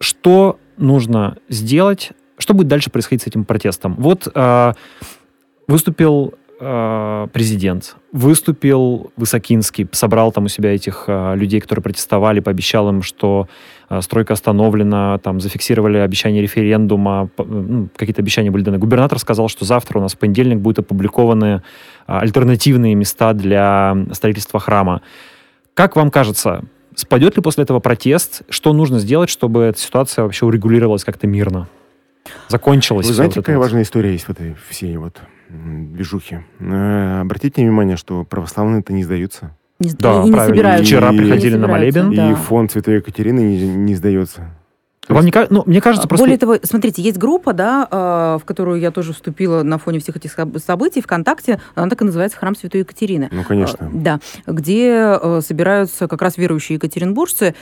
что 0.00 0.58
нужно 0.76 1.36
сделать, 1.48 2.10
что 2.36 2.52
будет 2.52 2.66
дальше 2.66 2.90
происходить 2.90 3.22
с 3.22 3.26
этим 3.28 3.44
протестом? 3.44 3.94
Вот 3.96 4.26
а, 4.34 4.74
выступил 5.68 6.34
президент, 7.32 7.96
выступил 8.12 9.12
Высокинский, 9.16 9.88
собрал 9.92 10.32
там 10.32 10.44
у 10.44 10.48
себя 10.48 10.74
этих 10.74 11.04
а, 11.08 11.34
людей, 11.34 11.60
которые 11.60 11.82
протестовали, 11.82 12.40
пообещал 12.40 12.88
им, 12.88 13.02
что 13.02 13.48
а, 13.88 14.00
стройка 14.00 14.32
остановлена, 14.32 15.18
там 15.18 15.40
зафиксировали 15.40 15.98
обещание 15.98 16.40
референдума, 16.40 17.28
ну, 17.36 17.88
какие-то 17.96 18.22
обещания 18.22 18.50
были 18.50 18.62
даны. 18.62 18.78
Губернатор 18.78 19.18
сказал, 19.18 19.48
что 19.48 19.64
завтра 19.64 19.98
у 19.98 20.02
нас 20.02 20.14
в 20.14 20.18
понедельник 20.18 20.58
будут 20.58 20.78
опубликованы 20.80 21.62
альтернативные 22.06 22.94
места 22.94 23.32
для 23.32 23.96
строительства 24.12 24.60
храма. 24.60 25.02
Как 25.74 25.96
вам 25.96 26.10
кажется, 26.10 26.64
спадет 26.94 27.36
ли 27.36 27.42
после 27.42 27.64
этого 27.64 27.80
протест? 27.80 28.42
Что 28.48 28.72
нужно 28.72 29.00
сделать, 29.00 29.28
чтобы 29.28 29.64
эта 29.64 29.78
ситуация 29.78 30.22
вообще 30.22 30.46
урегулировалась 30.46 31.04
как-то 31.04 31.26
мирно? 31.26 31.68
Закончилась. 32.48 33.06
Вы 33.06 33.12
знаете, 33.12 33.40
вот 33.40 33.44
какая 33.44 33.58
вот? 33.58 33.64
важная 33.64 33.82
история 33.82 34.12
есть 34.12 34.26
в 34.26 34.30
этой 34.30 34.56
всей 34.70 34.96
вот 34.96 35.20
м, 35.50 35.92
движухе? 35.94 36.44
Э, 36.60 37.20
Обратите 37.20 37.62
внимание, 37.62 37.96
что 37.96 38.24
православные-то 38.24 38.92
не 38.92 39.04
сдаются. 39.04 39.56
Не, 39.80 39.90
Да, 39.90 40.22
и 40.22 40.26
не 40.26 40.32
правильно. 40.32 40.44
собираются. 40.46 40.84
Вчера 40.86 41.10
И 41.10 41.12
не 41.12 41.18
приходили 41.18 41.56
на 41.56 41.66
собираются, 41.66 42.02
молебен. 42.04 42.16
да. 42.16 42.30
И 42.32 42.34
фонд 42.34 42.72
Святой 42.72 42.96
Екатерины 42.96 43.40
не, 43.40 43.68
не 43.68 43.94
сдается. 43.94 44.50
То 45.06 45.12
Вам 45.14 45.26
есть- 45.26 45.36
не 45.36 45.46
ну, 45.50 45.62
мне 45.66 45.82
кажется, 45.82 46.08
просто... 46.08 46.24
Более 46.24 46.38
того, 46.38 46.56
смотрите, 46.62 47.02
есть 47.02 47.18
группа, 47.18 47.52
да, 47.52 47.86
э, 47.90 48.38
в 48.40 48.44
которую 48.46 48.80
я 48.80 48.90
тоже 48.90 49.12
вступила 49.12 49.62
на 49.62 49.76
фоне 49.76 49.98
всех 49.98 50.16
этих 50.16 50.34
соб- 50.38 50.58
событий 50.58 51.02
ВКонтакте, 51.02 51.60
она 51.74 51.90
так 51.90 52.00
и 52.00 52.04
называется 52.06 52.38
«Храм 52.38 52.56
Святой 52.56 52.80
Екатерины». 52.80 53.28
Ну, 53.30 53.42
конечно. 53.44 53.84
Э, 53.84 53.88
Да, 53.92 54.20
где 54.46 55.18
э, 55.20 55.40
собираются 55.42 56.08
как 56.08 56.22
раз 56.22 56.38
верующие 56.38 56.76
екатеринбуржцы. 56.76 57.54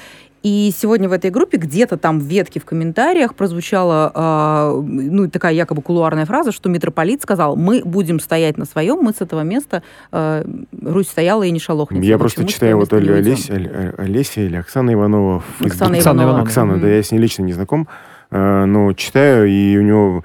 И 0.43 0.73
сегодня 0.77 1.09
в 1.09 1.13
этой 1.13 1.31
группе 1.31 1.57
где-то 1.57 1.97
там 1.97 2.19
в 2.19 2.25
ветке 2.25 2.59
в 2.59 2.65
комментариях 2.65 3.35
прозвучала 3.35 4.11
э, 4.13 4.81
ну, 4.85 5.31
такая 5.31 5.55
якобы 5.55 5.83
кулуарная 5.83 6.27
фраза, 6.27 6.51
что 6.51 6.69
митрополит 6.69 7.23
сказал, 7.23 7.55
мы 7.55 7.83
будем 7.85 8.19
стоять 8.19 8.59
на 8.59 8.65
своем, 8.65 8.99
мы 9.03 9.13
с 9.13 9.21
этого 9.21 9.43
места, 9.43 9.83
э, 10.11 10.45
Русь 10.83 11.09
стояла 11.09 11.45
и 11.45 11.51
не 11.53 11.61
шалохнется. 11.61 12.05
Я 12.09 12.17
В 12.17 12.21
просто 12.21 12.45
читаю 12.45 12.77
вот 12.79 12.93
Оль- 12.93 13.11
Олеся 13.99 14.41
или 14.41 14.57
Оксана 14.57 14.93
Иванова. 14.93 15.45
Оксана 15.61 15.97
Оксана 15.97 16.23
Иванова. 16.23 16.43
Оксана, 16.43 16.79
да, 16.81 16.89
я 16.89 17.03
с 17.03 17.13
ней 17.13 17.19
лично 17.19 17.43
не 17.45 17.53
знаком, 17.53 17.83
э, 17.89 18.12
но 18.33 18.92
читаю, 18.95 19.47
и 19.47 19.77
у 19.77 19.83
него 19.83 20.25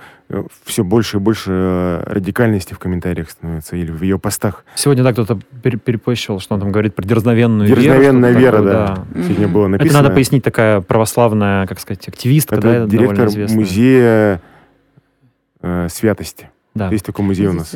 все 0.65 0.83
больше 0.83 1.17
и 1.17 1.19
больше 1.19 1.51
э, 1.51 2.03
радикальности 2.05 2.73
в 2.73 2.79
комментариях 2.79 3.29
становится, 3.29 3.77
или 3.77 3.91
в 3.91 4.01
ее 4.01 4.19
постах. 4.19 4.65
Сегодня, 4.75 5.03
да, 5.03 5.13
кто-то 5.13 5.39
пер- 5.63 5.77
перепощил, 5.77 6.39
что 6.39 6.55
он 6.55 6.59
там 6.59 6.71
говорит 6.71 6.95
про 6.95 7.03
дерзновенную 7.05 7.67
веру. 7.69 7.81
Дерзновенная 7.81 8.31
вера, 8.31 8.57
такое, 8.57 8.73
да. 8.73 9.05
Мгм. 9.11 9.23
Сегодня 9.23 9.47
было 9.47 9.63
Это 9.63 9.71
написано. 9.71 10.01
надо 10.01 10.13
пояснить, 10.13 10.43
такая 10.43 10.81
православная, 10.81 11.65
как 11.65 11.79
сказать, 11.79 12.07
активистка, 12.09 12.57
да, 12.57 12.69
Это 12.69 12.77
это 12.83 12.91
директор 12.91 13.29
музея 13.55 14.41
э, 15.61 15.87
святости. 15.89 16.49
Да. 16.75 16.89
Есть 16.89 17.05
такой 17.05 17.23
музей 17.23 17.47
у 17.47 17.53
нас. 17.53 17.75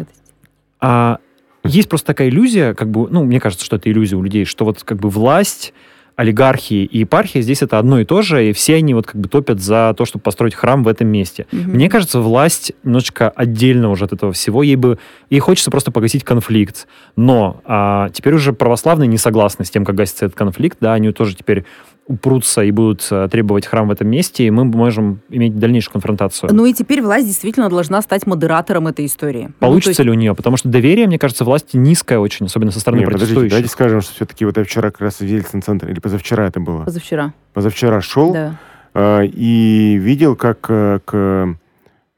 А 0.82 1.20
есть 1.63 1.88
просто 1.88 2.08
такая 2.08 2.28
иллюзия, 2.28 2.74
как 2.74 2.89
бы, 2.89 3.08
ну, 3.10 3.24
мне 3.24 3.39
кажется, 3.39 3.63
что 3.65 3.78
это 3.78 3.89
иллюзия 3.89 4.17
у 4.17 4.24
людей, 4.24 4.44
что 4.46 4.65
вот 4.65 4.84
как 4.84 4.98
бы 4.98 5.10
власть, 5.10 5.74
олигархии 6.22 6.86
и 6.86 7.00
епархия 7.00 7.42
здесь 7.42 7.64
это 7.64 7.80
одно 7.80 8.00
и 8.00 8.06
то 8.06 8.22
же, 8.22 8.50
и 8.50 8.54
все 8.54 8.76
они 8.76 8.94
вот 8.94 9.08
как 9.08 9.20
бы 9.20 9.28
топят 9.28 9.60
за 9.60 9.94
то, 9.98 10.06
чтобы 10.06 10.22
построить 10.22 10.54
храм 10.54 10.84
в 10.84 10.88
этом 10.88 11.08
месте. 11.08 11.48
Мгм. 11.52 11.72
Мне 11.72 11.90
кажется, 11.90 12.20
власть 12.20 12.74
немножечко 12.84 13.30
отдельно 13.30 13.90
уже 13.90 14.06
от 14.06 14.14
этого 14.14 14.32
всего. 14.32 14.62
Ей 14.62 14.76
бы 14.76 15.00
ей 15.32 15.40
хочется 15.40 15.72
просто 15.72 15.92
погасить 15.92 16.24
конфликт. 16.24 16.88
Но 17.16 17.62
а, 17.66 18.10
теперь 18.10 18.36
уже 18.36 18.54
православные 18.54 19.08
не 19.08 19.18
согласны 19.18 19.66
с 19.66 19.72
тем, 19.72 19.84
как 19.84 19.96
гасится 19.96 20.26
этот 20.26 20.38
конфликт. 20.38 20.78
Да, 20.80 20.94
они 20.94 21.12
тоже 21.12 21.36
теперь 21.36 21.66
упрутся 22.12 22.63
и 22.63 22.71
будут 22.71 23.08
а, 23.12 23.28
требовать 23.30 23.65
храм 23.65 23.88
в 23.88 23.91
этом 23.91 24.08
месте, 24.08 24.45
и 24.45 24.52
мы 24.52 24.65
можем 24.65 25.21
иметь 25.30 25.58
дальнейшую 25.58 25.93
конфронтацию. 25.93 26.50
Ну 26.54 26.65
и 26.65 26.74
теперь 26.74 27.02
власть 27.02 27.26
действительно 27.28 27.69
должна 27.69 28.02
стать 28.02 28.28
модератором 28.28 28.88
этой 28.88 29.06
истории. 29.06 29.45
Ну, 29.47 29.54
Получится 29.67 29.89
есть- 29.91 30.00
ли 30.06 30.12
у 30.12 30.13
нее? 30.13 30.36
Потому 30.36 30.58
что 30.58 30.69
доверие, 30.69 31.08
мне 31.08 31.17
кажется, 31.17 31.45
власти 31.45 31.78
низкое 31.78 32.19
очень, 32.19 32.45
особенно 32.47 32.71
со 32.71 32.80
стороны 32.80 33.00
Не, 33.02 33.06
подождите, 33.06 33.34
протестующих. 33.34 33.52
давайте 33.52 33.69
скажем, 33.71 34.02
что 34.02 34.13
все-таки 34.13 34.45
вот 34.45 34.58
я 34.58 34.63
вчера 34.63 34.91
как 34.91 35.02
раз 35.02 35.19
в 35.19 35.26
Ельцин-центр, 35.26 35.88
или 35.89 36.00
позавчера 36.00 36.45
это 36.47 36.60
было, 36.60 36.84
Позавчера. 36.84 37.34
позавчера 37.54 38.02
шел 38.02 38.34
Да. 38.34 38.58
э, 38.93 39.26
и 39.28 39.97
видел, 40.00 40.36
как 40.36 40.65
э, 40.69 41.00
к... 41.06 41.56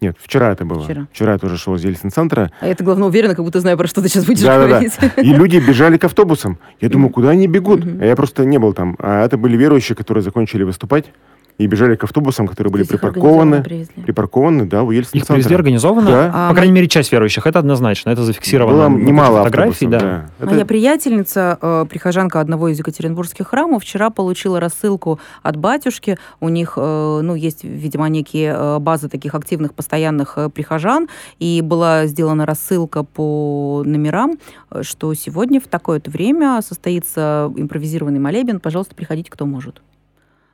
Нет, 0.04 0.18
вчера 0.20 0.52
это 0.52 0.66
было. 0.66 0.84
Вчера. 0.84 1.32
я 1.32 1.38
тоже 1.38 1.58
шел 1.58 1.76
из 1.76 1.84
Ельцин-центра, 1.86 2.52
А 2.60 2.68
так, 2.76 2.82
главное, 2.82 3.08
уверена, 3.08 3.36
как 3.36 3.46
будто 3.46 3.62
знаю, 3.62 3.78
про 3.78 3.88
что 3.88 4.02
ты 4.02 4.10
сейчас 4.10 4.26
будешь 4.26 4.42
Да-да-да. 4.42 4.68
говорить. 4.68 4.94
и 5.18 5.34
люди 5.34 5.58
бежали 5.66 5.98
к 5.98 6.04
автобусам. 6.04 6.58
Я 6.82 6.89
думаю, 6.89 7.10
куда 7.10 7.30
они 7.30 7.48
бегут? 7.48 7.84
А 8.02 8.06
я 8.06 8.16
просто 8.18 8.44
не 8.44 8.58
был 8.60 8.74
там. 8.74 8.98
А 9.00 9.24
это 9.24 9.38
были 9.38 9.56
верующие, 9.56 9.96
которые 9.96 10.22
закончили 10.24 10.63
выступать 10.63 11.06
и 11.58 11.68
бежали 11.68 11.96
к 11.96 12.04
автобусам, 12.04 12.48
которые 12.48 12.72
были 12.72 12.84
припаркованы. 12.84 13.63
Припаркованы, 13.63 14.66
да, 14.66 14.84
у 14.84 14.92
Ельцин-центра. 14.92 15.20
Их 15.20 15.28
привезли 15.28 15.56
организованно? 15.56 16.08
Да. 16.08 16.32
А 16.34 16.50
По 16.50 16.56
крайней 16.56 16.74
мере, 16.74 16.88
часть 16.88 17.12
верующих. 17.12 17.46
Это 17.46 17.60
однозначно. 17.60 18.10
Это 18.10 18.24
зафиксировано. 18.24 18.89
Было 18.89 18.98
немало 19.00 19.44
фотографий, 19.44 19.88
да. 19.88 20.00
да. 20.00 20.46
Моя 20.46 20.58
Это- 20.58 20.66
приятельница, 20.66 21.58
э, 21.62 21.86
прихожанка 21.89 22.39
одного 22.39 22.70
из 22.70 22.80
екатеринбургских 22.80 23.48
храмов, 23.48 23.84
вчера 23.84 24.10
получила 24.10 24.60
рассылку 24.60 25.20
от 25.44 25.58
батюшки. 25.58 26.18
У 26.39 26.50
них, 26.50 26.74
э, 26.78 27.20
ну, 27.24 27.36
есть, 27.36 27.63
видимо, 27.63 28.10
некие 28.10 28.54
э, 28.58 28.80
базы 28.80 29.08
таких 29.10 29.36
активных, 29.36 29.74
постоянных 29.74 30.34
э, 30.38 30.50
прихожан. 30.50 31.08
И 31.39 31.62
была 31.62 32.08
сделана 32.08 32.46
рассылка 32.46 33.04
по 33.04 33.84
номерам, 33.86 34.38
э, 34.72 34.82
что 34.84 35.13
сегодня 35.13 35.62
в 35.62 35.68
такое-то 35.68 36.10
время 36.10 36.62
состоится 36.62 37.52
импровизированный 37.56 38.20
молебен. 38.20 38.60
Пожалуйста, 38.60 38.96
приходите, 38.96 39.30
кто 39.32 39.46
может. 39.46 39.82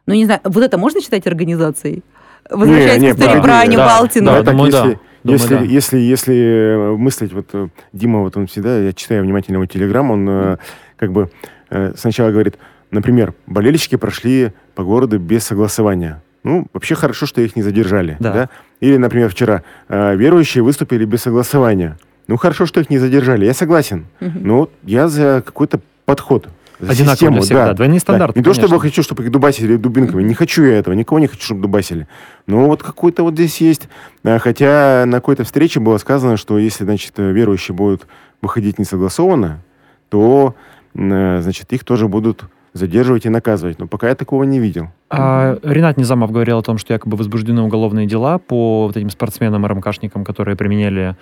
Ну, 0.10 0.16
не 0.16 0.26
знаю, 0.26 0.42
вот 0.44 0.64
это 0.64 0.80
можно 0.80 1.02
считать 1.02 1.28
организацией? 1.28 2.04
Возвращаясь 2.50 3.00
не, 3.00 3.12
к 3.12 3.16
истории 3.16 3.36
да, 3.36 3.42
про 3.44 3.60
Аню 3.60 3.78
да, 3.78 3.86
Балтину. 3.86 4.26
да, 4.26 4.38
Ну, 4.40 4.44
так 4.44 4.56
думаю, 4.56 4.72
да. 4.72 4.78
если, 4.80 5.00
Думаю, 5.24 5.40
если, 5.40 5.56
да. 5.56 5.62
если, 5.62 5.98
если 6.00 6.36
э, 6.36 6.98
мыслить, 6.98 7.32
вот 7.32 7.46
э, 7.54 7.68
Дима, 7.94 8.22
вот 8.22 8.36
он 8.36 8.48
всегда, 8.48 8.80
я 8.80 8.92
читаю 8.92 9.22
внимательно 9.22 9.58
его 9.58 9.68
телеграм, 9.68 10.10
он 10.10 10.28
э, 10.28 10.58
как 10.98 11.12
бы 11.12 11.30
э, 11.70 11.94
сначала 11.96 12.32
говорит, 12.32 12.58
например, 12.90 13.36
болельщики 13.46 13.98
прошли 13.98 14.52
по 14.74 14.84
городу 14.84 15.20
без 15.20 15.44
согласования. 15.44 16.24
Ну, 16.44 16.66
вообще 16.74 16.96
хорошо, 16.96 17.28
что 17.28 17.42
их 17.42 17.56
не 17.56 17.62
задержали. 17.62 18.18
Да. 18.20 18.34
Да. 18.34 18.50
Или, 18.80 18.98
например, 18.98 19.30
вчера 19.30 19.62
э, 19.90 20.16
верующие 20.16 20.64
выступили 20.64 21.06
без 21.06 21.22
согласования. 21.22 22.00
Ну, 22.26 22.36
хорошо, 22.38 22.66
что 22.66 22.82
их 22.82 22.90
не 22.90 22.98
задержали. 22.98 23.46
Я 23.46 23.54
согласен. 23.54 24.08
Мгм. 24.22 24.40
Но 24.42 24.58
вот 24.58 24.72
я 24.82 25.08
за 25.08 25.44
какой-то 25.46 25.82
подход. 26.06 26.48
Одинаково 26.80 27.16
систему, 27.16 27.42
всех, 27.42 27.58
да, 27.58 27.74
двойные 27.74 28.00
стандарты, 28.00 28.40
Не 28.40 28.44
то, 28.44 28.54
чтобы 28.54 28.70
конечно. 28.70 28.86
я 28.86 28.90
хочу, 28.90 29.04
чтобы 29.04 29.24
их 29.24 29.32
дубасили 29.32 29.76
дубинками, 29.76 30.24
не 30.24 30.34
хочу 30.34 30.64
я 30.64 30.78
этого, 30.78 30.94
никого 30.94 31.20
не 31.20 31.28
хочу, 31.28 31.44
чтобы 31.44 31.62
дубасили. 31.62 32.08
Но 32.48 32.68
вот 32.68 32.84
какой-то 32.84 33.24
вот 33.24 33.34
здесь 33.34 33.60
есть. 33.60 33.90
А, 34.24 34.40
Хотя 34.40 35.04
на 35.06 35.18
какой-то 35.18 35.44
встрече 35.44 35.80
было 35.80 35.98
сказано, 35.98 36.38
что 36.38 36.58
если, 36.58 36.86
значит, 36.86 37.14
э, 37.18 37.32
верующие 37.32 37.76
будут 37.76 38.08
выходить 38.42 38.80
несогласованно, 38.80 39.62
то, 40.10 40.56
э, 40.96 41.40
значит, 41.42 41.74
их 41.74 41.84
тоже 41.84 42.08
будут 42.08 42.46
задерживать 42.74 43.26
и 43.26 43.30
наказывать. 43.30 43.80
Но 43.80 43.88
пока 43.88 44.10
я 44.10 44.16
такого 44.16 44.44
не 44.44 44.60
видел. 44.60 44.90
А, 45.10 45.58
Ренат 45.64 45.98
Низамов 45.98 46.32
говорил 46.32 46.60
о 46.60 46.62
том, 46.62 46.78
что 46.78 46.94
якобы 46.94 47.18
возбуждены 47.18 47.62
уголовные 47.64 48.06
дела 48.06 48.38
по 48.38 48.86
вот 48.88 48.96
этим 48.96 49.10
спортсменам 49.10 49.66
и 49.66 49.70
РМКшникам, 49.70 50.24
которые 50.24 50.56
применяли 50.56 51.16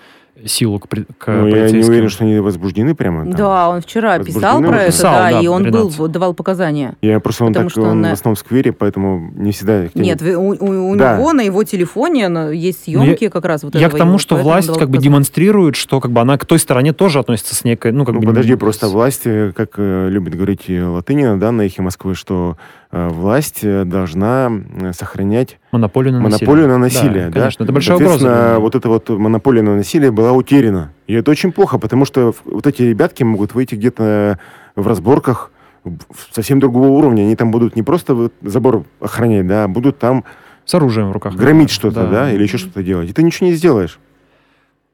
силу 0.44 0.78
к, 0.78 0.88
при- 0.88 1.04
к 1.18 1.26
Ну, 1.26 1.48
я 1.48 1.68
не 1.70 1.82
уверен, 1.82 2.08
что 2.10 2.22
они 2.24 2.38
возбуждены 2.38 2.94
прямо. 2.94 3.22
там. 3.24 3.32
Да, 3.34 3.68
он 3.70 3.80
вчера 3.80 4.18
писал 4.20 4.60
про 4.62 4.82
это, 4.82 4.86
Писал, 4.92 5.12
да, 5.14 5.30
да, 5.32 5.40
и 5.40 5.46
он 5.48 5.64
Ренат. 5.64 5.96
был, 5.96 6.08
давал 6.08 6.32
показания. 6.34 6.94
Я 7.02 7.18
просто 7.18 7.44
он 7.44 7.52
так, 7.54 7.70
что 7.70 7.82
он 7.82 7.88
он, 7.88 8.04
э, 8.06 8.10
в 8.10 8.12
основном 8.12 8.36
в 8.36 8.38
сквере, 8.38 8.70
поэтому 8.72 9.32
не 9.34 9.50
всегда... 9.50 9.86
Нет, 9.94 10.22
у, 10.22 10.50
у- 10.50 10.90
у 10.92 10.96
Да. 10.96 11.16
него 11.16 11.32
на 11.32 11.40
его 11.40 11.64
телефоне 11.64 12.28
на- 12.28 12.50
есть 12.50 12.84
Ну, 12.86 13.00
съемки 13.02 13.28
как 13.28 13.44
раз 13.46 13.64
вот 13.64 13.74
Я 13.74 13.80
этого 13.86 13.96
к 13.96 13.98
тому, 13.98 14.10
его, 14.12 14.18
что 14.18 14.36
власть 14.36 14.72
как 14.78 14.90
бы 14.90 14.98
демонстрирует, 14.98 15.74
что 15.74 15.98
как 15.98 16.12
бы 16.12 16.20
она 16.20 16.38
к 16.38 16.46
той 16.46 16.60
стороне 16.60 16.92
тоже 16.92 17.18
относится 17.18 17.56
с 17.56 17.64
некой, 17.64 17.90
ну 17.90 18.04
как 18.04 18.14
Ну, 18.14 18.20
бы... 18.20 18.26
подожди, 18.28 18.54
просто 18.54 18.86
власть, 18.86 19.22
э, 19.24 19.52
как 19.56 19.70
э, 19.78 20.08
любит 20.08 20.36
говорить 20.36 20.64
и 20.68 20.80
Латынина, 20.80 21.40
да, 21.40 21.47
на 21.52 21.62
эхе 21.62 21.82
Москвы, 21.82 22.14
что 22.14 22.56
э, 22.90 23.08
власть 23.08 23.60
э, 23.62 23.84
должна 23.84 24.50
э, 24.80 24.92
сохранять 24.92 25.58
Монополию 25.72 26.12
на 26.14 26.20
насилие. 26.20 26.38
монополию 26.46 26.68
на 26.68 26.78
насилие. 26.78 27.24
Да, 27.26 27.30
да? 27.32 27.40
конечно, 27.40 27.64
это 27.64 27.72
большая 27.72 27.96
угроза. 27.96 28.56
Вот 28.58 28.74
эта 28.74 28.88
вот 28.88 29.08
монополия 29.08 29.62
на 29.62 29.76
насилие 29.76 30.10
была 30.10 30.32
утеряна. 30.32 30.92
И 31.06 31.14
это 31.14 31.30
очень 31.30 31.52
плохо, 31.52 31.78
потому 31.78 32.04
что 32.04 32.34
вот 32.44 32.66
эти 32.66 32.82
ребятки 32.82 33.22
могут 33.22 33.54
выйти 33.54 33.74
где-то 33.74 34.38
в 34.76 34.86
разборках 34.86 35.50
в- 35.84 35.90
в 36.12 36.34
совсем 36.34 36.60
другого 36.60 36.88
уровня. 36.88 37.22
Они 37.22 37.36
там 37.36 37.50
будут 37.50 37.76
не 37.76 37.82
просто 37.82 38.14
вот 38.14 38.32
забор 38.42 38.84
охранять, 39.00 39.46
да, 39.46 39.64
а 39.64 39.68
будут 39.68 39.98
там 39.98 40.24
С 40.64 40.74
оружием 40.74 41.08
в 41.08 41.12
руках. 41.12 41.34
громить 41.34 41.70
что-то, 41.70 42.06
да, 42.08 42.30
или 42.32 42.42
еще 42.42 42.58
что-то 42.58 42.82
делать. 42.82 43.08
И 43.10 43.12
ты 43.12 43.22
ничего 43.22 43.46
не 43.48 43.54
сделаешь. 43.54 43.98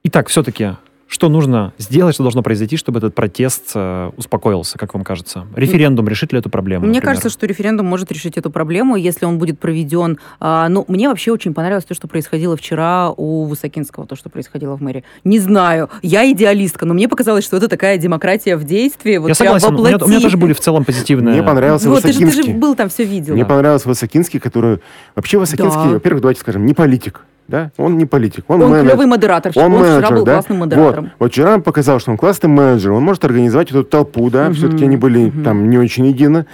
Итак, 0.04 0.28
все-таки, 0.28 0.72
что 1.06 1.28
нужно 1.28 1.72
сделать, 1.78 2.14
что 2.14 2.24
должно 2.24 2.42
произойти, 2.42 2.76
чтобы 2.76 2.98
этот 2.98 3.14
протест 3.14 3.72
э, 3.74 4.10
успокоился, 4.16 4.78
как 4.78 4.94
вам 4.94 5.04
кажется? 5.04 5.46
Референдум 5.54 6.08
решит 6.08 6.32
ли 6.32 6.38
эту 6.38 6.50
проблему? 6.50 6.86
Мне 6.86 6.94
например? 6.96 7.14
кажется, 7.16 7.30
что 7.30 7.46
референдум 7.46 7.86
может 7.86 8.10
решить 8.10 8.36
эту 8.36 8.50
проблему, 8.50 8.96
если 8.96 9.26
он 9.26 9.38
будет 9.38 9.58
проведен. 9.60 10.18
А, 10.40 10.68
ну, 10.68 10.84
мне 10.88 11.08
вообще 11.08 11.30
очень 11.30 11.54
понравилось 11.54 11.84
то, 11.84 11.94
что 11.94 12.08
происходило 12.08 12.56
вчера 12.56 13.10
у 13.10 13.44
Высокинского, 13.44 14.06
то, 14.06 14.16
что 14.16 14.28
происходило 14.30 14.76
в 14.76 14.80
мэрии. 14.82 15.04
Не 15.24 15.38
знаю, 15.38 15.90
я 16.02 16.30
идеалистка, 16.32 16.86
но 16.86 16.94
мне 16.94 17.08
показалось, 17.08 17.44
что 17.44 17.56
это 17.58 17.68
такая 17.68 17.98
демократия 17.98 18.56
в 18.56 18.64
действии. 18.64 19.18
Вот 19.18 19.28
Я 19.28 19.34
согласен, 19.34 19.74
у 19.74 19.84
меня, 19.84 19.98
у 20.00 20.08
меня 20.08 20.20
тоже 20.20 20.36
были 20.36 20.52
в 20.52 20.60
целом 20.60 20.84
позитивные... 20.84 21.34
Мне 21.34 21.42
понравился 21.42 21.88
Вот, 21.90 22.02
ты 22.02 22.12
же, 22.12 22.18
ты 22.18 22.20
же 22.20 22.26
Высокинский. 22.26 22.60
был 22.60 22.74
там, 22.74 22.88
все 22.88 23.04
видел. 23.04 23.34
Мне 23.34 23.44
понравился 23.44 23.88
Высокинский, 23.88 24.40
который... 24.40 24.80
Вообще 25.14 25.38
Высокинский, 25.38 25.84
Да. 25.84 25.90
во-первых, 25.90 26.22
давайте 26.22 26.40
скажем, 26.40 26.66
не 26.66 26.74
политик. 26.74 27.20
Да? 27.46 27.70
Он 27.76 27.98
не 27.98 28.06
политик. 28.06 28.44
Он, 28.48 28.62
Он 28.62 28.70
менеджер. 28.70 28.90
клевый 28.92 29.06
модератор. 29.06 29.52
Он, 29.56 29.64
Он, 29.64 29.72
вчера 29.72 29.88
менеджер, 29.94 30.14
был 30.16 30.24
да? 30.24 30.32
классным 30.34 30.58
модератором. 30.58 31.04
Вот. 31.04 31.12
вот 31.18 31.30
вчера 31.32 31.54
он 31.54 31.62
показал, 31.62 32.00
что 32.00 32.10
он 32.10 32.16
классный 32.16 32.48
менеджер. 32.48 32.92
Он 32.92 33.02
может 33.02 33.24
организовать 33.24 33.70
эту 33.70 33.84
толпу, 33.84 34.30
да, 34.30 34.44
Мгм, 34.46 34.54
все-таки 34.54 34.84
они 34.84 34.96
были 34.96 35.26
мгм. 35.26 35.44
там 35.44 35.68
не 35.68 35.76
очень 35.78 36.06
едины. 36.06 36.46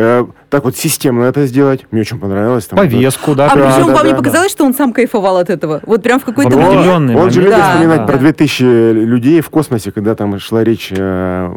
Э, 0.00 0.24
так 0.48 0.64
вот 0.64 0.76
системно 0.76 1.24
это 1.24 1.44
сделать. 1.46 1.84
Мне 1.90 2.00
очень 2.02 2.18
понравилось. 2.20 2.66
Там, 2.66 2.78
Повестку, 2.78 3.34
да. 3.34 3.46
А 3.50 3.56
Да, 3.56 3.66
причем 3.74 3.88
да, 3.88 3.94
вам 3.96 4.06
не 4.06 4.12
да, 4.12 4.16
показалось, 4.18 4.50
что 4.52 4.64
он 4.64 4.72
сам 4.72 4.92
кайфовал 4.92 5.36
от 5.38 5.50
этого? 5.50 5.80
Вот 5.84 6.02
прям 6.04 6.20
в 6.20 6.24
какой-то 6.24 6.56
Он- 6.56 6.62
момент. 6.62 6.76
определенный 6.78 7.16
Он 7.16 7.30
же 7.30 7.40
любит 7.42 7.56
Да, 7.58 7.70
вспоминать 7.72 7.98
да. 7.98 8.06
про 8.06 8.18
2000 8.18 8.92
людей 8.92 9.40
в 9.40 9.50
космосе, 9.50 9.90
когда 9.90 10.14
там 10.14 10.38
шла 10.38 10.62
речь 10.64 10.92
о 10.96 11.50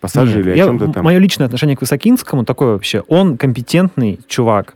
пассаже 0.00 0.40
или 0.40 0.50
о 0.50 0.54
Я- 0.56 0.64
чем-то 0.64 0.88
там. 0.88 1.04
Мое 1.04 1.18
личное 1.18 1.44
отношение 1.44 1.76
к 1.76 1.80
Высокинскому 1.82 2.44
такое 2.44 2.72
вообще. 2.72 3.02
Он 3.08 3.36
компетентный 3.36 4.18
чувак. 4.26 4.74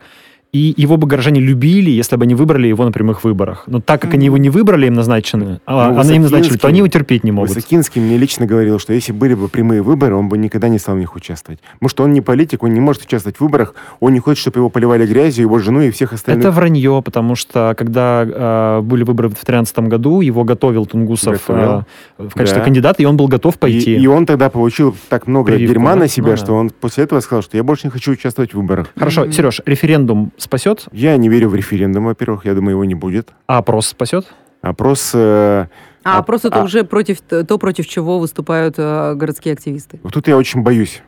И 0.52 0.74
его 0.76 0.96
бы 0.96 1.06
горожане 1.06 1.40
любили, 1.40 1.90
если 1.90 2.16
бы 2.16 2.24
они 2.24 2.34
выбрали 2.34 2.66
его 2.66 2.84
на 2.84 2.90
прямых 2.90 3.22
выборах. 3.22 3.64
Но 3.68 3.80
так 3.80 4.00
как 4.02 4.14
они 4.14 4.24
его 4.26 4.36
не 4.36 4.50
выбрали, 4.50 4.86
им 4.86 4.94
назначены, 4.94 5.60
а, 5.64 5.92
Ну, 5.92 6.00
а 6.00 6.04
на 6.04 6.10
им 6.10 6.22
назначили, 6.22 6.56
то 6.56 6.66
они 6.66 6.78
его 6.78 6.88
терпеть 6.88 7.22
не 7.22 7.30
могут. 7.30 7.50
Высокинский 7.54 8.00
мне 8.00 8.16
лично 8.16 8.46
говорил, 8.46 8.80
что 8.80 8.92
если 8.92 9.12
были 9.12 9.34
бы 9.34 9.48
прямые 9.48 9.82
выборы, 9.82 10.16
он 10.16 10.28
бы 10.28 10.36
никогда 10.38 10.68
не 10.68 10.78
стал 10.80 10.96
в 10.96 10.98
них 10.98 11.14
участвовать. 11.14 11.60
Потому 11.74 11.88
что 11.88 12.02
он 12.02 12.12
не 12.12 12.20
политик, 12.20 12.64
он 12.64 12.74
не 12.74 12.80
может 12.80 13.02
участвовать 13.04 13.36
в 13.36 13.40
выборах, 13.42 13.74
он 14.00 14.12
не 14.12 14.18
хочет, 14.18 14.40
чтобы 14.40 14.58
его 14.58 14.70
поливали 14.70 15.06
грязью, 15.06 15.44
его 15.44 15.58
жену 15.60 15.82
и 15.82 15.92
всех 15.92 16.12
остальных. 16.12 16.44
Это 16.44 16.50
вранье, 16.52 17.00
потому 17.04 17.36
что 17.36 17.74
когда 17.78 18.26
э, 18.26 18.80
были 18.82 19.04
выборы 19.04 19.28
в 19.28 19.32
2013 19.34 19.78
году, 19.80 20.20
его 20.20 20.42
готовил 20.42 20.84
Тунгусов 20.84 21.34
Готовил. 21.46 21.84
э, 22.18 22.22
в 22.28 22.34
качестве 22.34 22.58
Да. 22.58 22.64
кандидата, 22.64 23.00
и 23.02 23.06
он 23.06 23.16
был 23.16 23.28
готов 23.28 23.56
пойти. 23.56 23.94
И, 23.94 24.00
и 24.00 24.06
он 24.08 24.26
тогда 24.26 24.50
получил 24.50 24.96
так 25.08 25.28
много 25.28 25.52
Прививку, 25.52 25.74
дерьма 25.74 25.90
да? 25.94 26.00
на 26.00 26.08
себя, 26.08 26.30
Ну 26.30 26.32
да. 26.32 26.36
что 26.38 26.54
он 26.54 26.70
после 26.70 27.04
этого 27.04 27.20
сказал, 27.20 27.42
что 27.44 27.56
я 27.56 27.62
больше 27.62 27.86
не 27.86 27.92
хочу 27.92 28.10
участвовать 28.10 28.52
в 28.52 28.56
выборах. 28.56 28.88
Хорошо, 28.96 29.22
Мгм. 29.22 29.32
Сереж, 29.32 29.60
референдум 29.64 30.32
спасет, 30.42 30.86
Я 30.92 31.16
не 31.16 31.28
верю 31.28 31.48
в 31.48 31.54
референдум, 31.54 32.04
во-первых, 32.06 32.44
я 32.44 32.54
думаю, 32.54 32.72
его 32.72 32.84
не 32.84 32.94
будет. 32.94 33.30
а 33.46 33.58
опрос 33.58 33.88
спасет? 33.88 34.26
Опрос... 34.62 35.12
э, 35.14 35.66
А 36.04 36.22
просто 36.22 36.48
это 36.48 36.60
а- 36.60 36.64
уже 36.64 36.84
против 36.84 37.20
то, 37.20 37.58
против 37.58 37.86
чего 37.86 38.18
выступают 38.18 38.74
э, 38.78 39.14
городские 39.14 39.54
активисты. 39.54 40.00
вот 40.02 40.12
тут 40.12 40.28
я 40.28 40.36
очень 40.36 40.62
боюсь. 40.62 41.02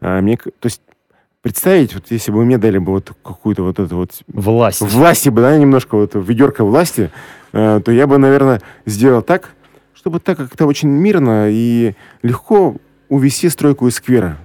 А, 0.00 0.20
мне, 0.20 0.36
то 0.36 0.50
есть 0.64 0.80
представить, 1.42 1.94
вот 1.94 2.04
если 2.10 2.32
бы 2.32 2.44
мне 2.44 2.58
дали 2.58 2.78
бы 2.78 2.92
вот 2.92 3.12
какую-то 3.22 3.62
вот 3.62 3.78
эту 3.78 3.96
вот 3.96 4.10
Власть. 4.28 4.80
власти 4.80 5.28
бы, 5.28 5.40
да, 5.42 5.56
немножко 5.56 5.96
вот 5.96 6.12
ведерко 6.14 6.64
власти, 6.64 7.10
э, 7.52 7.80
то 7.84 7.92
я 7.92 8.06
бы, 8.06 8.18
наверное, 8.18 8.60
сделал 8.86 9.22
так, 9.22 9.50
чтобы 9.94 10.18
так 10.20 10.38
как-то 10.38 10.66
очень 10.66 10.88
мирно 10.88 11.48
и 11.50 11.94
легко 12.22 12.76
увести 13.08 13.48
стройку 13.48 13.86
из 13.88 13.94
сквера. 13.96 14.38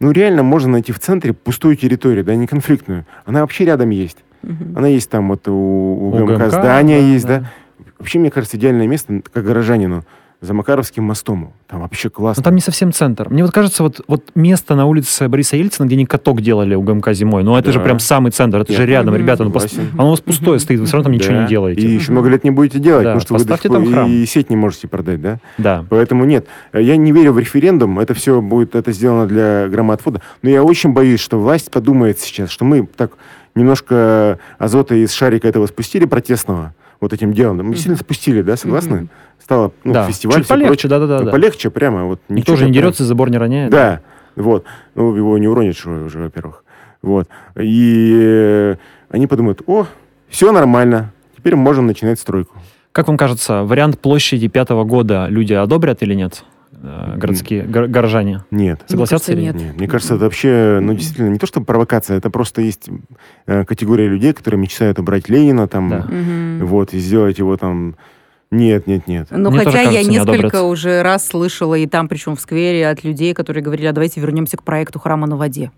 Ну, 0.00 0.12
реально 0.12 0.42
можно 0.42 0.72
найти 0.72 0.92
в 0.92 0.98
центре 1.00 1.32
пустую 1.32 1.76
территорию, 1.76 2.24
да, 2.24 2.34
не 2.36 2.46
конфликтную. 2.46 3.04
Она 3.24 3.40
вообще 3.40 3.64
рядом 3.64 3.90
есть. 3.90 4.18
Мгм. 4.42 4.76
Она 4.76 4.88
есть 4.88 5.10
там 5.10 5.28
вот 5.28 5.48
у, 5.48 5.52
у 5.52 6.08
У 6.08 6.26
ГМК, 6.26 6.38
ГМК, 6.38 6.50
здание 6.52 7.00
да, 7.00 7.06
есть, 7.06 7.26
да. 7.26 7.40
да. 7.40 7.50
Вообще, 7.98 8.20
мне 8.20 8.30
кажется, 8.30 8.56
идеальное 8.56 8.86
место, 8.86 9.22
как 9.32 9.44
горожанину, 9.44 10.04
за 10.40 10.54
Макаровским 10.54 11.02
мостом. 11.02 11.52
Там 11.66 11.80
вообще 11.80 12.10
классно. 12.10 12.40
Но 12.40 12.44
там 12.44 12.54
не 12.54 12.60
совсем 12.60 12.92
центр. 12.92 13.28
Мне 13.28 13.42
вот 13.42 13.52
кажется, 13.52 13.82
вот, 13.82 14.00
вот 14.06 14.24
место 14.36 14.76
на 14.76 14.86
улице 14.86 15.26
Бориса 15.28 15.56
Ельцина, 15.56 15.86
где 15.86 15.96
они 15.96 16.06
каток 16.06 16.40
делали 16.40 16.76
у 16.76 16.82
ГМК 16.82 17.12
зимой, 17.12 17.42
ну 17.42 17.56
это 17.56 17.66
Да. 17.66 17.72
же 17.72 17.80
прям 17.80 17.98
самый 17.98 18.30
центр, 18.30 18.58
это 18.58 18.70
Нет. 18.70 18.80
же 18.80 18.86
рядом, 18.86 19.16
ребята, 19.16 19.42
ну 19.42 19.50
пос- 19.50 19.76
оно 19.94 20.06
у 20.06 20.10
вас 20.10 20.20
пустое 20.20 20.60
стоит, 20.60 20.78
вы 20.78 20.86
все 20.86 20.94
равно 20.94 21.04
там 21.10 21.12
ничего 21.14 21.34
Да. 21.34 21.42
не 21.42 21.48
делаете. 21.48 21.80
И 21.80 21.90
еще 21.90 22.12
много 22.12 22.28
лет 22.28 22.44
не 22.44 22.50
будете 22.52 22.78
делать, 22.78 23.02
Да, 23.02 23.10
потому 23.14 23.20
что 23.20 23.34
вы 23.34 23.38
поставьте 23.40 23.68
пор 23.68 23.78
там 23.78 23.92
храм. 23.92 24.08
и 24.10 24.24
сеть 24.26 24.48
не 24.48 24.54
можете 24.56 24.86
продать, 24.86 25.20
да? 25.20 25.38
Да. 25.58 25.84
Поэтому 25.90 26.24
нет, 26.24 26.46
я 26.72 26.96
не 26.96 27.10
верю 27.10 27.32
в 27.32 27.38
референдум, 27.40 27.98
это 27.98 28.14
все 28.14 28.40
будет 28.40 28.76
это 28.76 28.92
сделано 28.92 29.26
для 29.26 29.66
громоотвода, 29.68 30.22
но 30.42 30.50
я 30.50 30.62
очень 30.62 30.92
боюсь, 30.92 31.18
что 31.18 31.40
власть 31.40 31.70
подумает 31.72 32.20
сейчас, 32.20 32.50
что 32.50 32.64
мы 32.64 32.86
так 32.96 33.10
немножко 33.56 34.38
азота 34.58 34.94
из 34.94 35.12
шарика 35.12 35.48
этого 35.48 35.66
спустили 35.66 36.04
протестного 36.04 36.74
вот 37.00 37.12
этим 37.12 37.32
делом. 37.32 37.64
Мы 37.66 37.76
сильно 37.76 37.96
спустили, 37.96 38.42
да, 38.42 38.56
согласны? 38.56 38.96
Мгм. 38.96 39.10
Стало 39.48 39.72
ну, 39.82 39.94
да. 39.94 40.06
фестиваль, 40.06 40.40
Чуть 40.40 40.46
полегче, 40.48 40.68
прочее. 40.68 40.90
да-да-да. 40.90 41.18
Ну, 41.20 41.24
да. 41.24 41.30
Полегче 41.30 41.70
прямо. 41.70 42.04
Вот, 42.04 42.20
Никто 42.28 42.54
же 42.54 42.66
не 42.66 42.70
дерется, 42.70 43.06
забор 43.06 43.30
не 43.30 43.38
роняет. 43.38 43.70
Да, 43.70 44.02
вот. 44.36 44.66
Ну, 44.94 45.16
его 45.16 45.38
не 45.38 45.48
уронит 45.48 45.74
что 45.74 45.88
уже, 46.04 46.18
во-первых. 46.18 46.64
Вот. 47.00 47.28
И 47.58 48.76
они 49.08 49.26
подумают, 49.26 49.62
о, 49.66 49.86
все 50.28 50.52
нормально, 50.52 51.14
теперь 51.34 51.56
можем 51.56 51.86
начинать 51.86 52.20
стройку. 52.20 52.58
Как 52.92 53.08
вам 53.08 53.16
кажется, 53.16 53.62
вариант 53.62 53.98
площади 54.00 54.48
пятого 54.48 54.84
года 54.84 55.28
люди 55.30 55.54
одобрят 55.54 56.02
или 56.02 56.12
нет? 56.12 56.44
Э, 56.82 57.14
Городские 57.16 57.62
гор- 57.62 57.86
горожане. 57.86 58.44
Нет. 58.50 58.82
Согласятся 58.86 59.28
кажется, 59.28 59.32
или 59.32 59.40
нет? 59.40 59.54
нет. 59.54 59.76
Мне 59.78 59.88
кажется, 59.88 60.16
это 60.16 60.24
вообще, 60.24 60.78
ну, 60.82 60.92
действительно, 60.92 61.30
не 61.30 61.38
то, 61.38 61.46
что 61.46 61.62
провокация, 61.62 62.18
это 62.18 62.28
просто 62.28 62.60
есть 62.60 62.90
э, 63.46 63.64
категория 63.64 64.08
людей, 64.08 64.34
которые 64.34 64.60
мечтают 64.60 64.98
убрать 64.98 65.30
Ленина 65.30 65.68
там, 65.68 65.88
Да. 65.88 66.06
Вот, 66.66 66.92
и 66.92 66.98
сделать 66.98 67.38
его 67.38 67.56
там... 67.56 67.96
Нет, 68.50 68.86
нет, 68.86 69.06
нет. 69.06 69.26
Ну, 69.30 69.50
Мне 69.50 69.58
хотя 69.58 69.78
я 69.82 69.84
кажется, 69.88 70.10
не 70.10 70.16
несколько 70.16 70.32
одобрят. 70.32 70.62
уже 70.62 71.02
раз 71.02 71.26
слышала, 71.26 71.74
и 71.74 71.86
там, 71.86 72.08
причем 72.08 72.34
в 72.34 72.40
сквере, 72.40 72.88
от 72.88 73.04
людей, 73.04 73.34
которые 73.34 73.62
говорили, 73.62 73.86
а 73.86 73.92
давайте 73.92 74.20
вернемся 74.20 74.56
к 74.56 74.62
проекту 74.62 74.98
храма 74.98 75.26
на 75.26 75.36
воде. 75.36 75.70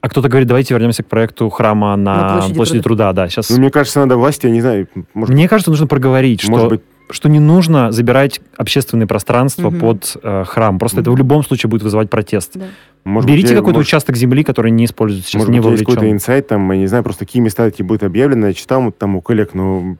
А 0.00 0.08
кто-то 0.08 0.28
говорит, 0.28 0.48
давайте 0.48 0.72
вернемся 0.74 1.02
к 1.02 1.06
проекту 1.06 1.48
храма 1.50 1.94
на, 1.96 2.14
На 2.14 2.32
площади 2.36 2.54
площади, 2.54 2.80
труда. 2.82 3.12
Да, 3.12 3.28
сейчас. 3.28 3.50
Ну, 3.50 3.58
мне 3.58 3.70
кажется, 3.70 4.00
надо 4.00 4.16
власти, 4.16 4.46
я 4.46 4.52
не 4.52 4.60
знаю, 4.62 4.88
может, 5.12 5.34
Мне 5.34 5.48
кажется, 5.48 5.70
нужно 5.70 5.86
проговорить, 5.86 6.40
что, 6.42 6.50
может 6.50 6.68
быть, 6.68 6.80
что 7.10 7.28
не 7.28 7.40
нужно 7.40 7.92
забирать 7.92 8.40
общественные 8.56 9.06
пространства 9.06 9.68
Мгм. 9.68 9.80
под 9.80 10.16
э, 10.22 10.44
храм. 10.46 10.78
Просто 10.78 11.02
это 11.02 11.10
в 11.10 11.16
любом 11.18 11.42
случае 11.44 11.68
будет 11.68 11.82
вызывать 11.82 12.08
протест. 12.08 12.56
может 13.04 13.28
Берите 13.28 13.48
быть, 13.48 13.50
я- 13.52 13.56
какой-то 13.58 13.78
может, 13.78 13.88
участок 13.88 14.16
земли, 14.16 14.44
который 14.44 14.70
не 14.70 14.86
используется 14.86 15.28
сейчас, 15.28 15.40
может 15.40 15.52
не 15.52 15.60
быть, 15.60 15.70
есть 15.72 15.82
какой-то 15.82 16.00
вовлечен. 16.00 16.16
инсайт, 16.16 16.48
там, 16.48 16.70
я 16.72 16.78
не 16.78 16.86
знаю, 16.86 17.04
просто 17.04 17.26
какие 17.26 17.42
места 17.42 17.66
эти 17.66 17.82
будут 17.82 18.02
объявлены, 18.02 18.46
я 18.46 18.52
читал 18.54 18.90
там 18.92 19.16
у 19.16 19.20
коллег, 19.22 19.52
но 19.52 19.96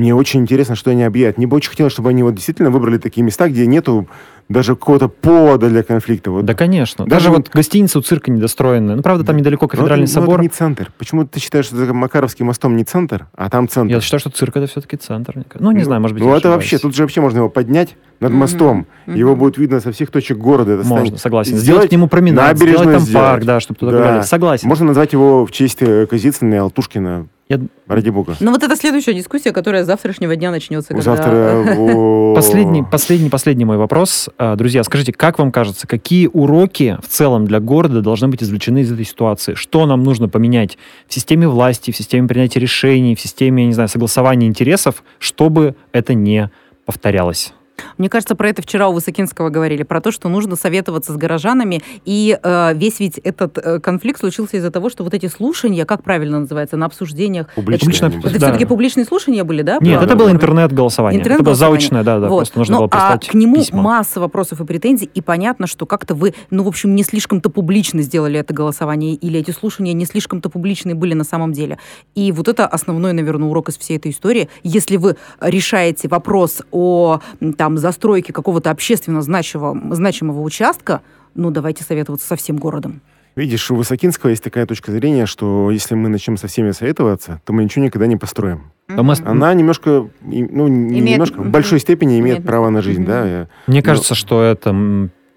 Мне 0.00 0.14
очень 0.14 0.40
интересно, 0.40 0.76
что 0.76 0.90
они 0.92 1.02
объявят. 1.04 1.36
Мне 1.36 1.46
бы 1.46 1.58
очень 1.58 1.68
хотелось, 1.68 1.92
чтобы 1.92 2.08
они 2.08 2.22
вот 2.22 2.34
действительно 2.34 2.70
выбрали 2.70 2.96
такие 2.96 3.22
места, 3.22 3.50
где 3.50 3.66
нету 3.66 4.08
даже 4.48 4.74
какого-то 4.74 5.08
повода 5.08 5.68
для 5.68 5.82
конфликта. 5.82 6.30
Вот. 6.30 6.46
Да, 6.46 6.54
конечно. 6.54 7.04
Даже 7.04 7.26
Даже, 7.26 7.28
вот- 7.28 7.48
вот 7.48 7.50
гостиница 7.54 7.98
у 7.98 8.02
цирка 8.02 8.30
недостроенная. 8.30 8.96
Ну, 8.96 9.02
правда, 9.02 9.24
там 9.24 9.36
недалеко 9.36 9.66
Но 9.66 9.68
кафедральный 9.68 10.06
это, 10.06 10.14
но 10.14 10.20
собор. 10.22 10.36
это 10.36 10.42
не 10.44 10.48
центр. 10.48 10.90
Почему 10.96 11.26
ты 11.26 11.38
считаешь, 11.38 11.66
что 11.66 11.76
за 11.76 11.92
Макаровским 11.92 12.46
мостом 12.46 12.76
не 12.78 12.84
центр, 12.84 13.26
а 13.36 13.50
там 13.50 13.68
центр? 13.68 13.94
Я 13.94 14.00
считаю, 14.00 14.20
что 14.20 14.30
цирк 14.30 14.56
это 14.56 14.66
все-таки 14.68 14.96
центр. 14.96 15.34
Ну, 15.58 15.70
не 15.72 15.84
знаю, 15.84 16.00
может 16.00 16.14
быть, 16.14 16.22
Ну, 16.24 16.30
я 16.30 16.36
это 16.38 16.48
ошибаюсь. 16.48 16.62
вообще, 16.64 16.78
тут 16.78 16.96
же 16.96 17.02
вообще 17.02 17.20
можно 17.20 17.36
его 17.40 17.50
поднять 17.50 17.94
над 18.20 18.30
Мгм, 18.30 18.40
мостом. 18.40 18.86
мгм. 19.04 19.16
Его 19.18 19.36
будет 19.36 19.58
видно 19.58 19.80
со 19.80 19.92
всех 19.92 20.10
точек 20.10 20.38
города. 20.38 20.72
Это 20.72 20.84
Можно, 20.86 21.04
станет- 21.08 21.20
согласен. 21.20 21.50
Сделать 21.50 21.64
Сделать 21.64 21.88
к 21.90 21.92
нему 21.92 22.08
променад, 22.08 22.56
сделать 22.56 22.90
там 22.90 23.00
сделать. 23.00 23.12
парк, 23.26 23.44
да, 23.44 23.60
чтобы 23.60 23.78
туда 23.78 23.92
Да. 23.92 23.98
гуляли. 23.98 24.22
Согласен. 24.22 24.66
Можно 24.66 24.86
назвать 24.86 25.12
его 25.12 25.44
в 25.44 25.52
честь 25.52 25.82
э, 25.82 26.06
Казицына 26.06 26.54
и 26.54 26.56
Алтушкина. 26.56 27.26
Я- 27.50 27.58
Ради 27.88 28.10
бога. 28.10 28.36
Ну 28.38 28.52
вот 28.52 28.62
это 28.62 28.76
следующая 28.76 29.12
дискуссия, 29.12 29.50
которая 29.50 29.82
с 29.82 29.86
завтрашнего 29.86 30.36
дня 30.36 30.52
начнется. 30.52 30.94
когда- 30.94 31.02
Завтра... 31.02 32.32
Последний, 32.36 32.84
последний, 32.84 33.28
последний 33.28 33.64
мой 33.64 33.76
вопрос. 33.76 34.30
А, 34.38 34.54
Друзья, 34.54 34.84
скажите, 34.84 35.12
как 35.12 35.40
вам 35.40 35.50
кажется, 35.50 35.88
какие 35.88 36.28
уроки 36.32 36.96
в 37.02 37.08
целом 37.08 37.46
для 37.46 37.58
города 37.58 38.02
должны 38.02 38.28
быть 38.28 38.40
извлечены 38.42 38.82
из 38.82 38.92
этой 38.92 39.04
ситуации? 39.04 39.54
Что 39.54 39.84
нам 39.86 40.04
нужно 40.04 40.28
поменять 40.28 40.78
в 41.08 41.12
системе 41.12 41.48
власти, 41.48 41.90
в 41.90 41.96
системе 41.96 42.28
принятия 42.28 42.60
решений, 42.60 43.16
в 43.16 43.20
системе, 43.20 43.64
я 43.64 43.66
не 43.66 43.74
знаю, 43.74 43.88
согласования 43.88 44.46
интересов, 44.46 45.02
чтобы 45.18 45.74
это 45.92 46.14
не 46.14 46.50
повторялось? 46.86 47.52
Мне 47.98 48.08
кажется, 48.08 48.34
про 48.34 48.48
это 48.48 48.62
вчера 48.62 48.88
у 48.88 48.92
Высокинского 48.92 49.48
говорили, 49.50 49.82
про 49.82 50.00
то, 50.00 50.10
что 50.12 50.28
нужно 50.28 50.56
советоваться 50.56 51.12
с 51.12 51.16
горожанами. 51.16 51.82
И 52.04 52.38
э, 52.42 52.74
весь 52.74 53.00
ведь 53.00 53.18
этот 53.18 53.58
э, 53.58 53.80
конфликт 53.80 54.20
случился 54.20 54.56
из-за 54.56 54.70
того, 54.70 54.90
что 54.90 55.04
вот 55.04 55.14
эти 55.14 55.26
слушания, 55.26 55.84
как 55.84 56.02
правильно 56.02 56.40
называется, 56.40 56.76
на 56.76 56.86
обсуждениях... 56.86 57.46
Публичные 57.54 57.94
Это. 58.08 58.20
Да. 58.22 58.28
все-таки 58.38 58.64
публичные 58.64 59.04
слушания 59.04 59.44
были, 59.44 59.62
да? 59.62 59.78
Нет, 59.80 59.98
Про- 59.98 60.06
это 60.06 60.16
было 60.16 60.26
про- 60.26 60.32
интернет-голосование. 60.34 61.20
Это 61.22 61.42
было 61.42 61.54
заочное, 61.54 62.02
да, 62.02 62.18
да, 62.18 62.28
Вот. 62.28 62.38
просто 62.38 62.58
нужно 62.58 62.74
Ну, 62.74 62.78
было 62.80 62.88
а 62.92 62.96
прислать 63.16 63.28
к 63.28 63.34
нему 63.34 63.56
письма. 63.56 63.82
масса 63.82 64.20
вопросов 64.20 64.60
и 64.60 64.64
претензий, 64.64 65.10
и 65.12 65.20
понятно, 65.20 65.66
что 65.66 65.86
как-то 65.86 66.14
вы, 66.14 66.34
ну, 66.50 66.62
в 66.64 66.68
общем, 66.68 66.94
не 66.94 67.02
слишком-то 67.02 67.50
публично 67.50 68.02
сделали 68.02 68.38
это 68.40 68.52
голосование, 68.54 69.14
или 69.14 69.38
эти 69.40 69.50
слушания 69.50 69.92
не 69.92 70.04
слишком-то 70.06 70.48
публичные 70.50 70.94
были 70.94 71.14
на 71.14 71.24
самом 71.24 71.52
деле. 71.52 71.78
И 72.14 72.32
вот 72.32 72.48
это 72.48 72.66
основной, 72.66 73.12
наверное, 73.12 73.48
урок 73.48 73.68
из 73.68 73.78
всей 73.78 73.96
этой 73.96 74.10
истории. 74.12 74.48
Если 74.62 74.96
вы 74.96 75.16
решаете 75.40 76.08
вопрос 76.08 76.62
о 76.70 77.20
м, 77.40 77.52
там, 77.70 77.78
застройке 77.78 78.32
какого-то 78.32 78.70
общественно 78.70 79.22
значимого, 79.22 79.94
значимого 79.94 80.40
участка, 80.40 81.00
ну, 81.34 81.50
давайте 81.50 81.84
советоваться 81.84 82.26
со 82.26 82.34
всем 82.36 82.56
городом. 82.56 83.00
Видишь, 83.36 83.70
у 83.70 83.76
Высокинского 83.76 84.30
есть 84.30 84.42
такая 84.42 84.66
точка 84.66 84.90
зрения, 84.90 85.24
что 85.26 85.70
если 85.70 85.94
мы 85.94 86.08
начнем 86.08 86.36
со 86.36 86.48
всеми 86.48 86.72
советоваться, 86.72 87.40
то 87.44 87.52
мы 87.52 87.62
ничего 87.62 87.84
никогда 87.84 88.08
не 88.08 88.16
построим. 88.16 88.72
Она 88.88 89.54
немножко, 89.54 90.08
ну, 90.20 90.66
не 90.66 90.98
Имеет- 90.98 91.12
немножко, 91.12 91.40
в 91.40 91.48
большой 91.48 91.78
степени 91.78 92.18
имеет 92.18 92.38
Имеет- 92.38 92.46
право 92.46 92.70
на 92.70 92.82
жизнь, 92.82 93.04
да. 93.06 93.46
Мне 93.68 93.78
Ну, 93.78 93.82
кажется, 93.84 94.16
что 94.16 94.42
это 94.42 94.72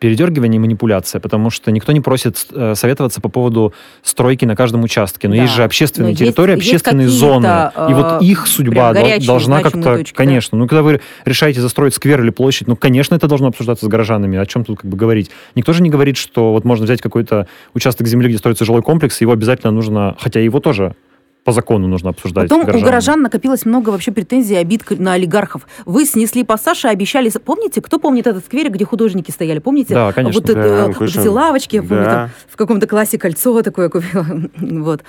передергивание 0.04 0.58
и 0.58 0.60
манипуляция, 0.60 1.22
потому 1.22 1.50
что 1.50 1.72
никто 1.72 1.94
не 1.94 2.02
просит 2.02 2.46
э, 2.52 2.76
советоваться 2.76 3.22
по 3.22 3.30
поводу 3.30 3.74
стройки 4.02 4.44
на 4.44 4.54
каждом 4.54 4.84
участке. 4.84 5.30
Но 5.30 5.36
Да. 5.36 5.44
есть 5.44 5.54
же 5.54 5.64
общественные 5.64 6.08
Но 6.08 6.10
есть- 6.10 6.20
территории, 6.20 6.56
есть 6.58 6.64
общественные 6.68 7.08
какие-то, 7.08 7.26
зоны. 7.26 7.90
и 7.90 7.94
вот 7.94 8.22
э, 8.22 8.26
их 8.26 8.46
судьба 8.48 8.92
горячие, 8.92 9.26
должна 9.26 9.62
как-то... 9.62 9.82
точки, 10.00 10.12
да. 10.12 10.18
конечно. 10.18 10.58
Ну, 10.58 10.68
когда 10.68 10.84
вы 10.84 11.00
решаете 11.24 11.62
застроить 11.62 11.94
сквер 11.94 12.22
или 12.22 12.32
площадь, 12.32 12.68
ну, 12.68 12.76
конечно, 12.76 13.16
это 13.16 13.28
должно 13.30 13.48
обсуждаться 13.48 13.86
с 13.86 13.88
горожанами. 13.88 14.38
О 14.38 14.46
чем 14.46 14.66
тут 14.66 14.80
как 14.82 14.92
бы 14.92 14.98
говорить? 14.98 15.32
Никто 15.56 15.72
же 15.72 15.82
не 15.82 15.90
говорит, 15.90 16.18
что 16.18 16.52
вот 16.52 16.66
можно 16.66 16.84
взять 16.84 17.00
какой-то 17.02 17.48
участок 17.74 18.06
земли, 18.06 18.28
где 18.28 18.38
строится 18.40 18.66
жилой 18.66 18.82
комплекс, 18.82 19.22
и 19.22 19.24
его 19.24 19.32
обязательно 19.32 19.72
нужно... 19.72 20.18
Хотя 20.20 20.42
его 20.42 20.60
тоже 20.60 20.96
по 21.44 21.52
закону 21.52 21.88
нужно 21.88 22.12
обсуждать. 22.12 22.50
Потом 22.50 22.70
с 22.72 22.76
у 22.76 22.80
горожан 22.80 23.22
накопилось 23.22 23.66
много 23.66 23.90
вообще 23.90 24.12
претензий 24.12 24.54
и 24.54 24.58
обид 24.58 24.84
на 25.00 25.14
олигархов. 25.14 25.68
Вы 25.86 26.06
снесли 26.06 26.44
пассаж 26.44 26.86
и 26.86 26.88
обещали... 26.88 27.30
Помните, 27.44 27.82
кто 27.82 28.00
помнит 28.00 28.28
этот 28.28 28.46
скверик, 28.46 28.74
где 28.74 28.86
художники 28.86 29.32
стояли? 29.32 29.60
Помните? 29.60 29.94
Да, 29.94 30.12
конечно. 30.14 30.40
Вот, 30.40 30.50
это, 30.50 30.60
Да, 30.62 30.68
э, 30.86 30.88
вот 30.88 31.02
эти 31.10 31.28
лавочки, 31.28 31.76
я 31.78 31.82
помню, 31.84 32.04
Да. 32.04 32.12
там 32.12 32.30
в 32.50 32.56
каком-то 32.56 32.88
классе 32.88 33.18
кольцо 33.18 33.62
такое 33.62 33.90
купила. 33.90 34.26
вот. 34.58 35.04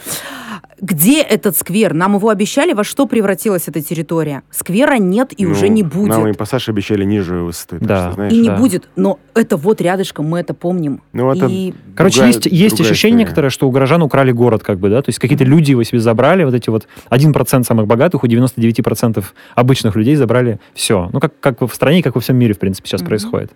Где 0.80 1.22
этот 1.22 1.56
сквер? 1.56 1.94
Нам 1.94 2.16
его 2.16 2.28
обещали, 2.28 2.72
во 2.72 2.82
что 2.84 3.06
превратилась 3.06 3.68
эта 3.68 3.80
территория? 3.80 4.42
Сквера 4.50 4.96
нет 4.98 5.32
и 5.36 5.46
ну, 5.46 5.52
уже 5.52 5.68
не 5.68 5.82
будет. 5.82 6.08
Нам 6.10 6.26
и 6.28 6.32
пассаж 6.32 6.68
обещали 6.68 7.04
ниже 7.04 7.36
высоты. 7.36 7.78
Да. 7.80 8.06
что, 8.06 8.14
знаешь, 8.14 8.32
И 8.32 8.40
не 8.40 8.48
да. 8.48 8.56
будет. 8.56 8.88
Но 8.96 9.18
это 9.34 9.56
вот 9.56 9.80
рядышком, 9.80 10.26
мы 10.26 10.40
это 10.40 10.52
помним. 10.52 11.00
Ну, 11.12 11.30
это 11.32 11.46
И 11.46 11.74
Короче, 11.94 12.16
другая- 12.16 12.34
есть, 12.34 12.46
есть 12.46 12.76
другая 12.76 12.90
ощущение 12.92 13.18
история. 13.18 13.24
некоторое, 13.24 13.50
что 13.50 13.68
у 13.68 13.70
горожан 13.70 14.02
украли 14.02 14.32
город, 14.32 14.62
как 14.64 14.78
бы, 14.78 14.90
да, 14.90 15.00
то 15.00 15.10
есть 15.10 15.20
какие-то 15.20 15.44
люди 15.44 15.70
его 15.70 15.82
себе 15.84 16.00
забрали, 16.00 16.23
вот 16.44 16.54
эти 16.54 16.70
вот 16.70 16.86
1% 17.10 17.64
самых 17.64 17.86
богатых, 17.86 18.24
у 18.24 18.26
99% 18.26 19.24
обычных 19.54 19.96
людей 19.96 20.14
забрали 20.16 20.58
все. 20.74 21.08
Ну, 21.12 21.20
как, 21.20 21.38
как 21.40 21.60
в 21.60 21.74
стране, 21.74 22.02
как 22.02 22.14
во 22.14 22.20
всем 22.20 22.36
мире, 22.36 22.54
в 22.54 22.58
принципе, 22.58 22.88
сейчас 22.88 23.00
Мгм. 23.02 23.08
происходит. 23.08 23.52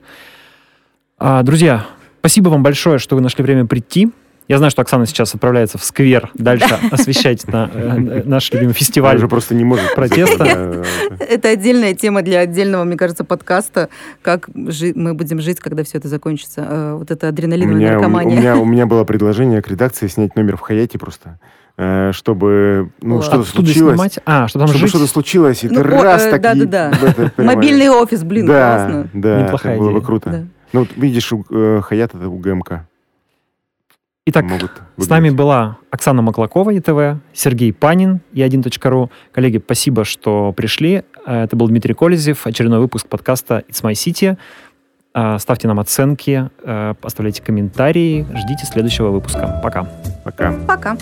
А, 1.19 1.43
друзья, 1.43 1.87
спасибо 2.21 2.49
вам 2.51 2.63
большое, 2.63 2.99
что 2.99 3.17
вы 3.17 3.23
нашли 3.23 3.43
время 3.43 3.67
прийти. 3.67 4.11
Я 4.49 4.57
знаю, 4.57 4.71
что 4.71 4.81
Оксана 4.83 5.05
сейчас 5.07 5.35
отправляется 5.35 5.77
в 5.77 5.85
сквер 5.85 6.31
дальше 6.35 6.75
освещать 6.91 7.47
на, 7.49 7.71
э, 7.73 8.23
наш 8.25 8.51
любимый 8.51 8.71
Он 8.71 8.75
фестиваль. 8.75 9.17
уже 9.17 9.29
просто 9.29 9.55
не 9.55 9.63
может. 9.65 9.95
протеста. 9.95 10.39
Да, 10.39 10.85
Это 11.25 11.51
отдельная 11.51 11.93
тема 11.95 12.23
для 12.23 12.41
отдельного, 12.41 12.85
мне 12.85 12.97
кажется, 12.97 13.25
подкаста, 13.25 13.91
как 14.23 14.49
жи- 14.55 14.93
мы 14.95 15.13
будем 15.13 15.39
жить, 15.41 15.61
когда 15.61 15.85
все 15.85 15.99
это 15.99 16.09
закончится. 16.09 16.67
Э, 16.67 16.95
Вот 16.95 17.11
это 17.11 17.29
адреналиновая 17.29 17.93
наркомания. 17.93 18.39
меня, 18.39 18.57
у 18.57 18.65
меня 18.65 18.87
было 18.93 19.05
предложение 19.05 19.61
к 19.61 19.69
редакции 19.69 20.07
снять 20.07 20.35
номер 20.35 20.57
в 20.57 20.61
Хаяте 20.61 20.99
просто, 20.99 21.39
э, 21.77 22.13
чтобы 22.15 22.91
ну, 23.03 23.21
что-то 23.21 23.43
случилось. 23.45 23.95
снимать? 23.97 24.19
А, 24.25 24.49
что 24.49 24.61
там 24.61 24.69
чтобы 24.69 24.81
жить? 24.81 24.89
что-то 24.89 25.07
случилось, 25.07 25.63
и 25.65 25.69
Ну, 25.69 25.83
ты 25.83 25.91
о, 25.91 26.03
раз 26.03 26.25
э, 26.25 26.31
так... 26.31 26.41
и- 26.57 26.65
да-да-да. 26.65 27.07
это 27.07 27.31
прямо- 27.37 27.55
Мобильный 27.55 27.91
офис, 27.91 28.23
блин, 28.25 28.47
да, 28.47 28.77
классно. 28.87 29.09
Да, 29.13 29.43
Неплохая 29.43 29.75
это 29.75 29.83
было 29.83 29.91
бы 29.93 30.01
круто. 30.01 30.31
Да. 30.31 30.45
Ну, 30.73 30.81
вот 30.81 30.89
видишь, 30.97 31.31
у 31.35 31.45
э, 31.51 31.81
Хаят 31.83 32.15
это 32.15 32.29
у 32.31 32.39
ГМК. 32.39 32.87
Итак, 34.31 34.45
могут 34.45 34.71
С 34.99 35.09
нами 35.09 35.31
была 35.31 35.79
Оксана 35.91 36.21
Маклакова, 36.21 36.69
ЕТВ, 36.69 37.19
Сергей 37.33 37.73
Панин, 37.73 38.21
и 38.35 38.43
1.ру. 38.43 39.11
Коллеги, 39.33 39.59
спасибо, 39.65 40.05
что 40.05 40.53
пришли. 40.53 41.03
Э, 41.25 41.45
Это 41.45 41.57
был 41.57 41.67
Дмитрий 41.69 41.95
Колезев, 41.95 42.47
очередной 42.47 42.79
выпуск 42.79 43.09
подкаста 43.09 43.65
It's 43.71 43.83
My 43.83 43.93
City. 43.93 44.37
Э, 45.15 45.39
Ставьте 45.39 45.67
нам 45.67 45.81
оценки, 45.81 46.51
э, 46.63 46.95
оставляйте 47.01 47.43
комментарии, 47.43 48.27
ждите 48.35 48.67
следующего 48.67 49.09
выпуска. 49.09 49.61
Пока. 49.63 49.89
Пока. 50.25 50.53
Пока. 50.67 50.99